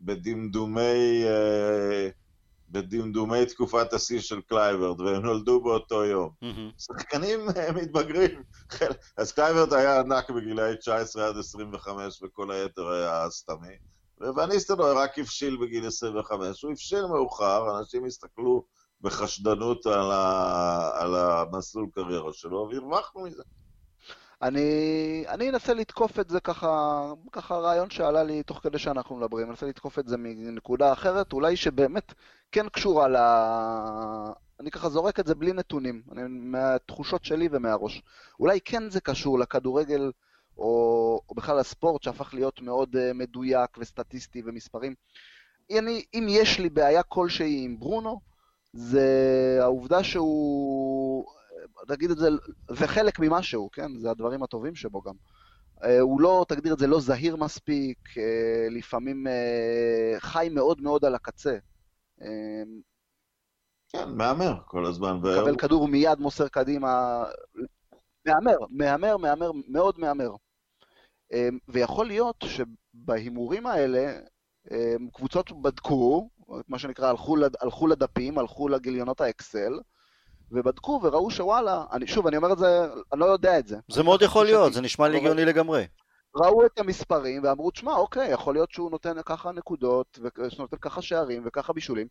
בדמדומי, 0.00 1.24
אה, 1.24 2.08
בדמדומי 2.68 3.46
תקופת 3.46 3.92
השיא 3.92 4.20
של 4.20 4.40
קלייברט, 4.40 5.00
והם 5.00 5.22
נולדו 5.22 5.60
באותו 5.60 6.04
יום. 6.04 6.30
Mm-hmm. 6.44 6.82
שחקנים 6.82 7.40
מתבגרים. 7.82 8.42
אז 9.16 9.32
קלייברט 9.32 9.74
היה 9.74 10.00
ענק 10.00 10.30
בגילאי 10.30 10.76
19 10.76 11.28
עד 11.28 11.38
25, 11.38 12.22
וכל 12.22 12.50
היתר 12.50 12.88
היה 12.88 13.30
סתמי. 13.30 13.76
ואן 14.20 14.40
ניסטלרוי 14.40 14.92
רק 14.92 15.18
הבשיל 15.18 15.56
בגיל 15.56 15.86
25, 15.86 16.62
הוא 16.62 16.72
הבשיל 16.72 17.06
מאוחר, 17.06 17.78
אנשים 17.78 18.04
הסתכלו 18.04 18.64
בחשדנות 19.02 19.86
על, 19.86 20.10
ה... 20.12 20.90
על 20.94 21.14
המסלול 21.14 21.86
קריירה 21.94 22.32
שלו, 22.32 22.68
והרווחנו 22.70 23.22
מזה. 23.22 23.42
אני, 24.42 25.24
אני 25.28 25.50
אנסה 25.50 25.74
לתקוף 25.74 26.18
את 26.18 26.30
זה 26.30 26.40
ככה, 26.40 27.02
ככה 27.32 27.54
רעיון 27.54 27.90
שעלה 27.90 28.22
לי 28.22 28.42
תוך 28.42 28.60
כדי 28.62 28.78
שאנחנו 28.78 29.16
מדברים, 29.16 29.50
אנסה 29.50 29.66
לתקוף 29.66 29.98
את 29.98 30.08
זה 30.08 30.16
מנקודה 30.18 30.92
אחרת, 30.92 31.32
אולי 31.32 31.56
שבאמת 31.56 32.14
כן 32.52 32.68
קשורה 32.68 33.08
ל... 33.08 33.16
אני 34.60 34.70
ככה 34.70 34.88
זורק 34.88 35.20
את 35.20 35.26
זה 35.26 35.34
בלי 35.34 35.52
נתונים, 35.52 36.02
אני, 36.12 36.22
מהתחושות 36.28 37.24
שלי 37.24 37.48
ומהראש. 37.52 38.02
אולי 38.40 38.60
כן 38.64 38.90
זה 38.90 39.00
קשור 39.00 39.38
לכדורגל 39.38 40.10
או, 40.58 41.20
או 41.28 41.34
בכלל 41.34 41.58
הספורט 41.58 42.02
שהפך 42.02 42.34
להיות 42.34 42.60
מאוד 42.60 42.96
uh, 42.96 42.98
מדויק 43.14 43.78
וסטטיסטי 43.78 44.42
ומספרים. 44.44 44.94
אני, 45.78 46.04
אם 46.14 46.26
יש 46.28 46.58
לי 46.58 46.70
בעיה 46.70 47.02
כלשהי 47.02 47.64
עם 47.64 47.78
ברונו, 47.78 48.20
זה 48.72 49.58
העובדה 49.60 50.04
שהוא, 50.04 51.24
תגיד 51.88 52.10
את 52.10 52.16
זה, 52.16 52.28
זה 52.70 52.86
חלק 52.86 53.18
ממה 53.18 53.42
שהוא, 53.42 53.70
כן? 53.72 53.96
זה 53.98 54.10
הדברים 54.10 54.42
הטובים 54.42 54.74
שבו 54.74 55.02
גם. 55.02 55.14
Uh, 55.82 55.86
הוא 56.00 56.20
לא, 56.20 56.44
תגדיר 56.48 56.74
את 56.74 56.78
זה, 56.78 56.86
לא 56.86 57.00
זהיר 57.00 57.36
מספיק, 57.36 57.98
uh, 58.08 58.70
לפעמים 58.70 59.26
uh, 59.26 60.20
חי 60.20 60.48
מאוד 60.50 60.80
מאוד 60.80 61.04
על 61.04 61.14
הקצה. 61.14 61.56
כן, 63.88 64.08
מהמר 64.08 64.54
כל 64.66 64.86
הזמן. 64.86 65.16
מקבל 65.16 65.56
כדור 65.56 65.88
מיד 65.88 66.18
מוסר 66.18 66.48
קדימה, 66.48 67.24
מהמר, 68.26 68.56
מהמר, 68.70 69.16
מהמר, 69.16 69.50
מאוד 69.68 69.98
מהמר. 69.98 70.30
ויכול 71.68 72.06
להיות 72.06 72.44
שבהימורים 72.44 73.66
האלה, 73.66 74.18
קבוצות 75.12 75.62
בדקו, 75.62 76.28
מה 76.68 76.78
שנקרא, 76.78 77.08
הלכו, 77.08 77.36
הלכו 77.60 77.86
לדפים, 77.86 78.38
הלכו 78.38 78.68
לגיליונות 78.68 79.20
האקסל, 79.20 79.80
ובדקו 80.52 81.00
וראו 81.02 81.30
שוואלה, 81.30 81.84
אני, 81.92 82.06
שוב, 82.06 82.26
אני 82.26 82.36
אומר 82.36 82.52
את 82.52 82.58
זה, 82.58 82.86
אני 83.12 83.20
לא 83.20 83.24
יודע 83.24 83.58
את 83.58 83.66
זה. 83.66 83.76
זה 83.90 84.02
מאוד 84.02 84.22
יכול 84.22 84.44
להיות, 84.44 84.72
זה 84.72 84.80
נשמע 84.80 85.08
לי 85.08 85.16
הגיוני 85.16 85.44
לגמרי. 85.44 85.86
ראו 86.36 86.66
את 86.66 86.78
המספרים 86.78 87.42
ואמרו, 87.44 87.70
תשמע, 87.70 87.92
אוקיי, 87.92 88.30
יכול 88.30 88.54
להיות 88.54 88.70
שהוא 88.70 88.90
נותן 88.90 89.22
ככה 89.26 89.52
נקודות, 89.52 90.18
ונותן 90.58 90.76
ככה 90.80 91.02
שערים 91.02 91.42
וככה 91.46 91.72
בישולים, 91.72 92.06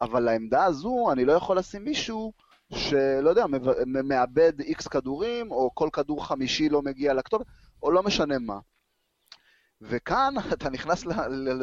אבל 0.00 0.22
לעמדה 0.22 0.64
הזו 0.64 1.12
אני 1.12 1.24
לא 1.24 1.32
יכול 1.32 1.58
לשים 1.58 1.84
מישהו 1.84 2.32
שלא 2.74 3.30
יודע, 3.30 3.44
מאבד 3.86 4.60
איקס 4.60 4.86
כדורים, 4.86 5.50
או 5.50 5.70
כל 5.74 5.88
כדור 5.92 6.26
חמישי 6.26 6.68
לא 6.68 6.82
מגיע 6.82 7.14
לכתובת, 7.14 7.46
או 7.82 7.90
לא 7.90 8.02
משנה 8.02 8.38
מה. 8.38 8.58
וכאן 9.82 10.34
אתה 10.54 10.70
נכנס 10.70 11.04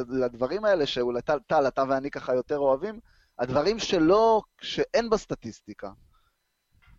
לדברים 0.10 0.66
האלה 0.66 0.86
שאולי 0.86 1.22
טל, 1.48 1.68
אתה 1.68 1.84
ואני 1.90 2.12
ככה 2.12 2.36
יותר 2.36 2.58
אוהבים, 2.58 3.00
הדברים 3.40 3.80
שלא, 3.80 4.42
שאין 4.62 5.10
בסטטיסטיקה. 5.10 5.92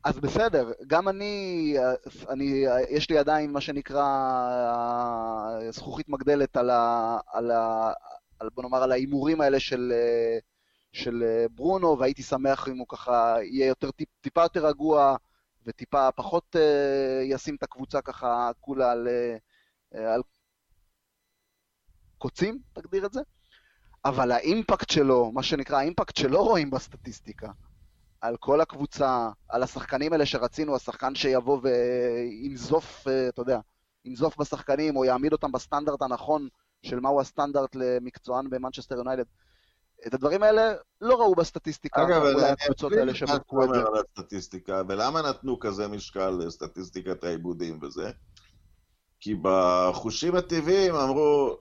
אז 0.05 0.21
בסדר, 0.21 0.73
גם 0.87 1.09
אני, 1.09 1.77
אני, 2.29 2.65
יש 2.91 3.11
לי 3.11 3.19
עדיין 3.19 3.53
מה 3.53 3.61
שנקרא 3.61 4.07
זכוכית 5.71 6.09
מגדלת 6.09 6.57
על 6.57 6.71
ה... 6.71 7.19
על 7.33 7.51
ה 7.51 7.93
על, 8.41 8.49
בוא 8.55 8.63
נאמר, 8.63 8.83
על 8.83 8.93
ההימורים 8.93 9.41
האלה 9.41 9.61
של, 9.61 9.93
של 10.93 11.23
אה, 11.27 11.49
ברונו, 11.49 11.99
והייתי 11.99 12.23
שמח 12.23 12.69
אם 12.69 12.79
הוא 12.79 12.87
ככה 12.89 13.37
יהיה 13.43 13.67
יותר, 13.67 13.91
טיפ, 13.91 14.09
טיפה 14.21 14.43
יותר 14.43 14.67
רגוע 14.67 15.17
וטיפה 15.67 16.13
פחות 16.13 16.57
uh, 16.57 16.59
ישים 17.25 17.55
את 17.55 17.63
הקבוצה 17.63 18.01
ככה 18.01 18.51
כולה 18.61 18.93
על, 18.93 19.09
uh, 19.95 19.99
על 19.99 20.23
קוצים, 22.21 22.59
תגדיר 22.73 23.07
את 23.07 23.13
זה. 23.13 23.21
אבל 24.05 24.33
האימפקט 24.33 24.91
שלו, 24.91 25.33
מה 25.33 25.43
שנקרא, 25.43 25.79
האימפקט 25.79 26.17
שלא 26.17 26.39
רואים 26.39 26.71
בסטטיסטיקה, 26.71 27.51
על 28.21 28.37
כל 28.37 28.61
הקבוצה, 28.61 29.31
על 29.49 29.63
השחקנים 29.63 30.13
האלה 30.13 30.27
שרצינו, 30.27 30.77
השחקן 30.77 31.15
שיבוא 31.15 31.61
וינזוף, 31.63 33.09
אה, 33.09 33.29
אתה 33.29 33.43
יודע, 33.43 33.61
ינזוף 34.05 34.37
בשחקנים, 34.37 34.97
או 34.97 35.05
יעמיד 35.05 35.33
אותם 35.33 35.53
בסטנדרט 35.53 36.03
הנכון 36.03 36.49
של 36.83 37.01
מהו 37.01 37.21
הסטנדרט 37.21 37.75
למקצוען 37.75 38.51
במנצ'סטר 38.51 38.97
יונייטד. 38.97 39.25
את 40.07 40.15
הדברים 40.15 40.43
האלה 40.43 40.75
לא 41.01 41.15
ראו 41.15 41.35
בסטטיסטיקה, 41.35 42.03
אגב, 42.03 42.23
אני 42.23 42.35
האלה 42.97 43.05
מה 43.05 43.15
שאתה 43.15 43.33
שבדקו 43.33 43.65
את 43.65 43.69
זה. 43.69 43.75
אומר 43.75 43.89
על 43.89 44.05
הסטטיסטיקה, 44.05 44.83
ולמה 44.89 45.23
נתנו 45.23 45.59
כזה 45.59 45.89
משקל 45.89 46.31
לסטטיסטיקת 46.31 47.25
העיבודים 47.25 47.79
וזה? 47.83 48.11
כי 49.21 49.35
בחושים 49.43 50.37
הטבעיים 50.37 50.95
אמרו, 50.95 51.57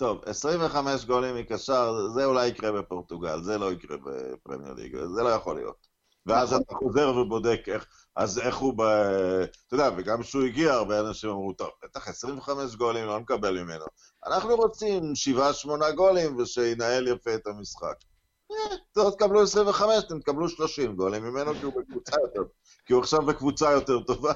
טוב, 0.00 0.20
25 0.26 1.04
גולים 1.04 1.36
מקשר, 1.36 2.08
זה 2.14 2.24
אולי 2.24 2.46
יקרה 2.46 2.72
בפורטוגל, 2.72 3.42
זה 3.42 3.58
לא 3.58 3.72
יקרה 3.72 3.96
בפרמייר 3.96 4.74
ליג, 4.74 4.96
זה 4.96 5.22
לא 5.22 5.28
יכול 5.28 5.56
להיות. 5.56 5.86
ואז 6.26 6.52
נכון. 6.52 6.62
אתה 6.62 6.74
חוזר 6.74 7.08
ובודק 7.16 7.60
איך, 7.66 7.86
אז 8.16 8.38
איך 8.38 8.56
הוא 8.56 8.74
ב... 8.78 8.80
אתה 8.80 9.74
יודע, 9.74 9.90
וגם 9.96 10.22
כשהוא 10.22 10.42
הגיע, 10.42 10.72
הרבה 10.72 11.00
אנשים 11.00 11.30
אמרו, 11.30 11.52
טוב, 11.52 11.68
בטח 11.84 12.08
25 12.08 12.76
גולים 12.76 13.06
לא 13.06 13.18
נקבל 13.18 13.62
ממנו. 13.62 13.84
אנחנו 14.26 14.56
רוצים 14.56 15.12
7-8 15.66 15.94
גולים 15.94 16.36
ושינהל 16.36 17.08
יפה 17.08 17.34
את 17.34 17.46
המשחק. 17.46 17.94
לא 18.96 19.10
תקבלו 19.10 19.42
25, 19.42 20.04
אתם 20.06 20.20
תקבלו 20.20 20.48
30 20.48 20.96
גולים 20.96 21.24
ממנו 21.24 21.54
כי 21.54 21.64
הוא 21.64 21.72
בקבוצה 21.76 22.16
יותר, 22.20 22.42
כי 22.86 22.92
הוא 22.92 23.02
עכשיו 23.02 23.26
בקבוצה 23.26 23.72
יותר 23.72 24.00
טובה, 24.00 24.32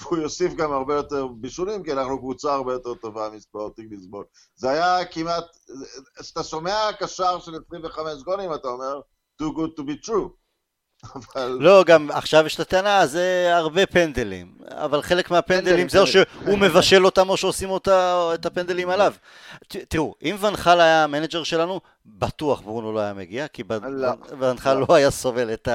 והוא 0.00 0.18
יוסיף 0.18 0.54
גם 0.54 0.72
הרבה 0.72 0.94
יותר 0.94 1.26
בישולים, 1.26 1.82
כי 1.82 1.92
אנחנו 1.92 2.18
קבוצה 2.18 2.54
הרבה 2.54 2.72
יותר 2.72 2.94
טובה 2.94 3.30
מספורטינג 3.30 3.94
לסבול. 3.94 4.24
זה 4.56 4.70
היה 4.70 5.04
כמעט, 5.04 5.44
כשאתה 6.20 6.42
שומע 6.42 6.92
קשר 6.98 7.40
של 7.40 7.52
25 7.66 8.22
גולים, 8.22 8.54
אתה 8.54 8.68
אומר, 8.68 9.00
too 9.42 9.46
good 9.46 9.80
to 9.80 9.82
be 9.82 10.06
true. 10.06 10.28
אבל... 11.16 11.56
לא, 11.60 11.84
גם 11.84 12.10
עכשיו 12.10 12.46
יש 12.46 12.54
את 12.54 12.60
הטענה, 12.60 13.06
זה 13.06 13.50
הרבה 13.52 13.86
פנדלים. 13.86 14.54
אבל 14.68 15.02
חלק 15.02 15.30
מהפנדלים 15.30 15.64
פנדלים, 15.64 15.88
זה 15.88 16.00
או. 16.00 16.06
שהוא 16.06 16.58
מבשל 16.58 17.04
אותם 17.04 17.28
או 17.28 17.36
שעושים 17.36 17.70
אותה, 17.70 18.30
את 18.34 18.46
הפנדלים 18.46 18.90
עליו. 18.90 19.14
תראו, 19.68 20.14
אם 20.22 20.36
ונחל 20.40 20.80
היה 20.80 21.04
המנג'ר 21.04 21.42
שלנו, 21.42 21.80
בטוח 22.06 22.60
ברונו 22.60 22.92
לא 22.92 23.00
היה 23.00 23.14
מגיע, 23.14 23.48
כי 23.48 23.62
לא. 23.82 24.08
ונחל. 24.38 24.74
לא 24.74 24.94
היה 24.94 25.10
סובל 25.10 25.52
את 25.52 25.68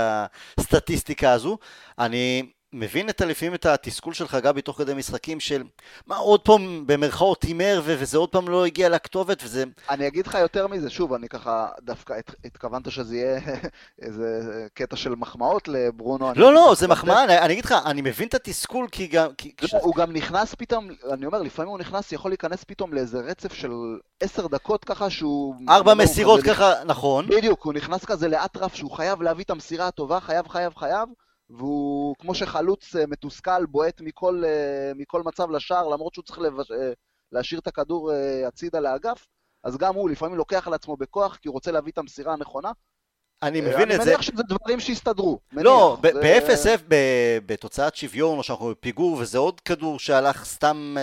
הסטטיסטיקה 0.57 1.31
הזו. 1.31 1.57
אני 1.99 2.51
מבין 2.73 3.09
את 3.09 3.21
לפעמים 3.21 3.53
את 3.53 3.65
התסכול 3.65 4.13
שלך, 4.13 4.35
גבי, 4.35 4.61
תוך 4.61 4.77
כדי 4.77 4.93
משחקים 4.93 5.39
של, 5.39 5.63
מה 6.07 6.15
עוד 6.15 6.41
פעם 6.41 6.87
במרכאות 6.87 7.43
הימר, 7.43 7.81
ו- 7.83 7.95
וזה 7.99 8.17
עוד 8.17 8.29
פעם 8.29 8.49
לא 8.49 8.65
הגיע 8.65 8.89
לכתובת, 8.89 9.43
וזה... 9.43 9.63
אני 9.89 10.07
אגיד 10.07 10.27
לך 10.27 10.33
יותר 10.41 10.67
מזה, 10.67 10.89
שוב, 10.89 11.13
אני 11.13 11.29
ככה, 11.29 11.67
דווקא 11.81 12.13
הת- 12.13 12.35
התכוונת 12.45 12.91
שזה 12.91 13.15
יהיה 13.15 13.39
איזה 14.01 14.27
קטע 14.73 14.95
של 14.95 15.15
מחמאות 15.15 15.67
לברונו. 15.67 16.31
לא, 16.35 16.53
לא, 16.53 16.73
זה 16.77 16.87
מחמאה, 16.87 17.23
אני, 17.23 17.39
אני 17.39 17.53
אגיד 17.53 17.65
לך, 17.65 17.75
אני 17.85 18.01
מבין 18.01 18.27
את 18.27 18.33
התסכול, 18.33 18.87
כי 18.91 19.07
גם... 19.07 19.27
כי, 19.37 19.51
כש- 19.57 19.73
לא, 19.73 19.79
הוא 19.81 19.95
גם 19.95 20.13
נכנס 20.13 20.55
פתאום, 20.55 20.87
אני 21.13 21.25
אומר, 21.25 21.41
לפעמים 21.41 21.69
הוא 21.69 21.79
נכנס, 21.79 22.11
יכול 22.11 22.31
להיכנס 22.31 22.63
פתאום 22.63 22.93
לאיזה 22.93 23.19
רצף 23.19 23.53
של 23.53 23.71
עשר 24.19 24.47
דקות 24.47 24.85
ככה 24.85 25.09
שהוא... 25.09 25.55
ארבע 25.69 25.91
הוא 25.91 25.99
מסירות 25.99 26.41
ככה, 26.43 26.73
נכון. 26.85 27.27
בדיוק, 27.27 27.63
הוא 27.63 27.73
נכנס 27.73 28.05
כזה 28.05 28.27
לאטרף 28.27 28.75
שהוא 28.75 28.91
חייב 28.91 29.21
להביא 29.21 29.43
את 29.43 29.49
המסירה 29.49 29.87
הטובה, 29.87 30.19
חייב, 30.19 30.47
חייב, 30.47 30.73
חייב, 30.75 31.09
והוא 31.49 32.15
כמו 32.19 32.35
שחלוץ 32.35 32.95
אה, 32.95 33.05
מתוסכל, 33.07 33.65
בועט 33.65 34.01
מכל, 34.01 34.43
אה, 34.45 34.91
מכל 34.95 35.23
מצב 35.23 35.51
לשער, 35.51 35.87
למרות 35.87 36.13
שהוא 36.13 36.23
צריך 36.25 36.39
לבש... 36.39 36.71
אה, 36.71 36.91
להשאיר 37.31 37.59
את 37.59 37.67
הכדור 37.67 38.11
הצידה 38.47 38.79
לאגף, 38.79 39.27
אז 39.63 39.77
גם 39.77 39.95
הוא 39.95 40.09
לפעמים 40.09 40.37
לוקח 40.37 40.67
על 40.67 40.73
עצמו 40.73 40.97
בכוח, 40.97 41.35
כי 41.35 41.47
הוא 41.47 41.53
רוצה 41.53 41.71
להביא 41.71 41.91
את 41.91 41.97
המסירה 41.97 42.33
הנכונה. 42.33 42.71
אני 43.43 43.61
מבין 43.61 43.73
את 43.91 43.95
אני 43.95 43.97
זה. 43.97 44.05
מניח 44.05 44.21
שזה 44.21 44.43
דברים 44.43 44.79
שהסתדרו. 44.79 45.39
לא, 45.51 45.97
מניח, 46.03 46.53
זה- 46.55 46.77
ב-0-0, 46.77 46.83
בתוצאת 47.45 47.95
שוויון, 47.95 48.37
או 48.37 48.43
שאנחנו 48.43 48.69
בפיגור, 48.71 49.13
וזה 49.17 49.37
עוד 49.37 49.59
כדור 49.59 49.99
שהלך 49.99 50.45
סתם 50.45 50.95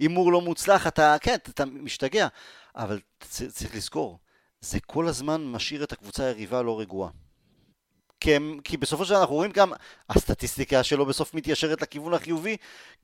הימור 0.00 0.32
לא 0.32 0.40
מוצלח, 0.40 0.86
אתה, 0.86 1.16
כן, 1.20 1.36
אתה 1.50 1.64
משתגע. 1.64 2.28
אבל 2.76 3.00
צריך 3.20 3.76
לזכור, 3.76 4.18
זה 4.60 4.78
כל 4.86 5.08
הזמן 5.08 5.44
משאיר 5.44 5.84
את 5.84 5.92
הקבוצה 5.92 6.24
היריבה 6.24 6.62
לא 6.62 6.80
רגועה. 6.80 7.10
כי, 8.20 8.76
בסופו 8.80 9.04
של 9.04 9.10
דבר 9.10 9.20
אנחנו 9.20 9.34
רואים 9.34 9.50
גם, 9.50 9.72
הסטטיסטיקה 10.10 10.82
שלו 10.82 11.06
בסוף 11.06 11.34
מתיישרת 11.34 11.82
לכיוון 11.82 12.14
החיובי, 12.14 12.56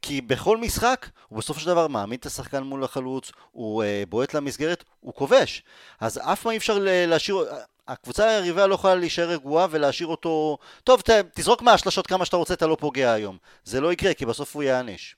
כי 0.03 0.21
בכל 0.21 0.57
משחק 0.57 1.09
הוא 1.29 1.39
בסופו 1.39 1.61
של 1.61 1.67
דבר 1.67 1.89
מעמיד 1.89 2.21
את 2.21 2.27
השחקן 2.27 2.63
מול 2.63 2.85
החלוץ, 2.85 3.33
הוא 3.51 3.83
אה, 3.83 4.03
בועט 4.09 4.35
למסגרת, 4.35 4.85
הוא 5.01 5.15
כובש. 5.15 5.63
אז 6.01 6.19
אף 6.19 6.43
פעם 6.43 6.53
אי 6.53 6.57
אפשר 6.57 6.79
ל- 6.79 7.07
להשאיר, 7.07 7.45
הקבוצה 7.89 8.29
היריבה 8.29 8.67
לא 8.67 8.75
יכולה 8.75 8.95
להישאר 8.95 9.29
רגועה 9.29 9.67
ולהשאיר 9.71 10.09
אותו, 10.09 10.59
טוב, 10.85 11.01
ת, 11.01 11.11
תזרוק 11.35 11.63
מהשלשות 11.63 12.07
כמה 12.07 12.25
שאתה 12.25 12.37
רוצה, 12.37 12.55
אתה 12.55 12.67
לא 12.67 12.77
פוגע 12.81 13.13
היום. 13.13 13.37
זה 13.65 13.81
לא 13.81 13.93
יקרה, 13.93 14.15
כי 14.15 14.27
בסוף 14.27 14.55
הוא 14.55 14.63
ייענש. 14.63 15.17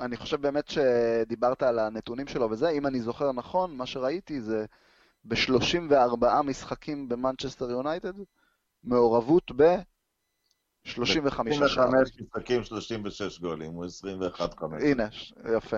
אני 0.00 0.16
חושב 0.16 0.40
באמת 0.40 0.68
שדיברת 0.68 1.62
על 1.62 1.78
הנתונים 1.78 2.28
שלו 2.28 2.50
וזה, 2.50 2.68
אם 2.68 2.86
אני 2.86 3.00
זוכר 3.00 3.32
נכון, 3.32 3.76
מה 3.76 3.86
שראיתי 3.86 4.40
זה 4.40 4.64
ב-34 5.24 6.42
משחקים 6.44 7.08
במנצ'סטר 7.08 7.70
יונייטד, 7.70 8.12
מעורבות 8.84 9.52
ב-35 9.56 10.90
שערים. 10.94 11.22
25 11.52 12.10
משחקים, 12.20 12.64
36 12.64 13.40
גולים, 13.40 13.72
הוא 13.72 13.84
21-5. 13.84 14.64
הנה, 14.80 15.10
ש- 15.10 15.32
יפה. 15.56 15.76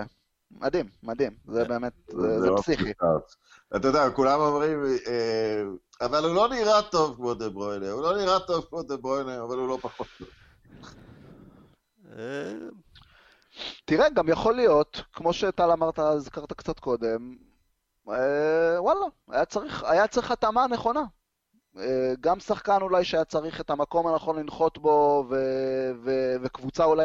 מדהים, 0.51 0.89
מדהים. 1.03 1.37
זה 1.45 1.65
באמת, 1.65 1.93
זה, 2.07 2.39
זה 2.39 2.49
לא 2.49 2.57
פסיכי. 2.61 2.91
אתה 3.75 3.87
יודע, 3.87 4.09
כולם 4.15 4.39
אומרים, 4.39 4.83
אה, 5.07 5.63
אבל 6.05 6.23
הוא 6.25 6.35
לא 6.35 6.49
נראה 6.49 6.81
טוב 6.81 7.15
כמו 7.15 7.33
דה 7.33 7.49
ברוינה, 7.49 7.91
הוא 7.91 8.01
לא 8.01 8.17
נראה 8.17 8.39
טוב 8.39 8.65
כמו 8.69 8.83
דה 8.83 8.97
ברוינה, 8.97 9.41
אבל 9.43 9.57
הוא 9.57 9.67
לא 9.67 9.77
פחות 9.81 10.07
טוב. 10.19 10.27
אה, 12.17 12.53
תראה, 13.85 14.09
גם 14.09 14.29
יכול 14.29 14.55
להיות, 14.55 15.01
כמו 15.13 15.33
שטל 15.33 15.71
אמרת, 15.71 15.99
הזכרת 15.99 16.53
קצת 16.53 16.79
קודם, 16.79 17.35
אה, 18.09 18.81
וואלה, 18.81 19.05
היה 19.83 20.07
צריך 20.07 20.31
התאמה 20.31 20.67
נכונה. 20.67 21.03
אה, 21.77 22.13
גם 22.19 22.39
שחקן 22.39 22.81
אולי 22.81 23.03
שהיה 23.05 23.25
צריך 23.25 23.61
את 23.61 23.69
המקום 23.69 24.07
הנכון 24.07 24.39
לנחות 24.39 24.77
בו, 24.77 25.25
ו, 25.29 25.35
ו, 26.03 26.11
וקבוצה 26.43 26.85
אולי 26.85 27.03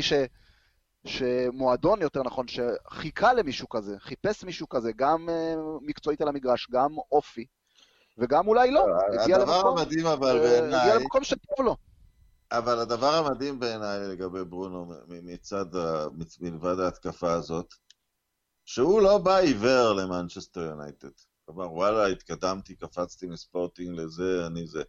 ש, 0.00 0.12
שמועדון 1.06 2.02
יותר 2.02 2.22
נכון, 2.22 2.46
שחיכה 2.48 3.32
למישהו 3.32 3.68
כזה, 3.68 3.96
חיפש 3.98 4.44
מישהו 4.44 4.68
כזה, 4.68 4.92
גם 4.96 5.28
אה, 5.28 5.54
מקצועית 5.80 6.20
על 6.20 6.28
המגרש, 6.28 6.70
גם 6.70 6.90
אופי, 7.12 7.46
וגם 8.18 8.46
אולי 8.46 8.70
לא, 8.70 8.86
הגיע 9.22 9.36
הדבר 9.36 9.56
למקום, 9.56 9.78
המדהים 9.78 10.06
אבל 10.06 10.36
אה, 10.36 10.58
הגיע 10.58 10.60
בעיניי, 10.60 10.98
למקום 10.98 11.24
שטוב 11.24 11.66
לו. 11.66 11.76
אבל 12.52 12.78
הדבר 12.78 13.14
המדהים 13.14 13.60
בעיניי 13.60 13.98
לגבי 14.08 14.44
ברונו 14.44 14.92
מצד, 15.08 15.76
ה- 15.76 16.06
מלבד 16.40 16.80
ההתקפה 16.80 17.32
הזאת, 17.32 17.74
שהוא 18.64 19.02
לא 19.02 19.18
בא 19.18 19.36
עיוור 19.36 19.92
למנצ'סטר 19.92 20.60
יונייטד. 20.60 21.08
כלומר, 21.46 21.72
וואלה, 21.72 22.06
התקדמתי, 22.06 22.76
קפצתי 22.76 23.26
מספורטינג 23.26 24.00
לזה, 24.00 24.46
אני 24.46 24.66
זה. 24.66 24.82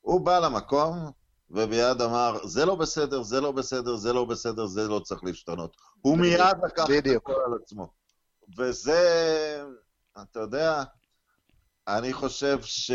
הוא 0.00 0.20
בא 0.20 0.38
למקום, 0.38 1.10
ומיד 1.50 2.02
אמר, 2.02 2.46
זה 2.46 2.64
לא 2.64 2.74
בסדר, 2.74 3.22
זה 3.22 3.40
לא 3.40 3.52
בסדר, 3.52 3.96
זה 3.96 4.12
לא 4.12 4.24
בסדר, 4.24 4.66
זה 4.66 4.88
לא 4.88 5.00
צריך 5.00 5.24
להשתנות. 5.24 5.76
הוא 6.00 6.18
מיד 6.18 6.40
לקח 6.64 6.84
את. 6.98 7.06
הכל 7.16 7.32
על 7.46 7.58
עצמו. 7.62 7.92
וזה, 8.58 9.64
אתה 10.22 10.40
יודע, 10.40 10.82
אני 11.88 12.12
חושב 12.12 12.58
ש... 12.62 12.90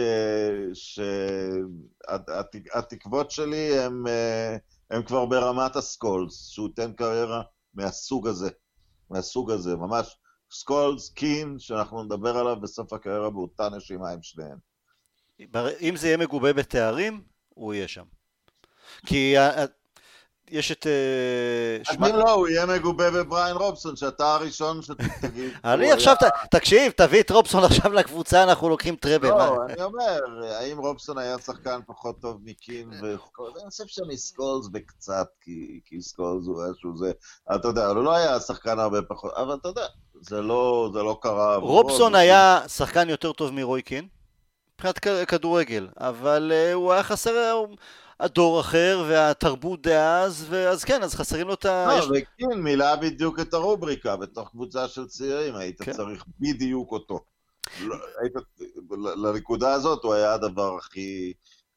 שהתקוות 2.14 3.32
שלי 3.32 3.80
הם, 3.80 4.08
אה, 4.08 4.58
הם 4.92 5.04
כבר 5.04 5.26
ברמת 5.26 5.76
הסקולס, 5.76 6.48
שהוא 6.48 6.68
ייתן 6.68 6.94
קריירה 6.94 7.42
מהסוג 7.74 8.28
הזה, 8.28 8.50
מהסוג 9.10 9.52
הזה, 9.52 9.76
ממש 9.76 10.18
סקולס, 10.54 11.10
קין, 11.10 11.56
שאנחנו 11.60 12.04
נדבר 12.04 12.38
עליו 12.38 12.56
בסוף 12.62 12.94
הקריירה 12.94 13.30
באותה 13.30 13.70
נשימה 13.70 14.10
עם 14.10 14.20
שניהם. 14.22 14.58
אם 15.82 15.96
זה 15.96 16.08
יהיה 16.08 16.18
מגובה 16.18 16.54
בתארים, 16.54 17.22
הוא 17.50 17.74
יהיה 17.74 17.88
שם. 17.88 18.04
כי 19.06 19.38
ה- 19.38 19.62
ה- 19.64 19.66
יש 20.50 20.72
את... 20.72 20.88
אה, 20.88 21.78
אז 21.90 21.96
שמע- 21.96 22.10
אם 22.10 22.16
לא, 22.16 22.32
הוא 22.32 22.48
יהיה 22.48 22.66
מגובה 22.66 23.12
בבריאן 23.12 23.56
רובסון, 23.56 23.96
שאתה 23.96 24.34
הראשון 24.36 24.82
שתגיד... 24.82 25.54
אני 25.64 25.92
עכשיו, 25.92 26.16
תקשיב, 26.52 26.92
תביא 26.92 27.22
את 27.22 27.32
רובסון 27.32 27.64
עכשיו 27.64 27.94
לקבוצה, 27.94 28.44
אנחנו 28.44 28.70
לוקחים 28.70 28.96
טראבל. 28.96 29.28
לא, 29.30 29.58
אני 29.70 29.84
אומר, 29.84 30.20
האם 30.60 30.78
רובסון 30.78 31.18
היה 31.18 31.40
שחקן 31.40 31.80
פחות 31.88 32.22
טוב 32.22 32.42
מקין 32.44 32.90
וסקולס? 33.04 33.62
אני 33.62 33.70
חושב 33.70 33.84
שמסקולס 33.88 34.68
בקצת, 34.68 35.28
כי, 35.42 35.80
כי 35.86 36.02
סקולס 36.02 36.46
הוא 36.48 36.66
איזשהו 36.66 36.98
זה, 36.98 37.12
אתה 37.56 37.68
יודע, 37.68 37.88
הוא 37.88 38.04
לא 38.04 38.16
היה 38.16 38.40
שחקן 38.40 38.80
הרבה 38.80 39.02
פחות, 39.02 39.34
אבל 39.34 39.56
אתה 39.56 39.68
יודע, 39.68 39.86
זה 40.24 40.42
לא, 40.42 40.90
זה 40.94 41.04
לא 41.04 41.18
קרה. 41.22 41.56
רובסון 41.56 42.16
היה 42.16 42.60
שחקן 42.68 43.10
יותר 43.10 43.32
טוב 43.34 43.52
מרוי 43.52 43.82
קין, 43.82 44.08
מבחינת 44.76 45.00
כדורגל, 45.28 45.88
אבל 45.98 46.52
אה, 46.56 46.74
הוא 46.74 46.92
היה 46.94 47.04
חסר... 47.04 47.52
הוא- 47.52 47.68
הדור 48.20 48.60
אחר 48.60 49.04
והתרבות 49.08 49.82
דאז, 49.82 50.46
ואז 50.50 50.84
כן, 50.84 51.04
אז 51.04 51.16
חסרים 51.16 51.48
לו 51.48 51.54
את 51.54 51.66
ה... 51.66 51.86
לא, 51.88 51.94
יש- 51.94 52.06
וקין 52.06 52.62
מילא 52.62 52.96
בדיוק 52.96 53.40
את 53.40 53.54
הרובריקה 53.54 54.16
בתוך 54.16 54.50
קבוצה 54.50 54.88
של 54.88 55.06
צעירים, 55.08 55.56
היית 55.56 55.82
כן. 55.82 55.92
צריך 55.92 56.26
בדיוק 56.40 56.92
אותו. 56.92 57.20
לא, 57.82 57.96
היית, 58.22 58.34
לנקודה 59.24 59.74
הזאת 59.74 60.04
הוא 60.04 60.14
היה 60.14 60.34
הדבר 60.34 60.76
הכי, 60.78 61.34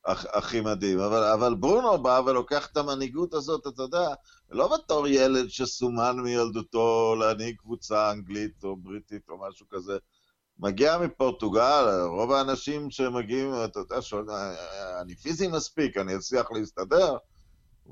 הכ- 0.09 0.29
הכי 0.39 0.61
מדהים. 0.61 1.01
אבל, 1.01 1.25
אבל 1.25 1.55
ברונו 1.55 1.99
בא 2.03 2.21
ולוקח 2.27 2.67
את 2.73 2.77
המנהיגות 2.77 3.35
הזאת, 3.35 3.67
אתה 3.67 3.83
יודע, 3.83 4.09
לא 4.51 4.77
בתור 4.77 5.09
ילד 5.09 5.51
שסומן 5.51 6.17
מילדותו 6.21 7.15
להנהיג 7.21 7.57
קבוצה 7.57 8.11
אנגלית 8.11 8.65
או 8.65 8.77
בריטית 8.77 9.29
או 9.29 9.39
משהו 9.49 9.67
כזה. 9.71 9.99
מגיע 10.59 10.99
מפורטוגל, 10.99 11.85
רוב 12.05 12.33
האנשים 12.33 12.91
שמגיעים, 12.91 13.53
אתה 13.65 13.79
יודע, 13.81 14.03
שואלים, 14.03 14.29
אני 15.01 15.15
פיזי 15.15 15.49
מספיק, 15.49 15.97
אני 15.97 16.17
אצליח 16.17 16.51
להסתדר, 16.53 17.17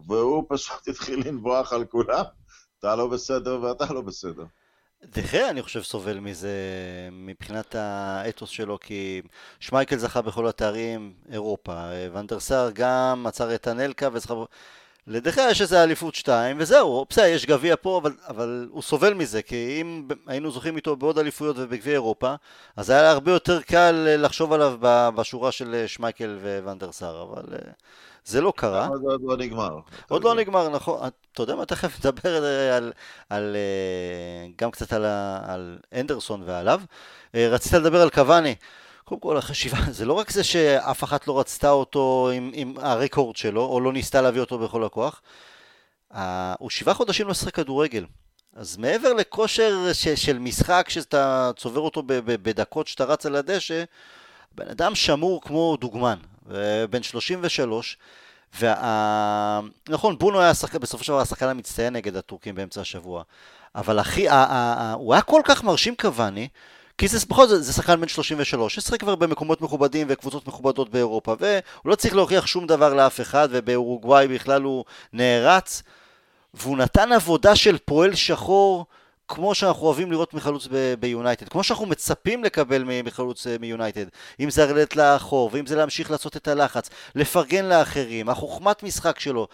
והוא 0.07 0.45
פשוט 0.49 0.89
התחיל 0.89 1.29
לנבוח 1.29 1.73
על 1.73 1.85
כולם. 1.85 2.25
אתה 2.79 2.97
לא 2.97 3.07
בסדר 3.07 3.63
ואתה 3.63 3.93
לא 3.93 4.01
בסדר. 4.01 4.45
דחה, 5.05 5.51
אני 5.51 5.63
חושב, 5.63 5.83
סובל 5.83 6.19
מזה 6.19 6.59
מבחינת 7.13 7.75
האתוס 7.75 8.51
שלו, 8.51 8.79
כי 8.81 9.23
שמייקל 9.61 9.97
זכה 9.97 10.23
בכל 10.23 10.49
התארים, 10.49 11.15
אירופה, 11.31 11.85
ונדרסר 12.13 12.71
גם 12.75 13.25
עצר 13.27 13.55
את 13.55 13.67
הנלקה 13.67 14.09
וזכה... 14.13 14.35
לדחה 15.07 15.51
יש 15.51 15.63
איזה 15.63 15.83
אליפות 15.83 16.15
שתיים, 16.15 16.57
וזהו, 16.61 17.07
בסדר, 17.09 17.25
יש 17.25 17.47
גביע 17.47 17.75
פה, 17.81 17.99
אבל, 18.03 18.13
אבל 18.29 18.69
הוא 18.71 18.83
סובל 18.83 19.15
מזה, 19.15 19.43
כי 19.43 19.79
אם 19.81 20.09
היינו 20.27 20.51
זוכים 20.51 20.77
איתו 20.77 20.97
בעוד 20.97 21.19
אליפויות 21.19 21.57
ובגביע 21.59 21.93
אירופה, 21.93 22.35
אז 22.77 22.91
היה 22.91 23.11
הרבה 23.11 23.33
יותר 23.33 23.63
קל 23.63 24.07
לחשוב 24.19 24.53
עליו 24.53 24.77
בשורה 25.15 25.53
של 25.53 25.85
שמייקל 25.87 26.39
וונדרסר, 26.65 27.23
אבל 27.23 27.43
אה, 27.53 27.73
זה 28.25 28.41
לא 28.41 28.53
קרה. 28.57 28.89
זה 29.03 29.09
עוד 29.09 29.23
לא 29.25 29.37
נגמר. 29.37 29.79
עוד 30.09 30.25
לא 30.25 30.35
נגמר, 30.35 30.69
נכון. 30.69 31.09
אתה 31.33 31.43
יודע 31.43 31.55
מה, 31.55 31.65
תכף 31.65 31.99
נדבר 31.99 32.45
אה, 32.45 32.77
על, 32.77 32.93
על, 33.31 33.57
אה, 33.57 34.49
גם 34.59 34.71
קצת 34.71 34.93
על, 34.93 35.05
על 35.45 35.79
אנדרסון 35.95 36.43
ועליו. 36.47 36.81
אה, 37.35 37.49
רצית 37.49 37.73
לדבר 37.73 38.03
על 38.03 38.11
קוואני. 38.11 38.55
קודם 39.05 39.21
כל, 39.21 39.37
החשיבה, 39.37 39.79
זה 39.91 40.05
לא 40.05 40.13
רק 40.13 40.31
זה 40.31 40.45
שאף 40.45 41.05
אחת 41.05 41.27
לא 41.27 41.41
רצתה 41.41 41.71
אותו 41.71 42.31
עם, 42.35 42.51
עם 42.55 42.75
הרקורד 42.79 43.37
שלו, 43.37 43.65
או 43.65 43.81
לא 43.81 43.93
ניסתה 43.93 44.23
להביא 44.23 44.41
אותו 44.41 44.59
בכל 44.59 44.85
הכוח. 44.85 45.23
הוא 46.59 46.71
שבעה 46.71 46.95
חודשים 46.95 47.27
לא 47.27 47.31
משחק 47.31 47.55
כדורגל. 47.55 48.07
אז 48.57 48.77
מעבר 48.77 49.13
לכושר 49.13 49.93
ש, 49.93 50.09
של 50.09 50.39
משחק, 50.39 50.87
שאתה 50.89 51.51
צובר 51.57 51.81
אותו 51.81 52.03
ב, 52.03 52.13
ב, 52.13 52.33
בדקות 52.43 52.87
שאתה 52.89 53.05
רץ 53.05 53.27
על 53.27 53.37
הדשא, 53.37 53.85
בן 54.55 54.69
אדם 54.69 54.95
שמור 54.95 55.43
כמו 55.43 55.77
דוגמן, 55.81 56.19
בן 56.91 57.03
33, 57.03 57.99
וה... 58.61 59.61
נכון, 59.89 60.19
בונו 60.19 60.41
היה 60.41 60.55
שחקן, 60.55 60.79
בסופו 60.79 61.05
של 61.05 61.13
דבר 61.13 61.21
השחקן 61.21 61.49
המצטיין 61.49 61.93
נגד 61.93 62.17
הטורקים 62.17 62.55
באמצע 62.55 62.81
השבוע, 62.81 63.23
אבל 63.75 64.01
אחי, 64.01 64.29
ה- 64.29 64.35
ה- 64.35 64.75
ה- 64.79 64.93
הוא 64.93 65.15
היה 65.15 65.23
כל 65.23 65.41
כך 65.45 65.65
מרשים 65.65 65.95
קוואני, 65.97 66.49
כי 66.99 67.09
זה 67.09 67.27
בכל 67.29 67.47
זאת, 67.47 67.65
זה 67.65 67.73
שחקן 67.73 68.01
בן 68.01 68.09
33, 68.09 68.75
ששחק 68.75 69.01
כבר 69.01 69.15
במקומות 69.15 69.61
מכובדים 69.61 70.07
וקבוצות 70.11 70.49
מכובדות 70.49 70.91
באירופה, 70.91 71.35
והוא 71.41 71.91
לא 71.91 71.95
צריך 71.95 72.15
להוכיח 72.15 72.47
שום 72.47 72.67
דבר 72.67 72.95
לאף 72.95 73.21
אחד, 73.21 73.49
ובאורוגוואי 73.51 74.29
בכלל 74.29 74.63
הוא 74.63 74.85
נערץ, 75.13 75.83
והוא 76.55 76.77
נתן 76.77 77.13
עבודה 77.13 77.57
של 77.57 77.79
פועל 77.79 78.15
שחור, 78.15 78.87
כמו 79.29 79.55
שאנחנו 79.55 79.87
אוהבים 79.87 80.13
לראות 80.13 80.35
מחלוץ 80.35 80.69
ביונייטד, 81.01 81.49
כמו 81.49 81.63
שאנחנו 81.65 81.87
מצפים 81.87 82.45
לקבל 82.45 82.85
מחלוץ 83.05 83.47
אה, 83.47 83.57
מיונייטד, 83.61 84.05
אם 84.41 84.51
זה 84.51 84.67
לרדת 84.67 84.97
לאחור, 84.97 85.51
ואם 85.53 85.67
זה 85.67 85.77
להמשיך 85.77 86.11
לעשות 86.11 86.37
את 86.37 86.49
הלחץ, 86.49 86.91
לפרגן 87.15 87.65
לאחרים, 87.65 88.29
החוכמת 88.29 88.83
משחק 88.83 89.21
שלו, 89.21 89.49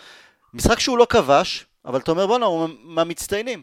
משחק 0.54 0.80
שהוא 0.80 0.98
לא 0.98 1.06
כבש, 1.10 1.66
אבל 1.84 1.98
אתה 1.98 2.10
אומר 2.10 2.26
בואנה, 2.26 2.46
הוא 2.46 2.68
מהמצטיינים. 2.82 3.62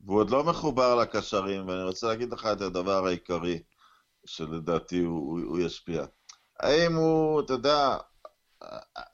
והוא 0.00 0.20
עוד 0.20 0.30
לא 0.30 0.44
מחובר 0.44 0.94
לקשרים, 0.94 1.68
ואני 1.68 1.82
רוצה 1.82 2.06
להגיד 2.06 2.32
לך 2.32 2.46
את 2.46 2.60
הדבר 2.60 3.06
העיקרי, 3.06 3.62
שלדעתי 4.26 4.98
הוא, 4.98 5.18
הוא, 5.18 5.40
הוא 5.40 5.58
ישפיע. 5.58 6.04
האם 6.60 6.96
הוא, 6.96 7.40
אתה 7.40 7.52
יודע, 7.52 7.96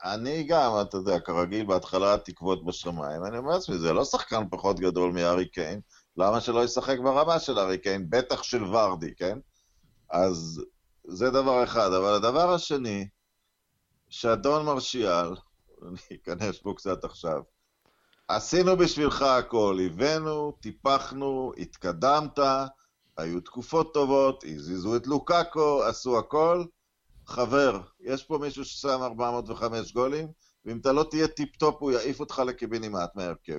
אני 0.03 0.43
גם, 0.43 0.71
אתה 0.81 0.97
יודע, 0.97 1.19
כרגיל, 1.19 1.65
בהתחלה 1.65 2.13
התקוות 2.13 2.65
בשמיים, 2.65 3.25
אני 3.25 3.37
אומר 3.37 3.51
לעצמי, 3.51 3.77
זה 3.77 3.93
לא 3.93 4.05
שחקן 4.05 4.49
פחות 4.49 4.79
גדול 4.79 5.11
מהארי 5.11 5.49
קיין, 5.49 5.81
למה 6.17 6.41
שלא 6.41 6.63
ישחק 6.63 6.97
ברמה 6.99 7.39
של 7.39 7.57
הארי 7.57 7.77
קיין? 7.77 8.09
בטח 8.09 8.43
של 8.43 8.63
ורדי, 8.63 9.15
כן? 9.15 9.37
אז 10.09 10.61
זה 11.07 11.29
דבר 11.29 11.63
אחד. 11.63 11.93
אבל 11.93 12.13
הדבר 12.13 12.53
השני, 12.53 13.07
שאדון 14.09 14.65
מרסיאל, 14.65 15.35
אני 15.81 16.17
אכנס 16.21 16.61
בו 16.61 16.75
קצת 16.75 17.03
עכשיו, 17.03 17.41
עשינו 18.27 18.77
בשבילך 18.77 19.21
הכל, 19.21 19.77
הבאנו, 19.85 20.51
טיפחנו, 20.61 21.51
התקדמת, 21.57 22.39
היו 23.17 23.41
תקופות 23.41 23.93
טובות, 23.93 24.43
הזיזו 24.47 24.95
את 24.95 25.07
לוקאקו, 25.07 25.83
עשו 25.83 26.19
הכל. 26.19 26.65
חבר, 27.27 27.81
יש 27.99 28.23
פה 28.23 28.37
מישהו 28.37 28.65
ששם 28.65 28.99
405 29.01 29.93
גולים, 29.93 30.27
ואם 30.65 30.77
אתה 30.77 30.91
לא 30.91 31.05
תהיה 31.09 31.27
טיפ-טופ 31.27 31.75
הוא 31.79 31.91
יעיף 31.91 32.19
אותך 32.19 32.39
לקיבינימט 32.47 33.09
מהרכב. 33.15 33.57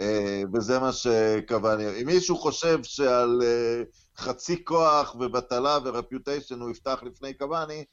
אה, 0.00 0.42
וזה 0.54 0.78
מה 0.78 0.92
שקבעני. 0.92 2.02
אם 2.02 2.06
מישהו 2.06 2.36
חושב 2.36 2.82
שעל 2.82 3.42
אה, 3.42 3.82
חצי 4.16 4.64
כוח 4.64 5.14
ובטלה 5.20 5.78
ורפיוטיישן 5.84 6.60
הוא 6.60 6.70
יפתח 6.70 7.02
לפני 7.02 7.34
קבעני, 7.34 7.84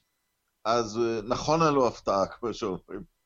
אז 0.66 0.98
אה, 0.98 1.22
נכונה 1.22 1.72
לו 1.72 1.88
הפתעה, 1.88 2.28
כמו 2.28 2.54
שאומרים. 2.54 3.19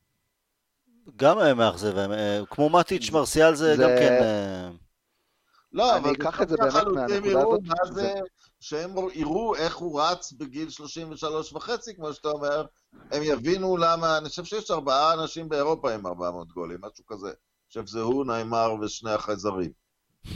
גם 1.15 1.57
מאכזב, 1.57 1.97
אה, 1.97 2.41
כמו 2.49 2.69
מטיץ' 2.69 3.09
מרסיאל 3.11 3.55
זה 3.55 3.75
זה- 3.75 3.83
גם 3.83 3.89
כן... 3.99 4.17
אה, 4.23 4.69
לא, 5.73 5.97
אבל 5.97 6.11
אקח 6.11 6.41
את 6.41 6.49
זה 6.49 6.55
באמת 6.57 6.73
מהנקודה 6.73 7.73
הזאת, 7.81 7.95
זה- 7.95 8.13
שהם 8.59 8.95
יראו 9.13 9.55
איך 9.55 9.75
הוא 9.75 10.01
רץ 10.01 10.31
בגיל 10.31 10.69
33 10.69 11.53
וחצי, 11.53 11.95
כמו 11.95 12.13
שאתה 12.13 12.29
אומר, 12.29 12.65
הם 13.11 13.23
יבינו 13.23 13.77
למה, 13.77 14.17
אני 14.17 14.29
חושב 14.29 14.43
שיש 14.43 14.71
ארבעה 14.71 15.13
אנשים 15.13 15.49
באירופה 15.49 15.93
עם 15.93 16.07
400 16.07 16.51
גולים, 16.51 16.77
משהו 16.81 17.05
כזה. 17.05 17.27
אני 17.27 17.35
חושב 17.67 17.85
שזה 17.85 18.01
הוא, 18.01 18.25
ניימר 18.25 18.73
ושני 18.81 19.11
החייזרים. 19.11 19.71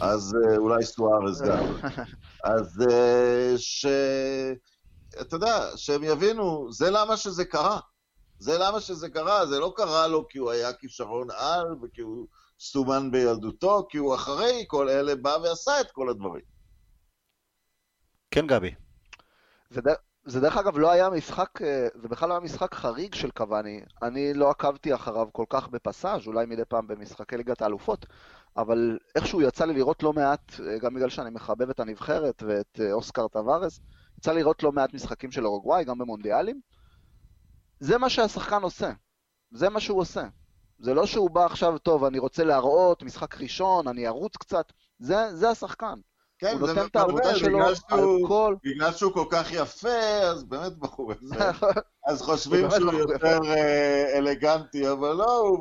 אז 0.02 0.36
אה, 0.36 0.58
אולי 0.58 0.84
סוארז 0.86 1.42
גם. 1.42 1.64
אז 2.44 2.84
ש... 3.58 3.86
אתה 5.22 5.36
יודע, 5.36 5.66
שהם 5.76 6.04
יבינו, 6.04 6.68
זה 6.72 6.90
למה 6.92 7.18
שזה 7.18 7.46
קרה. 7.46 7.80
זה 8.40 8.58
למה 8.60 8.80
שזה 8.80 9.10
קרה, 9.10 9.46
זה 9.46 9.60
לא 9.60 9.74
קרה 9.76 10.08
לו 10.08 10.28
כי 10.28 10.38
הוא 10.38 10.52
היה 10.52 10.74
כישרון 10.74 11.28
על 11.32 11.76
וכי 11.82 12.02
הוא 12.02 12.28
סומן 12.60 13.12
בילדותו, 13.12 13.88
כי 13.90 13.98
הוא 13.98 14.16
אחרי 14.16 14.66
כל 14.68 14.90
אלה 14.90 15.16
בא 15.16 15.38
ועשה 15.44 15.82
את 15.82 15.92
כל 15.92 16.10
הדברים. 16.10 16.44
כן, 18.32 18.48
גבי. 18.48 18.76
זה, 19.70 19.82
ד... 19.82 19.88
זה 20.26 20.42
דרך 20.42 20.58
אגב 20.58 20.78
לא 20.78 20.92
היה 20.92 21.10
משחק, 21.10 21.62
אה, 21.62 21.88
זה 22.02 22.08
בכלל 22.08 22.30
לא 22.30 22.34
היה 22.34 22.42
משחק 22.42 22.74
חריג 22.74 23.16
של 23.16 23.32
קוואני. 23.32 23.82
אני 24.04 24.34
לא 24.34 24.50
עקבתי 24.50 24.96
אחריו 24.96 25.28
כל 25.32 25.46
כך 25.50 25.68
בפסאז', 25.68 26.28
אולי 26.28 26.46
מדי 26.46 26.66
פעם 26.66 26.88
במשחקי 26.88 27.38
ליגת 27.38 27.62
האלופות, 27.62 28.06
אבל 28.58 28.98
איכשהו 29.16 29.42
יצא 29.42 29.66
לי 29.66 29.74
לראות 29.74 30.04
לא 30.04 30.14
מעט, 30.14 30.52
אה, 30.60 30.80
גם 30.80 30.94
בגלל 30.94 31.10
שאני 31.10 31.30
מחבב 31.30 31.70
את 31.70 31.80
הנבחרת 31.80 32.44
ואת 32.48 32.80
אה, 32.80 32.94
אוסקר 32.94 33.28
טווארס, 33.28 33.80
יצא 34.18 34.32
לי 34.32 34.40
לראות 34.40 34.64
לא 34.64 34.72
מעט 34.72 34.94
משחקים 34.94 35.32
של 35.32 35.46
אורוגוואי, 35.46 35.84
גם 35.84 35.98
במונדיאלים. 35.98 36.62
זה 37.80 37.98
מה 37.98 38.10
שהשחקן 38.10 38.62
עושה. 38.62 38.92
זה 39.52 39.70
מה 39.70 39.80
שהוא 39.80 40.00
עושה. 40.00 40.24
זה 40.80 40.94
לא 40.94 41.06
שהוא 41.06 41.30
בא 41.30 41.46
עכשיו, 41.46 41.78
טוב, 41.78 42.04
אני 42.04 42.20
רוצה 42.20 42.44
להראות, 42.44 43.04
משחק 43.04 43.42
ראשון, 43.42 43.88
אני 43.88 44.08
ארוץ 44.08 44.38
קצת. 44.38 44.66
זה, 45.00 45.36
זה 45.36 45.50
השחקן. 45.50 46.00
כן, 46.40 46.58
הוא 46.60 46.68
נותן 46.68 46.86
את 46.86 46.96
העבודה 46.96 47.24
מבלבל, 47.24 47.40
שלו 47.40 47.64
על 47.64 47.76
שהוא- 47.76 48.28
כל... 48.28 48.56
בגלל 48.64 48.92
שהוא 48.94 49.14
כל 49.14 49.26
כך 49.30 49.54
יפה, 49.54 49.98
אז 50.32 50.44
באמת 50.44 50.78
בחור 50.78 51.12
את 51.14 51.18
זה. 51.22 51.36
אז 52.08 52.22
חושבים 52.22 52.70
שהוא 52.72 52.94
יותר 52.94 53.40
אה, 53.46 54.18
אלגנטי, 54.18 54.92
אבל 54.92 55.14
לא, 55.14 55.38
הוא... 55.38 55.58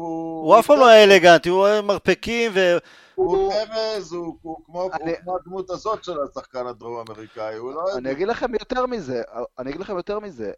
הוא 0.46 0.58
אף 0.58 0.66
פעם 0.66 0.78
לא 0.78 0.86
היה 0.88 1.04
אלגנטי, 1.04 1.48
הוא 1.48 1.64
היה 1.66 1.82
מרפקים 1.82 2.52
ו... 2.54 2.76
הוא 3.14 3.52
ארז, 3.52 4.12
הוא 4.12 4.36
הוא 4.42 4.56
כמו 4.64 4.88
הדמות 5.36 5.70
הזאת 5.70 6.04
של 6.04 6.16
השחקן 6.22 6.66
הדרום-אמריקאי, 6.66 7.56
הוא 7.56 7.72
לא... 7.72 7.82
אני 7.96 8.10
אגיד 8.12 8.28
לכם 8.28 8.54
יותר 8.54 8.86
מזה, 8.86 9.22
אני 9.58 9.70
אגיד 9.70 9.80
לכם 9.80 9.96
יותר 9.96 10.18
מזה. 10.18 10.52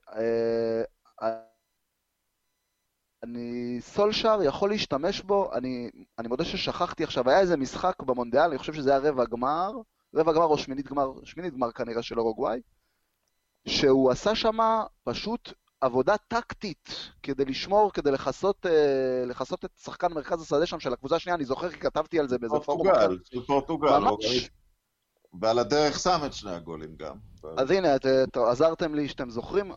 אני, 3.23 3.79
סולשאר 3.81 4.43
יכול 4.43 4.71
להשתמש 4.71 5.21
בו, 5.21 5.53
אני, 5.53 5.91
אני 6.19 6.29
מודה 6.29 6.45
ששכחתי 6.45 7.05
עכשיו, 7.05 7.31
היה 7.31 7.41
איזה 7.41 7.57
משחק 7.57 8.03
במונדיאל, 8.03 8.43
אני 8.43 8.59
חושב 8.59 8.73
שזה 8.73 8.91
היה 8.91 9.11
רבע 9.11 9.25
גמר, 9.25 9.73
רבע 10.15 10.33
גמר 10.33 10.45
או 10.45 10.59
שמינית 10.59 10.87
גמר, 10.87 11.13
שמינית 11.25 11.55
גמר 11.55 11.73
כנראה 11.73 12.03
של 12.03 12.21
אורוגוואי, 12.21 12.61
שהוא 13.67 14.11
עשה 14.11 14.35
שם 14.35 14.59
פשוט 15.05 15.53
עבודה 15.81 16.17
טקטית 16.29 16.89
כדי 17.23 17.45
לשמור, 17.45 17.93
כדי 17.93 18.11
לכסות, 18.11 18.67
אה, 18.67 19.25
לכסות 19.27 19.65
את 19.65 19.71
שחקן 19.83 20.13
מרכז 20.13 20.43
השדה 20.43 20.67
שם 20.67 20.81
של 20.81 20.93
הקבוצה 20.93 21.17
השנייה, 21.17 21.37
אני 21.37 21.45
זוכר 21.45 21.71
כי 21.71 21.81
כתבתי 21.81 22.19
על 22.19 22.29
זה 22.29 22.39
באיזה 22.39 22.57
פורום. 22.65 22.89
פורטוגל, 22.89 23.19
של 23.25 23.43
פורטוגל. 23.43 23.99
ממש. 23.99 24.51
ועל 25.41 25.59
הדרך 25.59 25.99
שם 25.99 26.21
את 26.27 26.33
שני 26.33 26.51
הגולים 26.51 26.97
גם. 26.97 27.17
אז 27.57 27.71
הנה, 27.71 27.97
את, 27.97 28.07
את, 28.07 28.37
עזרתם 28.37 28.95
לי 28.95 29.09
שאתם 29.09 29.31
זוכרים. 29.31 29.73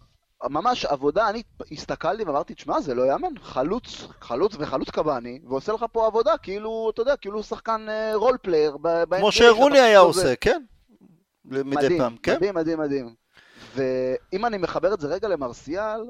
ממש 0.50 0.86
עבודה, 0.86 1.30
אני 1.30 1.44
הסתכלתי 1.72 2.24
ואמרתי, 2.24 2.54
תשמע, 2.54 2.82
זה 2.82 2.96
לא 2.96 3.04
יאמן, 3.08 3.34
חלוץ, 3.42 4.08
חלוץ 4.22 4.56
וחלוץ 4.60 4.90
קבאני, 4.90 5.40
ועושה 5.48 5.74
לך 5.74 5.86
פה 5.92 6.08
עבודה, 6.08 6.38
כאילו, 6.38 6.92
אתה 6.94 7.02
יודע, 7.02 7.16
כאילו 7.16 7.36
הוא 7.36 7.44
שחקן 7.44 7.86
role 8.14 8.38
player. 8.42 8.78
כמו 9.20 9.32
שרוני 9.32 9.80
היה 9.80 10.00
עושה, 10.00 10.36
כן? 10.36 10.64
מדי 11.46 11.98
פעם, 11.98 12.18
כן? 12.24 12.36
מדהים, 12.36 12.56
מדהים, 12.56 12.80
מדהים. 12.80 13.16
ואם 13.76 14.46
אני 14.46 14.58
מחבר 14.58 14.94
את 14.94 15.00
זה 15.00 15.08
רגע 15.08 15.28
למרסיאל, 15.28 16.02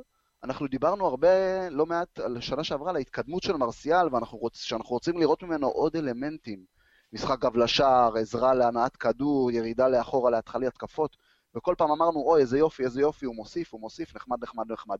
אנחנו 0.43 0.67
דיברנו 0.67 1.07
הרבה, 1.07 1.69
לא 1.69 1.85
מעט, 1.85 2.19
על 2.19 2.41
שנה 2.41 2.63
שעברה, 2.63 2.89
על 2.89 2.95
ההתקדמות 2.95 3.43
של 3.43 3.57
מרסיאל, 3.57 4.07
ואנחנו 4.11 4.37
רוצ, 4.37 4.57
שאנחנו 4.57 4.89
רוצים 4.89 5.17
לראות 5.17 5.43
ממנו 5.43 5.67
עוד 5.67 5.95
אלמנטים. 5.95 6.59
משחק 7.13 7.39
גב 7.39 7.57
לשער, 7.57 8.17
עזרה 8.17 8.53
להנעת 8.53 8.95
כדור, 8.95 9.51
ירידה 9.51 9.87
לאחורה 9.87 10.31
להתחלי 10.31 10.67
התקפות, 10.67 11.17
וכל 11.55 11.75
פעם 11.77 11.91
אמרנו, 11.91 12.19
אוי, 12.19 12.41
איזה 12.41 12.57
יופי, 12.57 12.83
איזה 12.83 13.01
יופי, 13.01 13.25
הוא 13.25 13.35
מוסיף, 13.35 13.73
הוא 13.73 13.81
מוסיף, 13.81 14.15
נחמד, 14.15 14.43
נחמד, 14.43 14.71
נחמד. 14.71 14.97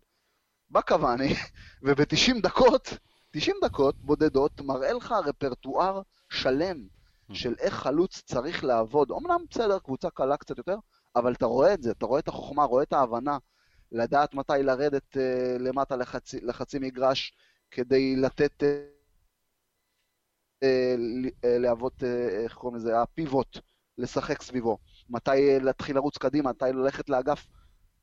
בא 0.70 0.82
קוואני, 0.82 1.34
וב-90 1.84 2.41
דקות, 2.41 2.97
90 3.32 3.56
דקות 3.64 3.95
בודדות, 3.95 4.62
מראה 4.62 4.93
לך 4.93 5.16
רפרטואר 5.26 6.02
שלם 6.30 6.88
של 7.34 7.56
איך 7.60 7.74
חלוץ 7.74 8.22
צריך 8.22 8.64
לעבוד. 8.64 9.12
אמנם 9.12 9.45
בסדר, 9.49 9.80
קבוצה 9.80 10.10
קלה 10.10 10.38
קצת 10.38 10.58
יותר, 10.58 10.78
אבל 11.16 11.34
אתה 11.34 11.45
רואה 11.45 11.74
את 11.74 11.84
זה, 11.84 11.91
אתה 11.91 12.06
רואה 12.06 12.20
את 12.20 12.28
החוכמה, 12.28 12.64
רואה 12.64 12.84
את 12.84 12.93
ההבנה, 12.93 13.38
לדעת 13.91 14.34
מתי 14.34 14.54
לרדת 14.64 15.18
uh, 15.18 15.20
למטה 15.60 15.95
לחצי, 15.95 16.39
לחצי 16.41 16.80
מגרש 16.80 17.34
כדי 17.72 18.16
לתת, 18.16 18.64
uh, 20.64 20.66
להוות, 21.43 22.04
איך 22.43 22.54
קוראים 22.54 22.78
לזה, 22.78 23.02
הפיבוט, 23.02 23.58
לשחק 23.97 24.41
סביבו. 24.41 24.78
מתי 25.12 25.59
להתחיל 25.59 25.95
לרוץ 25.95 26.18
קדימה, 26.18 26.49
מתי 26.49 26.66
ללכת 26.74 27.09
לאגף, 27.09 27.47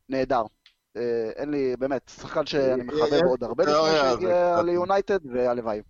נהדר. 0.09 0.43
Uh, 0.43 1.01
אין 1.37 1.51
לי, 1.51 1.77
באמת, 1.77 2.11
שחקן 2.17 2.47
שאני 2.47 2.83
מחבב 2.83 3.25
עוד 3.29 3.45
הרבה 3.45 3.65
לפני 3.65 3.75
שהגיע 3.75 4.63
ליונייטד, 4.63 5.19
והלוואי. 5.35 5.83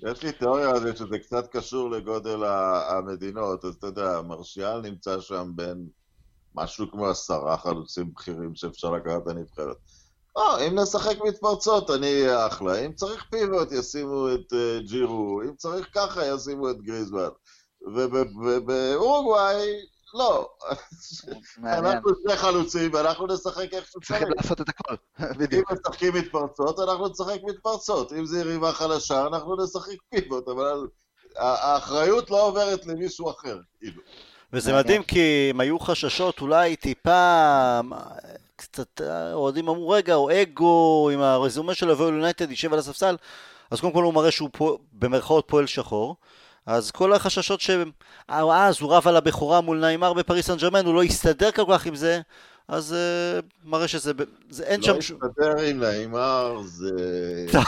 יש 0.00 0.22
לי 0.22 0.32
תיאוריה 0.32 0.70
על 0.70 0.80
זה 0.80 0.96
שזה 0.96 1.18
קצת 1.18 1.48
קשור 1.52 1.90
לגודל 1.90 2.44
המדינות, 2.44 3.64
אז 3.64 3.74
אתה 3.74 3.86
יודע, 3.86 4.20
מרשיאל 4.22 4.80
נמצא 4.80 5.20
שם 5.20 5.52
בין 5.54 5.86
משהו 6.54 6.90
כמו 6.90 7.06
עשרה 7.06 7.56
חלוצים 7.56 8.12
בכירים 8.14 8.54
שאפשר 8.54 8.90
לקחת 8.90 9.22
את 9.22 9.28
הנבחרת. 9.28 9.76
או, 10.36 10.42
אם 10.68 10.78
נשחק 10.78 11.16
מתפרצות, 11.28 11.90
אני 11.90 12.06
אהיה 12.06 12.46
אחלה. 12.46 12.78
אם 12.78 12.92
צריך 12.92 13.24
פיבוט, 13.30 13.72
ישימו 13.72 14.28
את 14.34 14.52
uh, 14.52 14.88
ג'ירו. 14.88 15.42
אם 15.42 15.56
צריך 15.56 15.88
ככה, 15.94 16.26
ישימו 16.26 16.70
את 16.70 16.82
גריזמן. 16.82 17.28
ובאורוגוואי, 17.94 19.66
לא. 20.14 20.48
אנחנו 21.64 22.10
שני 22.22 22.36
חלוצים, 22.36 22.90
ואנחנו 22.94 23.26
נשחק 23.26 23.74
איך 23.74 23.86
שצריך. 23.86 24.06
צריכים 24.06 24.28
לעשות 24.36 24.60
את 24.60 24.68
הכל, 24.68 24.94
בדיוק. 25.38 25.70
אם 25.70 25.76
משחקים 25.76 26.14
מתפרצות, 26.14 26.80
אנחנו 26.80 27.08
נשחק 27.08 27.38
מתפרצות. 27.44 28.12
אם 28.12 28.26
זה 28.26 28.40
יריבה 28.40 28.72
חלשה, 28.72 29.26
אנחנו 29.26 29.56
נשחק 29.64 29.96
פיבוט. 30.10 30.48
אבל 30.48 30.86
האחריות 31.36 32.30
לא 32.30 32.46
עוברת 32.46 32.86
למישהו 32.86 33.30
אחר, 33.30 33.58
כאילו. 33.78 34.02
וזה 34.52 34.72
מדהים 34.72 35.02
כי 35.02 35.48
אם 35.50 35.60
היו 35.60 35.78
חששות 35.78 36.40
אולי 36.40 36.76
טיפה, 36.76 37.80
קצת, 38.56 39.00
אוהדים 39.32 39.68
אמרו 39.68 39.88
רגע, 39.88 40.14
או 40.14 40.42
אגו, 40.42 41.10
עם 41.12 41.20
הרזומה 41.20 41.74
שלו 41.74 41.92
יבוא 41.92 42.10
ליונייטד, 42.10 42.50
יישב 42.50 42.72
על 42.72 42.78
הספסל, 42.78 43.16
אז 43.70 43.80
קודם 43.80 43.92
כל 43.92 44.02
הוא 44.02 44.14
מראה 44.14 44.30
שהוא 44.30 44.50
פה, 44.52 44.78
במרכאות 44.92 45.44
פועל 45.48 45.66
שחור. 45.66 46.16
אז 46.66 46.90
כל 46.90 47.12
החששות 47.12 47.60
ש... 47.60 47.70
אה, 48.30 48.66
אז 48.66 48.80
הוא 48.80 48.94
רב 48.94 49.08
על 49.08 49.16
הבכורה 49.16 49.60
מול 49.60 49.80
נעימר 49.80 50.12
בפריס 50.12 50.46
סן 50.46 50.56
ג'רמן, 50.56 50.86
הוא 50.86 50.94
לא 50.94 51.02
הסתדר 51.02 51.50
כל 51.50 51.64
כך 51.72 51.86
עם 51.86 51.94
זה, 51.94 52.20
אז 52.68 52.94
uh, 52.94 53.44
מראה 53.64 53.88
שזה... 53.88 54.12
זה, 54.50 54.64
אין 54.64 54.80
לא 54.80 54.86
שם... 55.00 55.14
לא 55.20 55.28
הסתדר 55.28 55.62
עם 55.62 55.80
נעימר, 55.80 56.60
זה... 56.64 56.90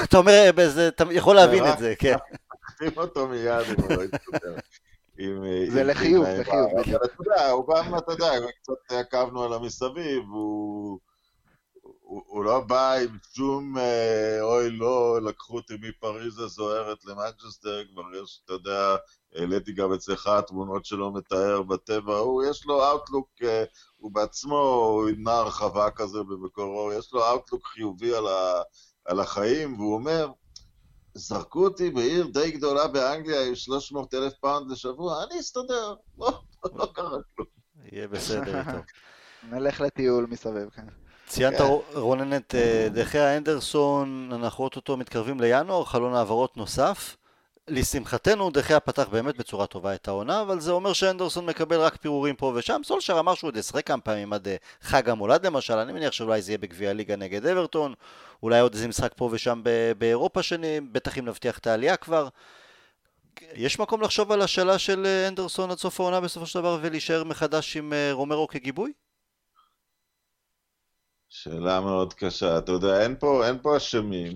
אתה 0.05 0.19
אומר, 0.19 0.51
אתה 0.89 1.05
יכול 1.11 1.37
להבין 1.37 1.67
את 1.67 1.79
זה, 1.79 1.95
כן. 1.99 2.17
תחתים 2.67 2.93
אותו 2.97 3.29
מיד 3.29 3.67
אם 3.79 3.83
הוא 3.83 3.97
לא 3.97 4.03
הסתדר. 4.03 4.55
זה 5.69 5.85
לחיוב, 5.85 6.27
לחיוב. 6.27 6.71
אבל 6.79 6.97
אתה 7.05 7.15
יודע, 7.21 7.49
הוא 7.51 7.75
גם, 7.75 7.99
אתה 7.99 8.13
יודע, 8.13 8.31
קצת 8.63 8.93
עקבנו 8.93 9.45
על 9.45 9.53
המסביב, 9.53 10.23
הוא... 10.31 10.68
הוא 12.09 12.45
לא 12.45 12.61
בא 12.61 12.93
עם 12.93 13.19
שום, 13.33 13.79
אה, 13.79 14.39
אוי 14.43 14.71
לא, 14.71 15.19
לקחו 15.23 15.57
אותי 15.57 15.75
מפריז 15.81 16.39
הזוהרת 16.39 17.05
למנצ'סטר, 17.05 17.83
כבר 17.93 18.03
יש, 18.23 18.41
אתה 18.45 18.53
יודע, 18.53 18.97
העליתי 19.35 19.73
גם 19.73 19.93
אצלך 19.93 20.31
תמונות 20.47 20.85
שלו 20.85 21.13
מתאר 21.13 21.63
בטבע, 21.63 22.17
הוא, 22.17 22.45
יש 22.45 22.67
לו 22.67 22.87
אאוטלוק, 22.87 23.29
אה, 23.43 23.65
הוא 23.97 24.13
בעצמו, 24.13 24.59
הוא 24.59 25.09
עם 25.09 25.23
נער 25.23 25.51
חווה 25.51 25.91
כזה 25.91 26.19
במקורו, 26.19 26.93
יש 26.93 27.13
לו 27.13 27.27
אאוטלוק 27.27 27.67
חיובי 27.67 28.15
על, 28.15 28.27
ה, 28.27 28.63
על 29.05 29.21
החיים, 29.21 29.81
והוא 29.81 29.95
אומר, 29.95 30.31
זרקו 31.15 31.65
אותי 31.65 31.91
בעיר 31.91 32.27
די 32.27 32.51
גדולה 32.51 32.89
באנגליה 32.89 33.47
עם 33.47 33.55
300 33.55 34.15
אלף 34.15 34.33
פאונד 34.41 34.71
לשבוע, 34.71 35.25
אני 35.25 35.41
אסתדר, 35.41 35.95
לא, 36.19 36.41
לא 36.65 36.87
קרה 36.95 37.19
כלום. 37.37 37.49
יהיה 37.93 38.09
בסדר 38.09 38.61
איתו. 38.61 38.79
נלך 39.51 39.81
לטיול 39.81 40.27
מסביב, 40.31 40.71
כן. 40.71 40.87
ציינת 41.29 41.61
רונן 41.95 42.37
את 42.37 42.55
אה, 42.55 42.89
דה 42.93 43.37
חאה, 43.37 43.68
הנדרסון, 43.68 44.31
אנחנו 44.33 44.65
אוטוטו 44.65 44.97
מתקרבים 44.97 45.41
לינואר, 45.41 45.85
חלון 45.85 46.15
העברות 46.15 46.57
נוסף. 46.57 47.17
לשמחתנו, 47.69 48.51
דה 48.51 48.63
חאה 48.63 48.81
פתח 48.81 49.09
באמת 49.11 49.37
בצורה 49.37 49.67
טובה 49.67 49.95
את 49.95 50.09
העונה, 50.09 50.41
אבל 50.41 50.61
זה 50.61 50.73
אומר 50.73 50.93
שהנדרסון 50.93 51.47
מקבל 51.47 51.81
רק 51.81 51.97
פירורים 51.97 52.37
פה 52.37 52.53
ושם. 52.57 52.81
סולשר 52.85 53.19
אמר 53.19 53.35
שהוא 53.35 53.49
עוד 53.49 53.57
ישחק 53.57 53.87
כמה 53.87 54.01
פעמים 54.01 54.33
עד 54.33 54.49
אה, 54.49 54.57
חג 54.83 55.09
המולד 55.09 55.47
למשל, 55.47 55.75
אני 55.75 55.93
מניח 55.93 56.13
שאולי 56.13 56.43
זה 56.43 56.53
יהיה 56.53 56.59
בגביע 56.59 56.91
הליגה 56.91 57.17
נגד 57.17 57.47
אברטון, 57.47 57.95
אולי 58.43 58.61
עוד 58.61 58.75
איזה 58.75 58.89
משחק 58.89 59.13
פה 59.17 59.29
ושם 59.33 59.63
באירופה 59.99 60.43
שני, 60.43 60.81
בטח 60.81 61.19
אם 61.19 61.25
נבטיח 61.25 61.59
את 61.59 61.67
העלייה 61.67 61.97
כבר. 61.97 62.29
יש 63.55 63.79
מקום 63.79 64.03
לחשוב 64.03 64.33
על 64.33 64.43
השאלה 64.43 64.79
של 64.79 65.07
אה, 65.07 65.29
אנדרסון 65.29 65.71
עד 65.71 65.79
סוף 65.79 66.01
העונה 66.01 66.21
בסופו 66.21 66.47
של 66.47 66.59
דבר 66.59 66.79
ולהישאר 66.83 67.25
מחדש 67.25 67.77
עם 67.77 67.93
רומרו 68.13 68.49
כגיבוי? 68.49 68.93
שאלה 71.29 71.81
מאוד 71.81 72.15
קשה. 72.15 72.59
אתה 72.59 72.73
יודע, 72.73 73.03
אין 73.03 73.17
פה, 73.19 73.47
אין 73.47 73.59
פה 73.63 73.77
אשמים. 73.77 74.33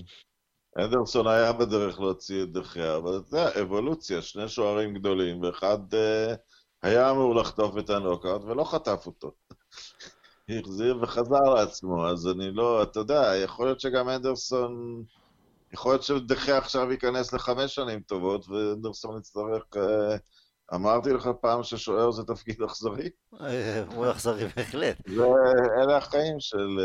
אנדרסון 0.78 1.26
היה 1.26 1.53
בדרך 1.53 2.01
להוציא 2.01 2.43
את 2.43 2.53
דחיה, 2.53 2.97
אבל 2.97 3.16
אתה 3.16 3.36
יודע, 3.36 3.62
אבולוציה, 3.62 4.22
שני 4.22 4.49
שוערים 4.49 4.95
גדולים, 4.95 5.43
ואחד 5.43 5.95
אה, 5.95 6.34
היה 6.82 7.11
אמור 7.11 7.34
לחטוף 7.34 7.78
את 7.78 7.90
הנוקאוט 7.90 8.43
ולא 8.43 8.64
חטף 8.64 9.03
אותו. 9.07 9.32
החזיר 10.61 10.99
וחזר 11.03 11.55
לעצמו, 11.55 12.09
אז 12.09 12.28
אני 12.28 12.53
לא, 12.53 12.82
אתה 12.82 13.01
יודע, 13.01 13.32
יכול 13.45 13.66
להיות 13.66 13.80
שגם 13.80 14.09
אנדרסון, 14.09 15.03
יכול 15.72 15.93
להיות 15.93 16.03
שדחיה 16.03 16.59
עכשיו 16.59 16.93
ייכנס 16.93 17.32
לחמש 17.32 17.74
שנים 17.74 18.01
טובות, 18.01 18.49
ואנדרסון 18.49 19.18
יצטרך 19.18 19.64
אה, 19.76 20.16
אמרתי 20.74 21.12
לך 21.12 21.30
פעם 21.40 21.62
ששוער 21.62 22.10
זה 22.10 22.22
תפקיד 22.24 22.62
אכזרי? 22.62 23.10
אה, 23.40 23.84
הוא 23.94 24.10
אכזרי 24.10 24.48
בהחלט. 24.56 24.96
אלה 25.82 25.96
החיים 25.96 26.40
של, 26.40 26.78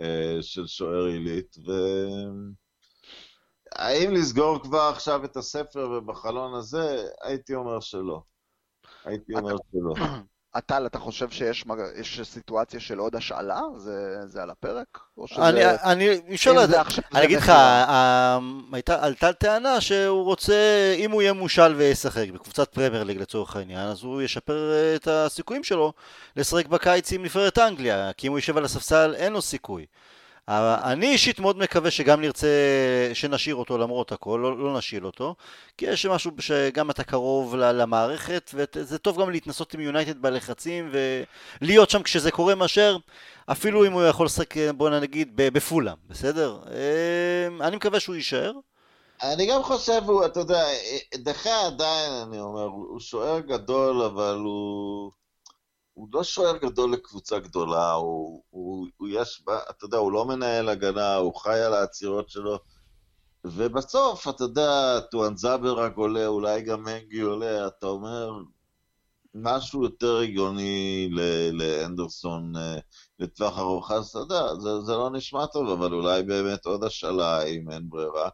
אה, 0.00 0.42
של 0.42 0.66
שוער 0.66 1.04
עילית, 1.04 1.56
והאם 3.76 4.10
לסגור 4.12 4.62
כבר 4.62 4.90
עכשיו 4.92 5.24
את 5.24 5.36
הספר 5.36 5.90
ובחלון 5.90 6.54
הזה? 6.54 7.06
הייתי 7.22 7.54
אומר 7.54 7.80
שלא. 7.80 8.22
הייתי 9.04 9.34
אומר 9.34 9.56
שלא. 9.72 9.94
טל, 10.60 10.86
אתה 10.86 10.98
חושב 10.98 11.30
שיש 11.30 11.64
סיטואציה 12.22 12.80
של 12.80 12.98
עוד 12.98 13.16
השאלה? 13.16 13.60
זה, 13.76 14.26
זה 14.26 14.42
על 14.42 14.50
הפרק? 14.50 14.98
אני, 15.38 15.60
אני, 15.66 16.20
אפשר 16.34 16.52
לדעת, 16.52 16.86
אני 17.14 17.24
אגיד 17.24 17.38
לך, 17.38 17.52
עלתה 18.88 19.32
טענה 19.32 19.80
שהוא 19.80 20.24
רוצה, 20.24 20.94
אם 20.96 21.10
הוא 21.10 21.22
יהיה 21.22 21.32
מושל 21.32 21.74
וישחק 21.76 22.30
בקבוצת 22.34 22.74
פרמייר 22.74 23.04
ליג 23.04 23.18
לצורך 23.18 23.56
העניין, 23.56 23.88
אז 23.88 24.02
הוא 24.02 24.22
ישפר 24.22 24.72
את 24.96 25.08
הסיכויים 25.08 25.64
שלו 25.64 25.92
לשחק 26.36 26.66
בקיץ 26.66 27.12
עם 27.12 27.22
נבחרת 27.22 27.58
אנגליה, 27.58 28.12
כי 28.16 28.26
אם 28.26 28.32
הוא 28.32 28.38
יושב 28.38 28.56
על 28.56 28.64
הספסל 28.64 29.14
אין 29.16 29.32
לו 29.32 29.42
סיכוי. 29.42 29.86
אני 30.48 31.12
אישית 31.12 31.40
מאוד 31.40 31.58
מקווה 31.58 31.90
שגם 31.90 32.20
נרצה 32.20 32.48
שנשאיר 33.14 33.54
אותו 33.54 33.78
למרות 33.78 34.12
הכל, 34.12 34.40
לא, 34.42 34.58
לא 34.58 34.78
נשיל 34.78 35.06
אותו, 35.06 35.34
כי 35.78 35.86
יש 35.86 36.06
משהו 36.06 36.30
שגם 36.38 36.90
אתה 36.90 37.04
קרוב 37.04 37.56
למערכת, 37.56 38.50
וזה 38.54 38.98
טוב 38.98 39.20
גם 39.20 39.30
להתנסות 39.30 39.74
עם 39.74 39.80
יונייטד 39.80 40.22
בלחצים 40.22 40.92
ולהיות 41.60 41.90
שם 41.90 42.02
כשזה 42.02 42.30
קורה 42.30 42.54
מאשר 42.54 42.96
אפילו 43.46 43.86
אם 43.86 43.92
הוא 43.92 44.02
יכול 44.02 44.26
לשחק, 44.26 44.56
בוא 44.76 44.90
נגיד, 44.90 45.32
בפולה, 45.36 45.94
בסדר? 46.08 46.58
אמ, 46.66 47.62
אני 47.62 47.76
מקווה 47.76 48.00
שהוא 48.00 48.16
יישאר. 48.16 48.52
אני 49.22 49.46
גם 49.46 49.62
חושב, 49.62 50.02
הוא, 50.06 50.24
אתה 50.26 50.40
יודע, 50.40 50.64
דחה 51.14 51.66
עדיין, 51.66 52.12
אני 52.12 52.40
אומר, 52.40 52.64
הוא 52.64 53.00
שוער 53.00 53.40
גדול, 53.40 54.02
אבל 54.02 54.36
הוא... 54.44 55.21
הוא 55.94 56.08
לא 56.12 56.24
שוער 56.24 56.56
גדול 56.56 56.92
לקבוצה 56.92 57.38
גדולה, 57.38 57.92
הוא, 57.92 58.42
הוא, 58.50 58.86
הוא 58.96 59.08
יש, 59.08 59.44
אתה 59.70 59.84
יודע, 59.84 59.96
הוא 59.98 60.12
לא 60.12 60.24
מנהל 60.24 60.68
הגנה, 60.68 61.16
הוא 61.16 61.34
חי 61.34 61.60
על 61.60 61.74
העצירות 61.74 62.28
שלו, 62.30 62.58
ובסוף, 63.44 64.28
אתה 64.28 64.44
יודע, 64.44 65.00
טואנזאבר 65.00 65.78
רק 65.78 65.96
עולה, 65.96 66.26
אולי 66.26 66.62
גם 66.62 66.82
מנגי 66.84 67.20
עולה, 67.20 67.66
אתה 67.66 67.86
אומר, 67.86 68.32
משהו 69.34 69.84
יותר 69.84 70.18
הגיוני 70.18 71.08
לאנדרסון 71.52 72.56
אה, 72.56 72.78
לטווח 73.18 73.58
ארוך, 73.58 73.90
אז 73.90 74.06
אתה 74.08 74.18
יודע, 74.18 74.54
זה, 74.54 74.80
זה 74.80 74.92
לא 74.92 75.10
נשמע 75.12 75.46
טוב, 75.46 75.68
אבל 75.68 75.92
אולי 75.94 76.22
באמת 76.22 76.66
עוד 76.66 76.84
השאלה 76.84 77.42
אם 77.42 77.70
אין 77.70 77.88
ברירה. 77.88 78.28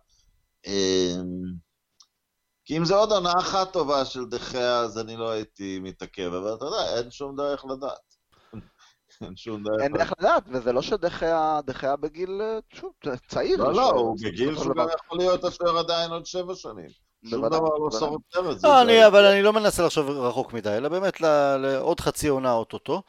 כי 2.68 2.76
אם 2.76 2.84
זה 2.84 2.94
עוד 2.94 3.12
עונה 3.12 3.32
אחת 3.38 3.72
טובה 3.72 4.04
של 4.04 4.24
דחיה, 4.24 4.78
אז 4.78 4.98
אני 4.98 5.16
לא 5.16 5.30
הייתי 5.30 5.78
מתעכב, 5.82 6.32
אבל 6.34 6.54
אתה 6.54 6.64
יודע, 6.64 6.96
אין 6.96 7.10
שום 7.10 7.36
דרך 7.36 7.64
לדעת. 7.64 8.14
אין 9.22 9.36
שום 9.36 9.62
דרך. 9.62 9.80
אין 9.80 9.92
דרך 9.92 10.12
לדעת, 10.18 10.42
וזה 10.48 10.72
לא 10.72 10.82
שדחיה 10.82 11.60
בגיל, 12.00 12.40
שוב, 12.72 12.92
צעיר. 13.28 13.56
לא, 13.56 13.72
לא, 13.72 13.90
הוא 13.90 14.16
בגיל 14.24 14.54
שהוא 14.54 14.74
גם 14.74 14.86
יכול 15.04 15.18
להיות 15.18 15.44
השוער 15.44 15.78
עדיין 15.78 16.10
עוד 16.10 16.26
שבע 16.26 16.54
שנים. 16.54 16.88
שום 17.30 17.48
דבר 17.48 17.58
לא 17.58 17.90
סותר 17.90 18.52
את 18.52 18.60
זה. 18.60 18.68
לא, 18.68 19.06
אבל 19.06 19.24
אני 19.24 19.42
לא 19.42 19.52
מנסה 19.52 19.86
לחשוב 19.86 20.10
רחוק 20.10 20.52
מדי, 20.52 20.76
אלא 20.76 20.88
באמת 20.88 21.20
לעוד 21.58 22.00
חצי 22.00 22.28
עונה 22.28 22.52
אוטוטו. 22.52 23.02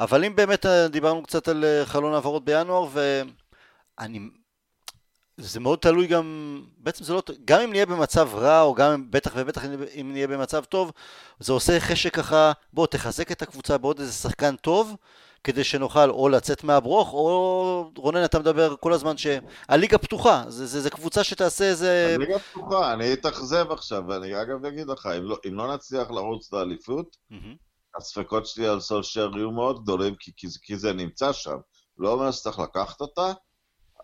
אבל 0.00 0.24
אם 0.24 0.36
באמת 0.36 0.66
אה, 0.66 0.88
דיברנו 0.88 1.22
קצת 1.22 1.48
על 1.48 1.64
אה, 1.64 1.86
חלון 1.86 2.14
העברות 2.14 2.44
בינואר, 2.44 2.86
ואני... 2.92 4.41
זה 5.36 5.60
מאוד 5.60 5.78
תלוי 5.78 6.06
גם, 6.06 6.60
בעצם 6.78 7.04
זה 7.04 7.12
לא, 7.12 7.22
גם 7.44 7.60
אם 7.60 7.70
נהיה 7.70 7.86
במצב 7.86 8.28
רע, 8.34 8.60
או 8.60 8.74
גם 8.74 9.10
בטח 9.10 9.32
ובטח 9.36 9.64
אם 10.00 10.12
נהיה 10.12 10.26
במצב 10.26 10.64
טוב, 10.64 10.92
זה 11.38 11.52
עושה 11.52 11.80
חשק 11.80 12.14
ככה, 12.14 12.52
בוא 12.72 12.86
תחזק 12.86 13.32
את 13.32 13.42
הקבוצה 13.42 13.78
בעוד 13.78 14.00
איזה 14.00 14.12
שחקן 14.12 14.56
טוב, 14.56 14.96
כדי 15.44 15.64
שנוכל 15.64 16.10
או 16.10 16.28
לצאת 16.28 16.64
מהברוך, 16.64 17.12
או 17.12 17.90
רונן 17.96 18.24
אתה 18.24 18.38
מדבר 18.38 18.74
כל 18.80 18.92
הזמן 18.92 19.14
שהליגה 19.16 19.98
פתוחה, 19.98 20.44
זה, 20.48 20.66
זה, 20.66 20.80
זה 20.80 20.90
קבוצה 20.90 21.24
שתעשה 21.24 21.64
איזה... 21.64 22.12
הליגה 22.14 22.38
פתוחה, 22.38 22.92
אני 22.92 23.12
אתאכזב 23.12 23.66
עכשיו, 23.70 24.02
ואני 24.08 24.42
אגב 24.42 24.64
אגיד 24.64 24.86
לך, 24.86 25.08
אם 25.18 25.22
לא, 25.22 25.38
אם 25.48 25.54
לא 25.54 25.74
נצליח 25.74 26.10
לרוץ 26.10 26.52
לאליפות, 26.52 27.16
mm-hmm. 27.32 27.96
הספקות 27.96 28.46
שלי 28.46 28.66
על 28.66 28.80
סולשר 28.80 29.30
יהיו 29.36 29.50
מאוד 29.50 29.82
גדולים, 29.82 30.14
כי, 30.18 30.32
כי, 30.36 30.46
כי 30.62 30.76
זה 30.76 30.92
נמצא 30.92 31.32
שם. 31.32 31.56
לא 31.98 32.12
אומר 32.12 32.30
שצריך 32.30 32.58
לקחת 32.58 33.00
אותה, 33.00 33.32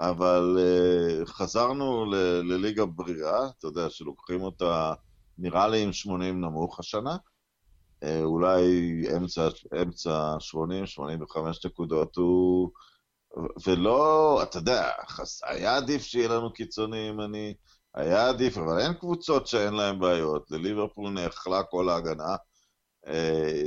אבל 0.01 0.59
uh, 0.59 1.26
חזרנו 1.26 2.05
לליגה 2.42 2.84
בריאה, 2.84 3.49
אתה 3.59 3.66
יודע, 3.66 3.90
שלוקחים 3.90 4.42
אותה, 4.42 4.94
נראה 5.38 5.68
לי 5.68 5.82
עם 5.82 5.92
80 5.92 6.40
נמוך 6.40 6.80
השנה. 6.80 7.16
אה, 8.03 8.22
אולי 8.22 8.62
אמצע, 9.16 9.49
אמצע 9.82 10.36
80, 10.40 10.86
85 10.86 11.66
נקודות, 11.66 12.16
הוא... 12.16 12.70
ולא, 13.66 14.40
אתה 14.42 14.59
יודע, 14.59 14.90
היה 15.44 15.76
עדיף 15.76 16.03
שיהיה 16.03 16.28
לנו 16.28 16.53
קיצונים, 16.53 17.20
אני... 17.20 17.55
היה 17.94 18.28
עדיף, 18.28 18.59
אבל 18.59 18.80
אין 18.80 18.94
קבוצות 18.94 19.46
שאין 19.46 19.74
להן 19.74 19.99
בעיות. 19.99 20.51
לליברפול 20.51 21.11
נאכלה 21.11 21.62
כל 21.62 21.88
ההגנה. 21.88 22.36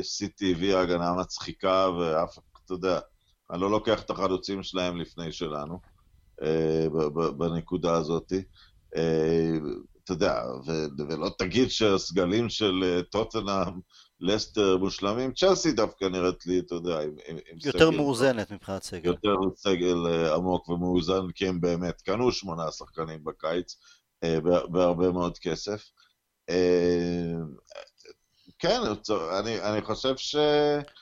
סיטי 0.02 0.52
הביאה 0.52 0.82
הגנה 0.82 1.14
מצחיקה, 1.14 1.90
ואף, 1.90 2.38
אתה 2.66 2.74
יודע, 2.74 3.00
אני 3.52 3.62
לא 3.62 3.72
לוקח 3.72 4.02
את 4.02 4.10
החלוצים 4.10 4.64
שלהם 4.64 4.98
לפני 4.98 5.32
שלנו, 5.32 5.74
אה, 5.74 5.91
בנקודה 7.38 7.94
הזאת. 7.94 8.34
אה, 8.96 9.58
אתה 10.04 10.14
יודע, 10.14 10.44
ולא 11.10 11.30
תגיד 11.38 11.70
שהסגלים 11.70 12.50
של 12.50 13.02
טוטנאם 13.10 13.80
לסטר 14.20 14.78
מושלמים, 14.78 15.34
צ'לסי 15.34 15.72
דווקא 15.72 16.06
נראית 16.06 16.46
לי, 16.46 16.60
אתה 16.60 16.76
יודע, 16.76 17.00
עם, 17.00 17.10
עם 17.28 17.38
יותר 17.38 17.60
סגל... 17.60 17.68
יותר 17.68 17.92
מאוזנת 17.92 18.52
מבחינת 18.52 18.84
סגל. 18.84 19.10
יותר 19.10 19.36
סגל 19.56 20.30
עמוק 20.36 20.70
ומאוזן, 20.70 21.32
כי 21.36 21.48
הם 21.48 21.62
באמת 21.62 22.02
קנו 22.02 22.32
שמונה 22.32 22.72
שחקנים 22.72 23.24
בקיץ, 23.24 23.76
בהרבה 24.44 25.12
מאוד 25.12 25.38
כסף. 25.38 25.90
כן, 28.60 28.82
אני, 29.40 29.62
אני 29.62 29.82
חושב 29.82 30.18
ש... 30.18 30.36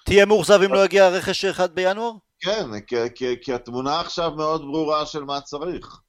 תהיה 0.05 0.25
מאוכזב 0.25 0.61
אם 0.61 0.73
לא 0.73 0.85
יגיע 0.85 1.09
רכש 1.09 1.45
אחד 1.45 1.75
בינואר? 1.75 2.11
כן, 2.39 2.79
כי, 2.87 2.95
כי, 3.15 3.35
כי 3.41 3.53
התמונה 3.53 3.99
עכשיו 3.99 4.31
מאוד 4.31 4.61
ברורה 4.61 5.05
של 5.05 5.23
מה 5.23 5.41
צריך. 5.41 6.01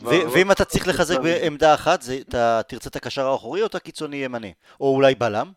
ואם 0.00 0.52
אתה 0.52 0.64
צריך 0.64 0.88
לחזק 0.88 1.18
בעמדה 1.22 1.74
אחת, 1.74 2.00
אתה 2.28 2.60
תרצה 2.68 2.88
את 2.88 2.96
הקשר 2.96 3.26
האחורי 3.26 3.60
או 3.62 3.66
את 3.66 3.74
הקיצוני 3.74 4.16
ימני? 4.16 4.54
או 4.80 4.94
אולי 4.94 5.14
בלם? 5.14 5.52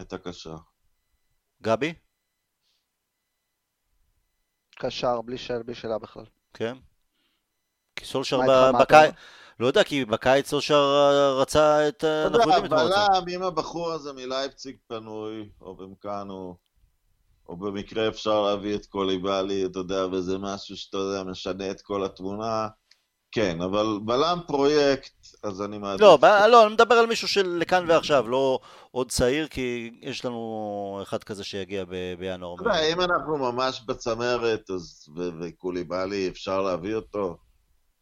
את 0.00 0.12
הקשר. 0.12 0.56
גבי? 1.62 1.94
קשר, 4.78 5.20
בלי 5.20 5.38
שאלה, 5.38 5.62
בלי 5.62 5.74
שאלה 5.74 5.98
בכלל. 5.98 6.24
כן. 6.54 6.76
כי 7.96 8.04
סולשר 8.04 8.40
בקיץ, 8.80 9.14
לא 9.60 9.66
יודע, 9.66 9.84
כי 9.84 10.04
בקיץ 10.04 10.48
סולשר 10.48 10.82
רצה 11.40 11.88
את... 11.88 12.04
אנחנו 12.04 12.40
יודעים 12.40 12.64
את 12.64 12.70
מה 12.70 12.82
רצה. 12.82 13.06
בלם, 13.08 13.28
אם 13.28 13.42
הבחור 13.42 13.92
הזה 13.92 14.12
מלייפציג 14.12 14.76
פנוי, 14.86 15.48
או 15.60 15.76
במקאנו, 15.76 16.56
או 17.48 17.56
במקרה 17.56 18.08
אפשר 18.08 18.42
להביא 18.42 18.74
את 18.74 18.86
קוליבאלי, 18.86 19.64
אתה 19.64 19.78
יודע, 19.78 20.06
וזה 20.12 20.38
משהו 20.38 20.76
שאתה 20.76 20.98
יודע, 20.98 21.22
משנה 21.22 21.70
את 21.70 21.80
כל 21.80 22.04
התמונה. 22.04 22.68
כן, 23.32 23.60
אבל 23.60 23.98
בלם 24.04 24.38
פרויקט, 24.46 25.12
אז 25.42 25.62
אני 25.62 25.78
מעדיף... 25.78 26.00
לא, 26.00 26.16
ב... 26.16 26.24
לא, 26.24 26.66
אני 26.66 26.72
מדבר 26.72 26.94
על 26.94 27.06
מישהו 27.06 27.28
של 27.28 27.56
לכאן 27.60 27.84
ועכשיו, 27.88 28.28
לא 28.28 28.58
עוד 28.90 29.10
צעיר, 29.10 29.46
כי 29.46 29.90
יש 30.02 30.24
לנו 30.24 31.00
אחד 31.02 31.24
כזה 31.24 31.44
שיגיע 31.44 31.84
ב... 31.84 32.14
בינואר. 32.18 32.54
אתה 32.54 32.70
יודע, 32.70 32.92
אם 32.92 33.00
אנחנו 33.00 33.36
ממש 33.38 33.82
בצמרת, 33.86 34.70
אז 34.70 35.06
ו... 35.16 35.28
וקוליבאלי, 35.40 36.28
אפשר 36.28 36.62
להביא 36.62 36.94
אותו, 36.94 37.36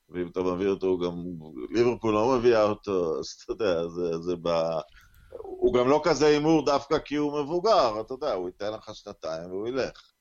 ואם 0.08 0.28
אתה 0.28 0.40
מביא 0.40 0.68
אותו, 0.68 0.98
גם 0.98 1.24
ליברפול 1.70 2.14
לא 2.14 2.38
מביאה 2.38 2.62
אותו, 2.62 3.18
אז 3.18 3.26
אתה 3.26 3.52
יודע, 3.52 3.88
זה, 3.88 4.18
זה 4.18 4.34
ב... 4.42 4.48
הוא 5.66 5.74
גם 5.74 5.88
לא 5.88 6.00
כזה 6.04 6.26
הימור 6.26 6.64
דווקא 6.64 6.98
כי 6.98 7.14
הוא 7.14 7.40
מבוגר, 7.40 8.00
אתה 8.00 8.14
יודע, 8.14 8.32
הוא 8.32 8.48
ייתן 8.48 8.72
לך 8.72 8.90
שנתיים 8.94 9.50
והוא 9.50 9.68
ילך. 9.68 10.12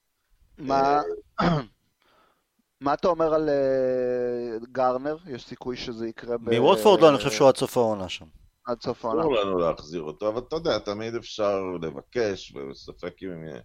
מה... 0.57 1.01
אה, 1.41 1.47
מה 2.81 2.93
אתה 2.93 3.07
אומר 3.07 3.33
על 3.33 3.49
uh, 3.49 4.65
גארנר? 4.71 5.17
יש 5.27 5.45
סיכוי 5.45 5.77
שזה 5.77 6.07
יקרה 6.07 6.37
ב... 6.37 6.59
מווטפורד 6.59 7.01
לא, 7.01 7.09
אני 7.09 7.17
חושב 7.17 7.31
שהוא 7.31 7.47
עד 7.47 7.57
סוף 7.57 7.77
העונה 7.77 8.09
שם. 8.09 8.25
עד 8.65 8.81
סוף 8.81 9.05
העונה. 9.05 9.21
אסור 9.21 9.35
לנו 9.35 9.57
להחזיר 9.57 10.01
אותו, 10.01 10.27
אבל 10.27 10.41
אתה 10.47 10.55
יודע, 10.55 10.79
תמיד 10.79 11.15
אפשר 11.15 11.61
לבקש, 11.81 12.55
וספק 12.55 13.23
אם 13.23 13.31
הם 13.31 13.59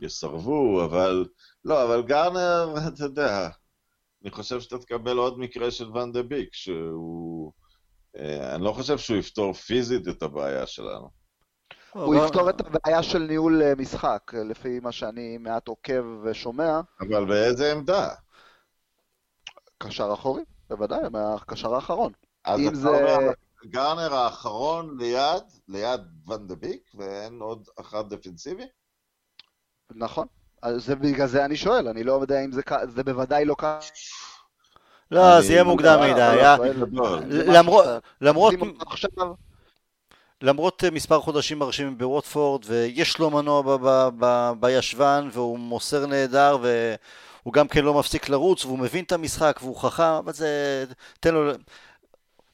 יסרבו, 0.00 0.84
אבל... 0.84 1.24
לא, 1.64 1.84
אבל 1.84 2.02
גארנר, 2.02 2.74
אתה 2.88 3.04
יודע, 3.04 3.48
אני 4.22 4.30
חושב 4.30 4.60
שאתה 4.60 4.78
תקבל 4.78 5.16
עוד 5.16 5.38
מקרה 5.38 5.70
של 5.70 5.90
ואן 5.90 6.12
דה 6.12 6.22
ביק, 6.22 6.48
שהוא... 6.52 7.52
אה, 8.18 8.54
אני 8.54 8.64
לא 8.64 8.72
חושב 8.72 8.98
שהוא 8.98 9.16
יפתור 9.16 9.52
פיזית 9.52 10.08
את 10.08 10.22
הבעיה 10.22 10.66
שלנו. 10.66 11.25
הוא 12.04 12.14
יפתור 12.14 12.50
את 12.50 12.60
הבעיה 12.60 13.02
של 13.02 13.18
ניהול 13.18 13.62
אה, 13.62 13.74
משחק, 13.74 14.32
לפי 14.34 14.80
מה 14.80 14.92
שאני 14.92 15.38
מעט 15.38 15.68
עוקב 15.68 16.04
ושומע. 16.22 16.80
אבל 17.00 17.24
באיזה 17.24 17.72
עמדה? 17.72 18.08
קשר 19.78 20.10
אחורי, 20.14 20.42
בוודאי, 20.70 21.00
מהקשר 21.10 21.74
האחרון. 21.74 22.12
אז 22.44 22.60
אתה 22.60 22.76
זה... 22.76 22.88
אומר, 22.88 23.32
גארנר 23.66 24.14
האחרון 24.14 24.96
ליד, 24.98 25.42
ליד 25.68 26.00
ואן 26.26 26.46
דה 26.46 26.54
ביק, 26.54 26.90
ואין 26.94 27.40
עוד 27.40 27.68
אחד 27.80 28.14
דפנסיבי? 28.14 28.66
נכון. 29.90 30.26
זה 30.76 30.96
בגלל 30.96 31.26
זה 31.26 31.44
אני 31.44 31.56
שואל, 31.56 31.88
אני 31.88 32.04
לא 32.04 32.12
יודע 32.12 32.44
אם 32.44 32.52
זה, 32.52 32.62
זה 32.88 33.04
בוודאי 33.04 33.44
לא 33.44 33.54
ככה. 33.58 33.78
לא, 35.10 35.40
זה 35.40 35.52
יהיה 35.52 35.64
מוקדם 35.64 35.98
מדי. 36.00 36.42
למרות... 37.48 37.86
למרות... 40.42 40.82
למרות 40.82 40.94
מספר 40.94 41.20
חודשים 41.20 41.58
מרשימים 41.58 41.98
בווטפורד, 41.98 42.62
ויש 42.66 43.18
לו 43.18 43.30
מנוע 43.30 43.78
בישבן, 44.60 45.28
והוא 45.32 45.58
מוסר 45.58 46.06
נהדר, 46.06 46.56
הוא 47.42 47.52
גם 47.52 47.68
כן 47.68 47.84
לא 47.84 47.94
מפסיק 47.94 48.28
לרוץ, 48.28 48.64
והוא 48.64 48.78
מבין 48.78 49.04
את 49.04 49.12
המשחק, 49.12 49.58
והוא 49.62 49.76
חכם, 49.76 50.02
אבל 50.02 50.32
זה... 50.32 50.84
תן 51.20 51.34
לו... 51.34 51.52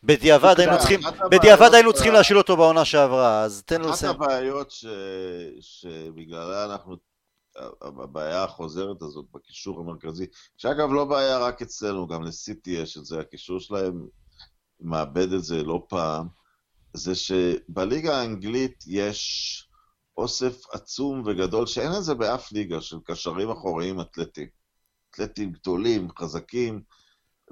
בדיעבד 0.04 0.54
היינו 0.58 0.78
צריכים, 0.78 1.00
בדיעבד 1.30 1.74
היינו 1.74 1.92
צריכים 1.92 2.12
להשאיל 2.12 2.38
אותו 2.38 2.56
בעונה 2.56 2.84
שעברה, 2.84 3.42
אז 3.42 3.62
תן 3.66 3.80
לו 3.80 3.90
לסיים. 3.90 4.12
אחת 4.12 4.20
הבעיות 4.22 4.72
שבגללה 5.60 6.64
אנחנו, 6.64 6.96
הבעיה 7.82 8.44
החוזרת 8.44 9.02
הזאת 9.02 9.24
בקישור 9.34 9.80
המרכזי, 9.80 10.26
שאגב 10.56 10.92
לא 10.92 11.04
בעיה 11.04 11.38
רק 11.38 11.62
אצלנו, 11.62 12.06
גם 12.06 12.22
לסיטי 12.22 12.70
יש 12.70 12.96
את 12.96 13.04
זה, 13.04 13.20
הקישור 13.20 13.60
שלהם 13.60 14.06
מאבד 14.80 15.32
את 15.32 15.44
זה 15.44 15.62
לא 15.62 15.82
פעם, 15.88 16.41
זה 16.94 17.14
שבליגה 17.14 18.20
האנגלית 18.20 18.84
יש 18.86 19.68
אוסף 20.16 20.62
עצום 20.72 21.22
וגדול, 21.26 21.66
שאין 21.66 21.92
את 21.98 22.04
זה 22.04 22.14
באף 22.14 22.52
ליגה, 22.52 22.80
של 22.80 22.96
קשרים 23.04 23.50
אחוריים 23.50 24.00
אתלטיים. 24.00 24.48
אתלטים 25.10 25.52
גדולים, 25.52 26.08
חזקים, 26.18 26.82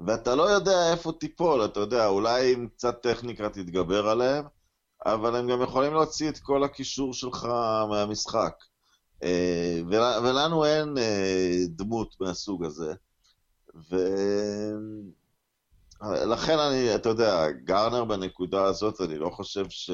ואתה 0.05 0.35
לא 0.35 0.43
יודע 0.43 0.91
איפה 0.91 1.11
תיפול, 1.19 1.65
אתה 1.65 1.79
יודע, 1.79 2.07
אולי 2.07 2.53
עם 2.53 2.67
קצת 2.67 3.01
טכניקה 3.01 3.49
תתגבר 3.49 4.07
עליהם, 4.07 4.45
אבל 5.05 5.35
הם 5.35 5.51
גם 5.51 5.61
יכולים 5.61 5.93
להוציא 5.93 6.29
את 6.29 6.39
כל 6.39 6.63
הקישור 6.63 7.13
שלך 7.13 7.45
מהמשחק. 7.89 8.53
אה, 9.23 9.81
ולנו 10.23 10.65
אין 10.65 10.97
אה, 10.97 11.57
דמות 11.69 12.15
מהסוג 12.19 12.65
הזה. 12.65 12.93
ולכן 16.09 16.59
אני, 16.59 16.95
אתה 16.95 17.09
יודע, 17.09 17.51
גארנר 17.51 18.03
בנקודה 18.05 18.63
הזאת, 18.63 19.01
אני 19.01 19.17
לא 19.17 19.29
חושב 19.29 19.65
ש... 19.69 19.91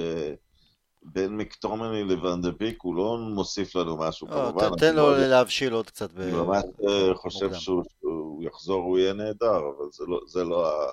בין 1.04 1.38
מקטומני 1.38 2.04
לוונדביק 2.04 2.78
הוא 2.82 2.96
לא 2.96 3.18
מוסיף 3.34 3.76
לנו 3.76 3.98
משהו 3.98 4.28
לא, 4.28 4.34
כמובן. 4.34 4.76
תן 4.78 4.96
לו 4.96 5.12
להבשיל 5.18 5.74
עוד 5.74 5.88
קצת. 5.88 6.12
ב- 6.12 6.20
אני 6.22 6.32
ממש 6.32 6.64
אה, 6.90 7.16
חושב. 7.16 7.54
שהוא 7.54 7.84
שהוא 8.00 8.44
יחזור 8.44 8.84
הוא 8.84 8.98
יהיה 9.00 9.14
נהדר, 9.14 9.58
אבל 9.58 9.86
זה 9.92 10.04
לא- 10.08 10.20
זה 10.28 10.44
לא 10.44 10.68
ה- 10.68 10.92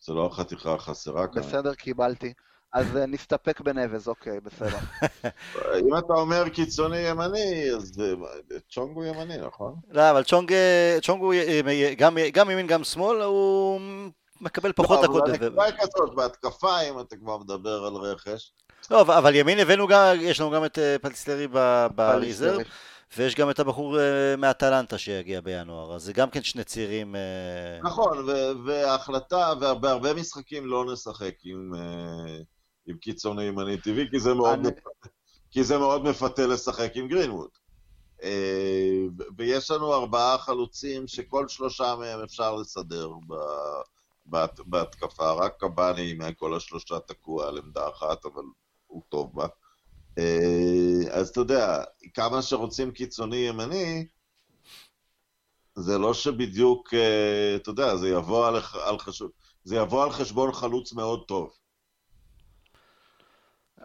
זה 0.00 0.12
לא 0.12 0.26
החתיכה 0.26 0.74
החסרה 0.74 1.26
כאן. 1.26 1.42
בסדר, 1.42 1.74
קיבלתי. 1.74 2.32
אז 2.72 2.96
אה, 2.96 3.06
נסתפק 3.06 3.60
בנבז, 3.60 4.08
אוקיי, 4.08 4.40
בסדר. 4.40 4.78
אם 5.88 5.98
אתה 5.98 6.12
אומר 6.14 6.48
קיצוני 6.48 6.98
ימני, 6.98 7.70
אז 7.76 8.00
אה, 8.00 8.58
צ'ונג 8.70 8.96
הוא 8.96 9.04
ימני, 9.04 9.36
נכון? 9.46 9.74
לא, 9.90 10.10
אבל 10.10 10.22
צ'ונג, 10.22 10.52
צ'ונג 11.02 11.22
הוא 11.22 11.34
גם, 11.98 12.16
גם 12.32 12.50
ימין 12.50 12.66
גם 12.66 12.84
שמאל, 12.84 13.22
הוא 13.22 13.80
מקבל 14.40 14.72
פחות 14.72 14.98
לא, 14.98 15.02
דקות. 15.06 15.22
אבל 15.22 15.30
ו- 15.30 15.34
הנקודה 15.44 15.64
היא 15.64 15.74
כזאת, 15.80 16.14
בהתקפה, 16.14 16.80
אם 16.80 17.00
אתה 17.00 17.16
כבר 17.16 17.38
מדבר 17.38 17.84
על 17.86 17.94
רכש, 17.94 18.52
לא, 18.90 19.00
אבל- 19.00 19.14
אבל 19.14 19.34
ימין 19.34 19.58
הבאנו 19.58 19.86
גם, 19.86 20.14
יש 20.20 20.40
לנו 20.40 20.50
גם 20.50 20.64
את 20.64 20.78
אה, 20.78 20.96
פליסטרי 21.02 21.46
ב- 21.52 21.86
ב 21.94 22.01
reserve, 22.01 22.54
פליסטרי. 22.54 22.74
ויש 23.16 23.34
גם 23.34 23.50
את 23.50 23.58
הבחור 23.58 24.00
אה, 24.00 24.36
מאטלנטה 24.38 24.98
שיגיע 24.98 25.40
בינואר, 25.40 25.94
אז 25.94 26.02
זה 26.02 26.12
גם 26.12 26.30
כן 26.30 26.42
שני 26.42 26.64
צעירים. 26.64 27.16
אה, 27.16 27.20
נכון, 27.82 28.26
וההחלטה, 28.66 29.52
ובהרבה 29.60 30.14
משחקים 30.14 30.66
לא 30.66 30.92
נשחק 30.92 31.34
עם, 31.44 31.72
עם 32.86 32.96
קיצוני 32.96 33.44
ימני 33.44 33.76
טבעי, 33.80 34.04
כי 34.10 34.20
זה 34.20 34.34
מאוד 34.34 34.58
אני- 34.58 34.68
מפתה, 34.68 34.90
כי 35.50 35.64
זה 35.64 35.78
מאוד 35.78 36.04
מפתה 36.04 36.46
לשחק 36.46 36.92
עם 36.94 37.08
גרינווד. 37.08 37.48
ויש 39.36 39.70
לנו 39.70 39.94
ארבעה 39.94 40.38
חלוצים 40.38 41.06
שכל 41.06 41.48
שלושה 41.48 41.94
מהם 41.98 42.22
אפשר 42.22 42.54
לסדר 42.54 43.08
ב- 43.28 43.34
בהת- 44.26 44.60
בהתקפה, 44.66 45.32
רק 45.32 45.56
קבאני 45.60 46.14
מכל 46.18 46.54
השלושה 46.56 47.00
תקוע 47.00 47.48
על 47.48 47.58
עמדה 47.58 47.88
אחת, 47.88 48.24
אבל 48.24 48.42
הוא 48.86 49.02
טוב 49.08 49.34
בה. 49.34 49.46
אה, 50.18 51.10
אז 51.10 51.28
אתה 51.28 51.40
יודע, 51.40 51.84
כמה 52.14 52.42
שרוצים 52.42 52.90
קיצוני 52.90 53.36
ימני, 53.36 54.06
זה 55.74 55.98
לא 55.98 56.14
שבדיוק, 56.14 56.94
אה, 56.94 57.56
אתה 57.56 57.70
יודע, 57.70 57.96
זה 57.96 58.08
יבוא 58.08 58.46
על, 58.46 58.54
על, 58.84 58.98
חשוב, 58.98 59.30
זה 59.64 59.76
יבוא 59.76 60.04
על 60.04 60.10
חשבון 60.10 60.52
חלוץ 60.52 60.92
מאוד 60.92 61.24
טוב. 61.28 61.50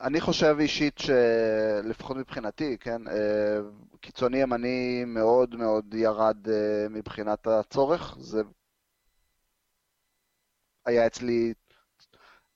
אני 0.01 0.21
חושב 0.21 0.55
אישית 0.59 0.99
שלפחות 0.99 2.17
מבחינתי, 2.17 2.77
כן, 2.79 3.07
אה, 3.07 3.59
קיצוני 4.01 4.37
ימני 4.37 5.03
מאוד 5.07 5.55
מאוד 5.55 5.93
ירד 5.93 6.37
מבחינת 6.89 7.47
הצורך. 7.47 8.17
זה 8.19 8.41
היה 10.89 11.07
אצלי, 11.07 11.53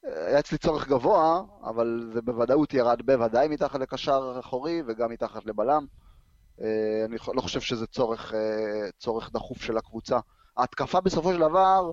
היה 0.03 0.39
אצלי 0.39 0.57
צורך 0.57 0.87
גבוה, 0.87 1.41
אבל 1.63 2.09
זה 2.13 2.21
בוודאות 2.21 2.73
ירד 2.73 3.01
בוודאי 3.05 3.47
מתחת 3.47 3.79
לקשר 3.79 4.35
אחורי 4.39 4.81
וגם 4.87 5.11
מתחת 5.11 5.45
לבלם. 5.45 5.85
אה, 6.61 7.05
אני 7.05 7.15
לא 7.33 7.41
חושב 7.41 7.61
שזה 7.61 7.87
צורך, 7.87 8.33
אה, 8.33 8.91
צורך 8.97 9.31
דחוף 9.33 9.61
של 9.61 9.77
הקבוצה. 9.77 10.19
ההתקפה 10.57 11.01
בסופו 11.01 11.33
של 11.33 11.39
דבר, 11.39 11.91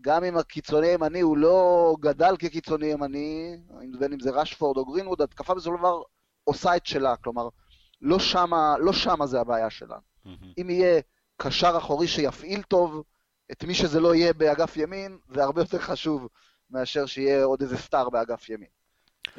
גם 0.00 0.24
אם 0.24 0.36
הקיצוני 0.36 0.86
ימני 0.86 1.20
הוא 1.20 1.36
לא 1.36 1.96
גדל 2.00 2.36
כקיצוני 2.38 2.86
ימני, 2.86 3.56
בין 3.98 4.12
אם 4.12 4.20
זה 4.20 4.30
רשפורד 4.30 4.76
או 4.76 4.84
גרינווד, 4.84 5.22
התקפה 5.22 5.54
בסופו 5.54 5.76
של 5.76 5.80
דבר 5.80 6.02
עושה 6.44 6.76
את 6.76 6.86
שלה, 6.86 7.16
כלומר, 7.16 7.48
לא 8.00 8.18
שמה, 8.18 8.74
לא 8.78 8.92
שמה 8.92 9.26
זה 9.26 9.40
הבעיה 9.40 9.70
שלה. 9.70 9.96
מהמם. 10.24 10.52
אם 10.60 10.70
יהיה 10.70 11.00
קשר 11.36 11.74
אחורי 11.78 12.06
שיפעיל 12.06 12.62
טוב 12.62 13.02
את 13.52 13.64
מי 13.64 13.74
שזה 13.74 14.00
לא 14.00 14.14
יהיה 14.14 14.32
באגף 14.32 14.76
ימין, 14.76 15.18
זה 15.34 15.42
הרבה 15.44 15.60
יותר 15.60 15.78
חשוב 15.78 16.28
מאשר 16.70 17.06
שיהיה 17.06 17.44
עוד 17.44 17.62
איזה 17.62 17.76
סטאר 17.76 18.10
באגף 18.10 18.48
ימין. 18.48 18.68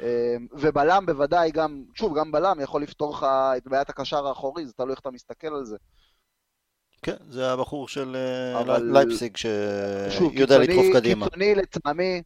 אה, 0.02 0.36
ובלם 0.52 1.06
בוודאי 1.06 1.50
גם, 1.50 1.84
שוב, 1.94 2.18
גם 2.18 2.32
בלם 2.32 2.60
יכול 2.60 2.82
לפתור 2.82 3.12
לך 3.12 3.26
את 3.56 3.66
בעיית 3.66 3.90
הקשר 3.90 4.26
האחורי, 4.26 4.66
זה 4.66 4.72
תלוי 4.72 4.90
איך 4.90 5.00
אתה 5.00 5.10
מסתכל 5.10 5.46
על 5.54 5.64
זה. 5.64 5.76
כן, 7.02 7.16
זה 7.28 7.52
הבחור 7.52 7.88
של 7.88 8.16
אה, 8.16 8.60
אבל- 8.60 8.90
לייפסיג 8.92 9.36
שיודע 9.36 10.58
לדחוף 10.58 10.84
קדימה. 10.92 11.26
קיצוני 11.26 11.54
לטעמי, 11.54 12.22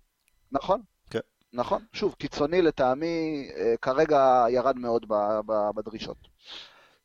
נכון? 0.53 0.80
כן. 1.11 1.18
נכון, 1.53 1.84
שוב, 1.93 2.14
קיצוני 2.18 2.62
לטעמי 2.62 3.49
אה, 3.57 3.74
כרגע 3.82 4.45
ירד 4.51 4.76
מאוד 4.76 5.07
בדרישות. 5.74 6.16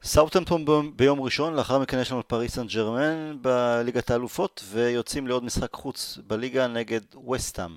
סאוטהמפטון 0.05 0.91
ביום 0.95 1.21
ראשון, 1.21 1.53
לאחר 1.53 1.79
מכן 1.79 1.99
יש 1.99 2.11
לנו 2.11 2.21
את 2.21 2.25
פריס 2.25 2.55
סן 2.55 2.67
ג'רמן 2.67 3.37
בליגת 3.41 4.11
האלופות, 4.11 4.63
ויוצאים 4.69 5.27
לעוד 5.27 5.43
משחק 5.43 5.73
חוץ 5.73 6.17
בליגה 6.27 6.67
נגד 6.67 7.01
וסטאם. 7.31 7.75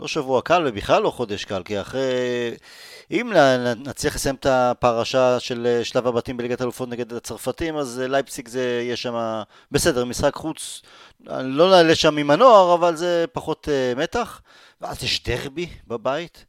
לא 0.00 0.08
שבוע 0.08 0.42
קל 0.42 0.64
ובכלל 0.66 1.02
לא 1.02 1.10
חודש 1.10 1.44
קל, 1.44 1.62
כי 1.62 1.80
אחרי... 1.80 2.00
אם 3.10 3.32
נצליח 3.76 4.14
לסיים 4.14 4.34
את 4.34 4.46
הפרשה 4.46 5.40
של 5.40 5.66
אה, 5.66 5.84
שלב 5.84 6.06
הבתים 6.06 6.36
בליגת 6.36 6.60
האלופות 6.60 6.88
נגד 6.88 7.12
הצרפתים, 7.12 7.76
אז 7.76 8.00
אה, 8.00 8.08
לייפסיק 8.08 8.48
זה 8.48 8.80
יהיה 8.82 8.96
שם 8.96 9.42
בסדר, 9.70 10.04
משחק 10.04 10.34
חוץ, 10.34 10.82
לא 11.30 11.70
נעלה 11.70 11.94
שם 11.94 12.16
עם 12.16 12.30
הנוער, 12.30 12.74
אבל 12.74 12.96
זה 12.96 13.24
פחות 13.32 13.68
uh, 13.68 13.98
מתח. 13.98 14.40
ואז 14.80 15.04
יש 15.04 15.22
דרבי 15.22 15.68
בבית, 15.86 16.44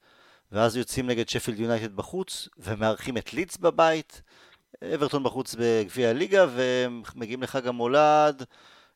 ואז 0.51 0.77
יוצאים 0.77 1.07
נגד 1.07 1.29
שפילד 1.29 1.59
יונייטד 1.59 1.95
בחוץ, 1.95 2.47
ומארחים 2.57 3.17
את 3.17 3.33
לידס 3.33 3.57
בבית. 3.57 4.21
אברטון 4.95 5.23
בחוץ 5.23 5.55
בגביע 5.59 6.09
הליגה, 6.09 6.45
ומגיעים 6.55 7.43
לחג 7.43 7.67
המולד, 7.67 8.43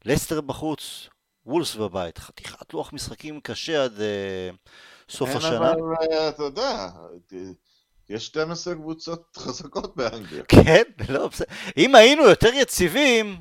לסטר 0.06 0.42
בחוץ, 0.42 1.10
וולס 1.46 1.76
בבית. 1.76 2.18
חתיכת 2.18 2.74
לוח 2.74 2.94
משחקים 2.94 3.40
קשה 3.40 3.84
עד 3.84 4.02
אה, 4.02 4.50
סוף 5.10 5.30
כן, 5.30 5.38
השנה. 5.38 5.72
אבל 5.72 5.82
אה, 6.12 6.30
אתה 6.30 6.44
יודע, 6.44 6.88
יש 8.10 8.26
12 8.26 8.76
קבוצות 8.76 9.38
חזקות 9.38 9.96
באנגליה. 9.96 10.44
כן, 10.64 10.84
לא, 11.10 11.28
בסדר. 11.28 11.48
אם 11.78 11.96
היינו 11.96 12.24
יותר 12.24 12.54
יציבים, 12.54 13.36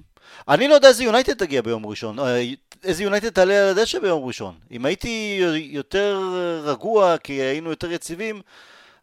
אני 0.48 0.68
לא 0.68 0.74
יודע 0.74 0.88
איזה 0.88 1.04
יונייטד 1.04 1.34
תגיע 1.34 1.62
ביום 1.62 1.86
ראשון, 1.86 2.18
אה, 2.18 2.52
איזה 2.84 3.02
יונייטד 3.02 3.28
תעלה 3.28 3.62
על 3.62 3.78
הדשא 3.78 3.98
ביום 3.98 4.24
ראשון. 4.24 4.54
אם 4.70 4.86
הייתי 4.86 5.40
יותר 5.70 6.20
רגוע, 6.64 7.18
כי 7.18 7.32
היינו 7.32 7.70
יותר 7.70 7.92
יציבים, 7.92 8.40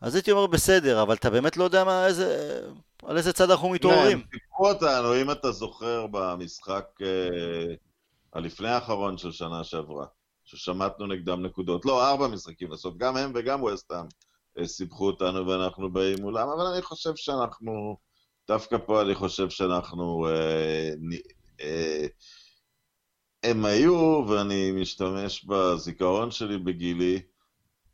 אז 0.01 0.15
הייתי 0.15 0.31
אומר 0.31 0.47
בסדר, 0.47 1.01
אבל 1.01 1.15
אתה 1.15 1.29
באמת 1.29 1.57
לא 1.57 1.63
יודע 1.63 1.83
מה, 1.83 2.07
איזה, 2.07 2.59
על 3.07 3.17
איזה 3.17 3.33
צד 3.33 3.51
אנחנו 3.51 3.69
מתעוררים. 3.69 4.21
כן, 4.21 4.27
טיפחו 4.31 4.69
אותנו, 4.69 5.21
אם 5.21 5.31
אתה 5.31 5.51
זוכר 5.51 6.07
במשחק 6.11 6.85
אה, 7.01 7.75
הלפני 8.33 8.69
האחרון 8.69 9.17
של 9.17 9.31
שנה 9.31 9.63
שעברה, 9.63 10.05
ששמטנו 10.43 11.07
נגדם 11.07 11.45
נקודות. 11.45 11.85
לא, 11.85 12.09
ארבע 12.09 12.27
משחקים 12.27 12.71
לעשות, 12.71 12.97
גם 12.97 13.17
הם 13.17 13.31
וגם 13.35 13.63
ווסטהאם 13.63 14.05
אה, 14.59 14.67
סיבכו 14.67 15.07
אותנו 15.07 15.47
ואנחנו 15.47 15.93
באים 15.93 16.21
מולם, 16.21 16.49
אבל 16.49 16.65
אני 16.65 16.81
חושב 16.81 17.15
שאנחנו, 17.15 17.97
דווקא 18.47 18.77
פה 18.85 19.01
אני 19.01 19.15
חושב 19.15 19.49
שאנחנו, 19.49 20.27
אה, 20.27 20.89
אה, 21.61 22.05
הם 23.43 23.65
היו, 23.65 24.25
ואני 24.29 24.71
משתמש 24.71 25.45
בזיכרון 25.45 26.31
שלי 26.31 26.57
בגילי, 26.57 27.21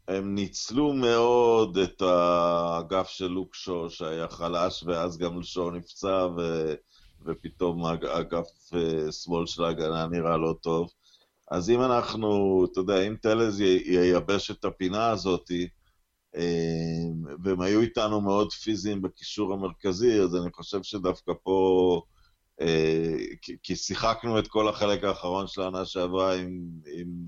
הם 0.10 0.36
ניצלו 0.36 0.94
מאוד 0.94 1.78
את 1.78 2.02
האגף 2.02 3.08
של 3.08 3.28
לוקשו 3.28 3.90
שהיה 3.90 4.28
חלש, 4.28 4.84
ואז 4.84 5.18
גם 5.18 5.44
שו 5.44 5.72
נפצע, 5.72 6.28
ו... 6.38 6.74
ופתאום 7.26 7.86
האגף 7.86 8.48
אה, 8.74 9.12
שמאל 9.12 9.46
של 9.46 9.64
ההגנה 9.64 10.08
נראה 10.08 10.38
לא 10.38 10.56
טוב. 10.62 10.90
אז 11.52 11.70
אם 11.70 11.82
אנחנו, 11.82 12.66
אתה 12.72 12.80
יודע, 12.80 13.02
אם 13.08 13.16
טלז 13.22 13.62
ייבש 13.86 14.52
את 14.52 14.66
הפינה 14.66 15.10
הזאתי, 15.10 15.68
אה, 16.36 17.34
והם 17.44 17.62
היו 17.62 17.82
איתנו 17.82 18.22
מאוד 18.22 18.52
פיזיים 18.52 19.02
בקישור 19.02 19.54
המרכזי, 19.54 20.22
אז 20.22 20.36
אני 20.36 20.52
חושב 20.52 20.84
שדווקא 20.84 21.32
פה, 21.44 22.02
אה, 22.62 23.16
כי- 23.64 23.76
שיחקנו 23.76 24.40
את 24.40 24.48
כל 24.48 24.70
החלק 24.70 25.04
האחרון 25.04 25.48
של 25.48 25.62
העונה 25.62 25.86
שעברה 25.86 26.36
עם, 26.36 26.60
עם 26.94 27.26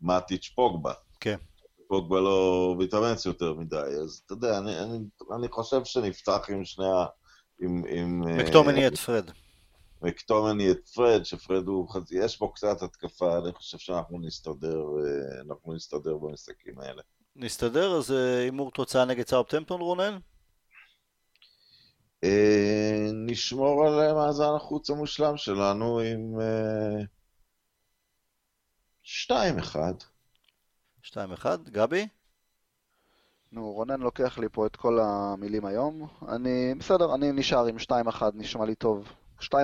מאטיץ' 0.00 0.52
פוגבה. 0.54 0.92
כן. 1.20 1.36
פוגבה 1.88 2.20
לא 2.20 2.74
מתאמץ 2.78 3.26
יותר 3.26 3.54
מדי, 3.54 3.76
אז 3.76 4.22
אתה 4.26 4.34
יודע, 4.34 4.58
אני, 4.58 4.80
אני, 4.80 4.98
אני 5.36 5.48
חושב 5.48 5.84
שנפתח 5.84 6.46
עם 6.48 6.64
שני 6.64 6.86
ה... 6.86 7.06
עם... 7.60 7.82
עם 7.88 8.22
אה, 8.28 8.36
מקטומני 8.36 8.86
את 8.86 8.98
פרד. 8.98 9.30
מקטומני 10.02 10.70
את 10.70 10.88
פרד, 10.88 11.24
שפרד 11.24 11.66
הוא... 11.66 11.88
חצי- 11.88 12.14
יש 12.18 12.38
בו 12.38 12.52
קצת 12.52 12.82
התקפה, 12.82 13.38
אני 13.38 13.52
חושב 13.52 13.78
שאנחנו 13.78 14.18
נסתדר, 14.20 14.76
אה, 14.78 15.40
אנחנו 15.48 15.74
נסתדר 15.74 16.16
במשחקים 16.16 16.78
האלה. 16.80 17.02
נסתדר, 17.36 17.96
אז 17.96 18.12
אה, 18.12 18.38
הימור 18.38 18.70
תוצאה 18.70 19.04
נגד 19.04 19.26
סאופטמפטון 19.28 19.80
רונן? 19.80 20.18
אה, 22.24 23.10
נשמור 23.26 23.86
על 23.86 24.12
מאזן 24.14 24.54
החוץ 24.56 24.90
המושלם 24.90 25.36
שלנו 25.36 26.00
עם 26.00 26.40
אה, 26.40 27.04
2-1. 29.04 29.76
2-1, 31.04 31.46
גבי? 31.70 32.08
נו, 33.52 33.72
רונן 33.72 34.00
לוקח 34.00 34.38
לי 34.38 34.46
פה 34.52 34.66
את 34.66 34.76
כל 34.76 34.98
המילים 35.02 35.64
היום. 35.64 36.06
אני, 36.28 36.74
בסדר, 36.78 37.14
אני 37.14 37.32
נשאר 37.32 37.66
עם 37.66 37.76
2-1, 37.76 38.22
נשמע 38.34 38.64
לי 38.64 38.74
טוב. 38.74 39.12
2-1, 39.40 39.54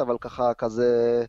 אבל 0.00 0.16
ככה, 0.20 0.54
כזה 0.54 1.24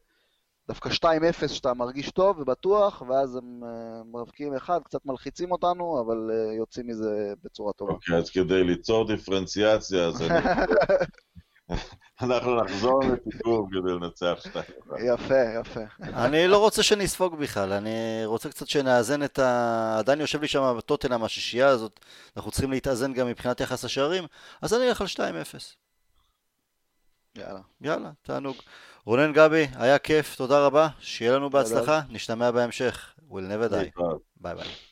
דווקא 0.68 0.90
2-0 0.90 1.48
שאתה 1.48 1.74
מרגיש 1.74 2.12
טוב 2.12 2.40
ובטוח, 2.40 3.02
ואז 3.02 3.36
הם 3.36 3.64
אה, 3.64 4.22
מבקיעים 4.22 4.56
אחד, 4.56 4.80
קצת 4.84 5.06
מלחיצים 5.06 5.52
אותנו, 5.52 6.02
אבל 6.02 6.32
אה, 6.34 6.54
יוצאים 6.54 6.88
מזה 6.88 7.34
בצורה 7.44 7.74
טובה. 7.74 7.94
אוקיי, 7.94 8.18
אז 8.18 8.30
כדי 8.30 8.64
ליצור 8.64 9.08
דיפרנציאציה, 9.08 10.08
אז 10.08 10.22
אני... 10.22 10.40
אנחנו 12.22 12.64
נחזור 12.64 13.04
לפיגור 13.04 13.68
כדי 13.72 13.92
לנצח 13.92 14.40
שתיים. 14.40 15.14
יפה, 15.14 15.36
יפה. 15.62 15.80
אני 16.02 16.48
לא 16.48 16.58
רוצה 16.58 16.84
שנספוג 16.84 17.36
בכלל, 17.36 17.74
אני 17.74 18.22
רוצה 18.26 18.50
קצת 18.50 18.68
שנאזן 18.68 19.24
את 19.24 19.40
ה... 19.40 19.96
עדיין 20.00 20.22
יושב 20.22 20.42
לי 20.42 20.48
שם 20.48 20.76
בטוטנאם 20.78 21.24
השישייה 21.24 21.68
הזאת, 21.68 22.00
אנחנו 22.38 22.52
צריכים 22.52 22.72
להתאזן 22.72 23.14
גם 23.14 23.28
מבחינת 23.28 23.60
יחס 23.60 23.86
השערים, 23.86 24.24
אז 24.62 24.74
אני 24.74 24.88
אלך 24.88 25.02
על 25.02 25.08
2-0. 25.08 25.20
יאללה. 27.36 27.60
יאללה, 27.82 28.12
תענוג. 28.22 28.56
רונן 29.06 29.34
גבי, 29.34 29.68
היה 29.76 30.00
כיף, 30.00 30.36
תודה 30.36 30.66
רבה, 30.66 30.88
שיהיה 31.00 31.32
לנו 31.32 31.50
בהצלחה, 31.50 32.02
נשתמע 32.10 32.52
בהמשך. 32.52 33.14
We'll 33.30 33.34
never 33.34 33.72
die. 33.74 34.02
ביי 34.38 34.56
ביי. 34.56 34.89